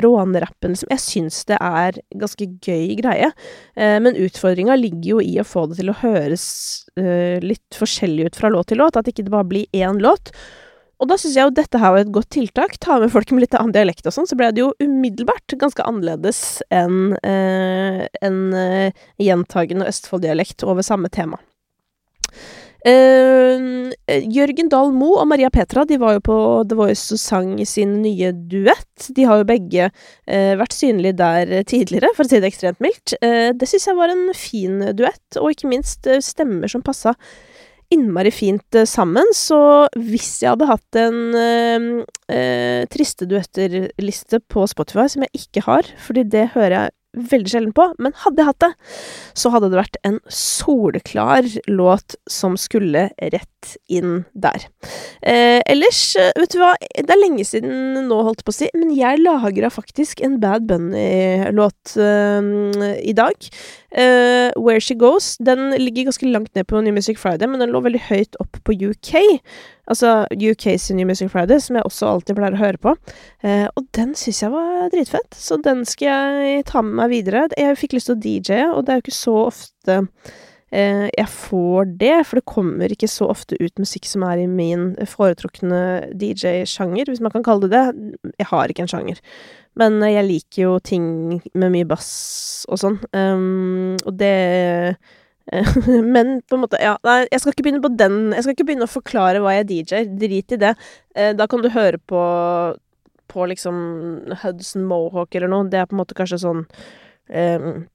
rånerappen, 0.04 0.74
liksom. 0.74 0.92
Jeg 0.92 1.04
syns 1.06 1.38
det 1.48 1.60
er 1.62 2.00
ganske 2.20 2.48
gøy 2.60 2.98
greie. 3.00 3.30
Uh, 3.78 3.96
men 4.04 4.20
utfordringa 4.20 4.76
ligger 4.80 5.14
jo 5.14 5.22
i 5.24 5.38
å 5.40 5.48
få 5.48 5.70
det 5.72 5.80
til 5.80 5.94
å 5.94 6.00
høres 6.02 6.46
uh, 7.00 7.40
litt 7.44 7.80
forskjellig 7.80 8.28
ut 8.28 8.42
fra 8.42 8.52
låt 8.52 8.74
til 8.74 8.82
låt. 8.84 9.00
At 9.00 9.08
ikke 9.08 9.24
det 9.28 9.36
bare 9.36 9.48
blir 9.54 9.72
én 9.78 10.04
låt. 10.04 10.34
Og 11.02 11.10
da 11.10 11.18
syns 11.18 11.34
jeg 11.38 11.50
jo 11.50 11.54
dette 11.58 11.82
her 11.82 11.96
var 11.96 12.04
et 12.04 12.14
godt 12.14 12.30
tiltak. 12.38 12.78
Ta 12.84 13.00
med 13.02 13.10
folk 13.14 13.34
med 13.34 13.48
litt 13.48 13.58
annen 13.58 13.74
dialekt 13.74 14.06
og 14.06 14.14
sånn, 14.14 14.30
så 14.30 14.38
ble 14.38 14.52
det 14.54 14.62
jo 14.62 14.72
umiddelbart 14.84 15.58
ganske 15.62 15.86
annerledes 15.88 16.62
enn 16.70 17.16
eh, 17.26 18.06
en 18.22 18.42
gjentagende 19.18 19.90
Østfold-dialekt 19.90 20.68
over 20.68 20.86
samme 20.86 21.10
tema. 21.10 21.42
Uh, 22.82 23.92
Jørgen 24.10 24.72
Dahl 24.72 24.90
Moe 24.96 25.20
og 25.22 25.28
Maria 25.30 25.52
Petra 25.54 25.84
de 25.86 26.00
var 26.02 26.16
jo 26.16 26.24
på 26.26 26.38
The 26.66 26.78
Voice 26.80 27.14
og 27.14 27.22
sang 27.22 27.52
sin 27.70 28.00
nye 28.02 28.32
duett. 28.34 29.12
De 29.14 29.28
har 29.30 29.42
jo 29.42 29.50
begge 29.52 29.92
uh, 29.92 30.54
vært 30.58 30.74
synlige 30.74 31.20
der 31.20 31.54
tidligere, 31.70 32.10
for 32.18 32.26
å 32.26 32.32
si 32.32 32.42
det 32.42 32.50
ekstremt 32.50 32.82
mildt. 32.82 33.14
Uh, 33.22 33.54
det 33.54 33.70
syns 33.70 33.86
jeg 33.92 34.00
var 34.00 34.14
en 34.14 34.26
fin 34.34 34.82
duett, 34.98 35.38
og 35.38 35.54
ikke 35.54 35.70
minst 35.70 36.10
stemmer 36.26 36.72
som 36.74 36.82
passa 36.86 37.14
innmari 37.92 38.32
fint 38.34 38.80
sammen. 38.90 39.28
Så 39.36 39.60
hvis 40.00 40.42
jeg 40.44 40.54
hadde 40.54 40.70
hatt 40.70 41.00
en 41.02 41.20
triste 42.92 43.28
duetter-liste 43.30 44.40
på 44.52 44.66
Spotify, 44.72 45.08
som 45.12 45.28
jeg 45.28 45.44
ikke 45.44 45.66
har, 45.68 45.84
fordi 46.06 46.24
det 46.32 46.50
hører 46.56 46.78
jeg 46.78 46.98
veldig 47.17 47.52
sjelden 47.52 47.74
på, 47.76 47.89
men 48.00 48.15
hadde 48.24 48.39
jeg 48.39 48.50
hatt 48.52 48.63
det, 48.63 48.71
så 49.38 49.52
hadde 49.52 49.71
det 49.71 49.80
vært 49.82 49.97
en 50.08 50.19
soleklar 50.32 51.47
låt 51.67 52.15
som 52.32 52.56
skulle 52.60 53.10
rett 53.19 53.74
inn 53.91 54.24
der. 54.32 54.65
Eh, 55.19 55.60
ellers, 55.69 56.15
eh, 56.15 56.32
vet 56.39 56.56
du 56.56 56.62
hva, 56.62 56.71
det 56.80 57.12
er 57.12 57.21
lenge 57.21 57.45
siden 57.47 58.08
nå, 58.08 58.21
holdt 58.26 58.41
jeg 58.41 58.47
på 58.47 58.56
å 58.56 58.60
si, 58.62 58.71
men 58.78 58.95
jeg 58.95 59.21
lagra 59.21 59.71
faktisk 59.74 60.24
en 60.26 60.39
Bad 60.41 60.65
Bunny-låt 60.71 61.97
eh, 62.00 62.52
i 63.04 63.15
dag. 63.17 63.52
Uh, 63.91 64.47
Where 64.56 64.80
She 64.80 64.95
Goes 64.95 65.34
den 65.43 65.74
ligger 65.76 66.08
ganske 66.08 66.30
langt 66.32 66.54
ned 66.56 66.63
på 66.69 66.80
New 66.80 66.95
Music 66.95 67.19
Friday, 67.19 67.50
men 67.52 67.60
den 67.60 67.74
lå 67.74 67.82
veldig 67.84 68.06
høyt 68.08 68.38
opp 68.39 68.62
på 68.63 68.76
UK. 68.88 69.17
Altså 69.89 70.26
UKs 70.32 70.89
New 70.96 71.08
Music 71.10 71.32
Friday, 71.34 71.60
som 71.63 71.78
jeg 71.78 71.88
også 71.88 72.12
alltid 72.12 72.38
pleier 72.38 72.58
å 72.58 72.62
høre 72.62 72.82
på. 72.82 72.94
Eh, 73.46 73.65
og 73.76 73.88
den 73.98 74.13
syns 74.17 74.44
jeg 74.44 74.54
var 74.54 74.91
dritfett, 74.94 75.34
så 75.36 75.58
den 75.62 75.84
skal 75.89 76.46
jeg 76.46 76.67
ta 76.70 76.84
med 76.86 76.98
meg 77.02 77.12
videre. 77.15 77.48
Jeg 77.58 77.80
fikk 77.80 77.98
lyst 77.98 78.12
til 78.12 78.17
å 78.17 78.22
DJ-e, 78.22 78.63
og 78.72 78.86
det 78.86 78.94
er 78.94 79.02
jo 79.02 79.06
ikke 79.06 79.17
så 79.17 79.36
ofte 79.48 79.98
eh, 80.72 81.08
jeg 81.10 81.30
får 81.34 81.96
det, 82.02 82.13
for 82.28 82.39
det 82.39 82.50
kommer 82.50 82.94
ikke 82.94 83.10
så 83.12 83.32
ofte 83.34 83.58
ut 83.60 83.82
musikk 83.82 84.08
som 84.10 84.26
er 84.28 84.44
i 84.44 84.50
min 84.52 84.91
foretrukne 85.10 85.82
DJ-sjanger, 86.13 87.10
hvis 87.10 87.24
man 87.24 87.34
kan 87.34 87.46
kalle 87.48 87.67
det 87.67 87.74
det. 87.74 88.13
Jeg 88.38 88.52
har 88.52 88.72
ikke 88.72 88.86
en 88.86 88.94
sjanger. 88.94 89.24
Men 89.80 90.02
jeg 90.04 90.28
liker 90.28 90.62
jo 90.65 90.76
ting 90.84 91.06
med 91.56 91.72
mye 91.72 91.88
bass 91.88 92.12
og 92.67 92.80
sånn, 92.82 92.98
um, 93.15 93.96
og 94.04 94.17
det 94.20 94.36
Men 96.16 96.40
på 96.48 96.58
en 96.58 96.64
måte, 96.64 96.80
ja, 96.82 96.96
nei, 97.08 97.26
jeg 97.32 97.42
skal 97.42 97.56
ikke 97.56 97.66
begynne 97.66 97.84
på 97.84 97.90
den 97.98 98.20
Jeg 98.36 98.46
skal 98.46 98.56
ikke 98.56 98.66
begynne 98.68 98.88
å 98.88 98.92
forklare 98.92 99.42
hva 99.44 99.56
jeg 99.58 99.68
DJ-er, 99.72 100.12
drit 100.22 100.56
i 100.56 100.60
det. 100.62 100.76
Uh, 101.18 101.32
da 101.38 101.48
kan 101.52 101.64
du 101.64 101.72
høre 101.74 102.00
på 102.00 102.22
på 103.32 103.46
liksom 103.48 103.76
Hudson 104.42 104.84
Mohawk 104.84 105.36
eller 105.40 105.48
noe, 105.48 105.70
det 105.72 105.80
er 105.80 105.86
på 105.88 105.96
en 105.96 106.02
måte 106.02 106.16
kanskje 106.18 106.42
sånn 106.42 106.66
um, 107.32 107.86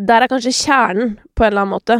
Der 0.00 0.24
er 0.24 0.30
kanskje 0.32 0.54
kjernen, 0.56 1.18
på 1.36 1.44
en 1.44 1.52
eller 1.52 1.66
annen 1.66 1.74
måte. 1.74 1.98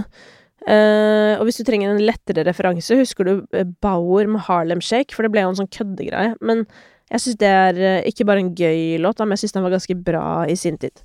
Uh, 0.65 1.37
og 1.37 1.45
hvis 1.49 1.61
du 1.61 1.67
trenger 1.69 1.93
en 1.93 2.01
lettere 2.01 2.47
referanse, 2.49 2.97
husker 2.97 3.29
du 3.29 3.61
Bauer 3.85 4.29
med 4.29 4.45
Harlem 4.49 4.81
Shake? 4.85 5.13
For 5.13 5.25
det 5.25 5.35
ble 5.35 5.45
jo 5.45 5.53
en 5.53 5.61
sånn 5.61 5.73
køddegreie. 5.73 6.33
Men 6.41 6.65
jeg 7.11 7.25
syns 7.25 7.39
det 7.41 7.51
er 7.51 7.79
eh, 7.83 8.09
ikke 8.11 8.27
bare 8.29 8.43
en 8.45 8.53
gøy 8.55 8.99
låt, 9.03 9.19
men 9.23 9.35
jeg 9.35 9.45
syns 9.45 9.57
den 9.57 9.65
var 9.67 9.75
ganske 9.75 9.97
bra 10.07 10.27
i 10.47 10.55
sin 10.59 10.79
tid. 10.79 11.03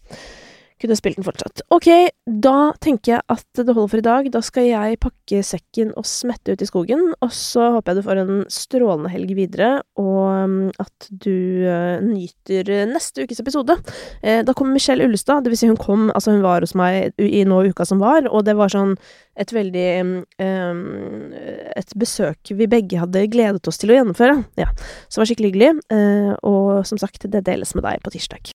Kunne 0.82 0.96
spilt 1.00 1.16
den 1.16 1.24
fortsatt. 1.24 1.62
Ok, 1.72 1.88
da 2.28 2.74
tenker 2.84 3.14
jeg 3.14 3.24
at 3.32 3.60
det 3.62 3.72
holder 3.72 3.92
for 3.94 4.02
i 4.02 4.04
dag. 4.04 4.26
Da 4.34 4.42
skal 4.44 4.66
jeg 4.68 4.98
pakke 5.00 5.40
sekken 5.48 5.94
og 5.96 6.04
smette 6.10 6.52
ut 6.52 6.64
i 6.64 6.68
skogen. 6.68 7.14
Og 7.24 7.32
så 7.32 7.70
håper 7.78 7.94
jeg 7.94 8.02
du 8.02 8.08
får 8.10 8.20
en 8.26 8.42
strålende 8.52 9.12
helg 9.14 9.32
videre, 9.38 9.70
og 10.02 10.50
mm, 10.52 10.74
at 10.84 11.08
du 11.10 11.64
uh, 11.64 12.04
nyter 12.04 12.74
neste 12.92 13.24
ukes 13.24 13.40
episode. 13.40 13.78
Eh, 14.20 14.42
da 14.44 14.56
kommer 14.58 14.76
Michelle 14.76 15.08
Ullestad. 15.08 15.46
Det 15.46 15.54
vil 15.54 15.62
si, 15.64 15.72
hun 15.72 15.80
kom 15.80 16.10
Altså, 16.16 16.36
hun 16.36 16.44
var 16.44 16.64
hos 16.64 16.76
meg 16.78 17.16
i 17.24 17.46
nå 17.48 17.62
uka 17.72 17.88
som 17.88 18.04
var, 18.04 18.28
og 18.28 18.44
det 18.48 18.58
var 18.60 18.72
sånn 18.72 18.98
et 19.40 19.52
veldig 19.52 19.88
um, 20.04 21.32
Et 21.76 21.96
besøk 22.00 22.54
vi 22.56 22.70
begge 22.72 23.02
hadde 23.02 23.26
gledet 23.32 23.68
oss 23.68 23.80
til 23.82 23.92
å 23.92 24.00
gjennomføre. 24.00 24.38
Ja. 24.60 24.70
Så 25.08 25.18
det 25.18 25.24
var 25.24 25.32
skikkelig 25.32 25.54
hyggelig. 25.54 25.74
Uh, 25.92 26.36
og 26.44 26.86
som 26.88 27.00
sagt, 27.00 27.28
det 27.32 27.48
deles 27.48 27.76
med 27.76 27.88
deg 27.88 28.04
på 28.04 28.16
tirsdag. 28.16 28.55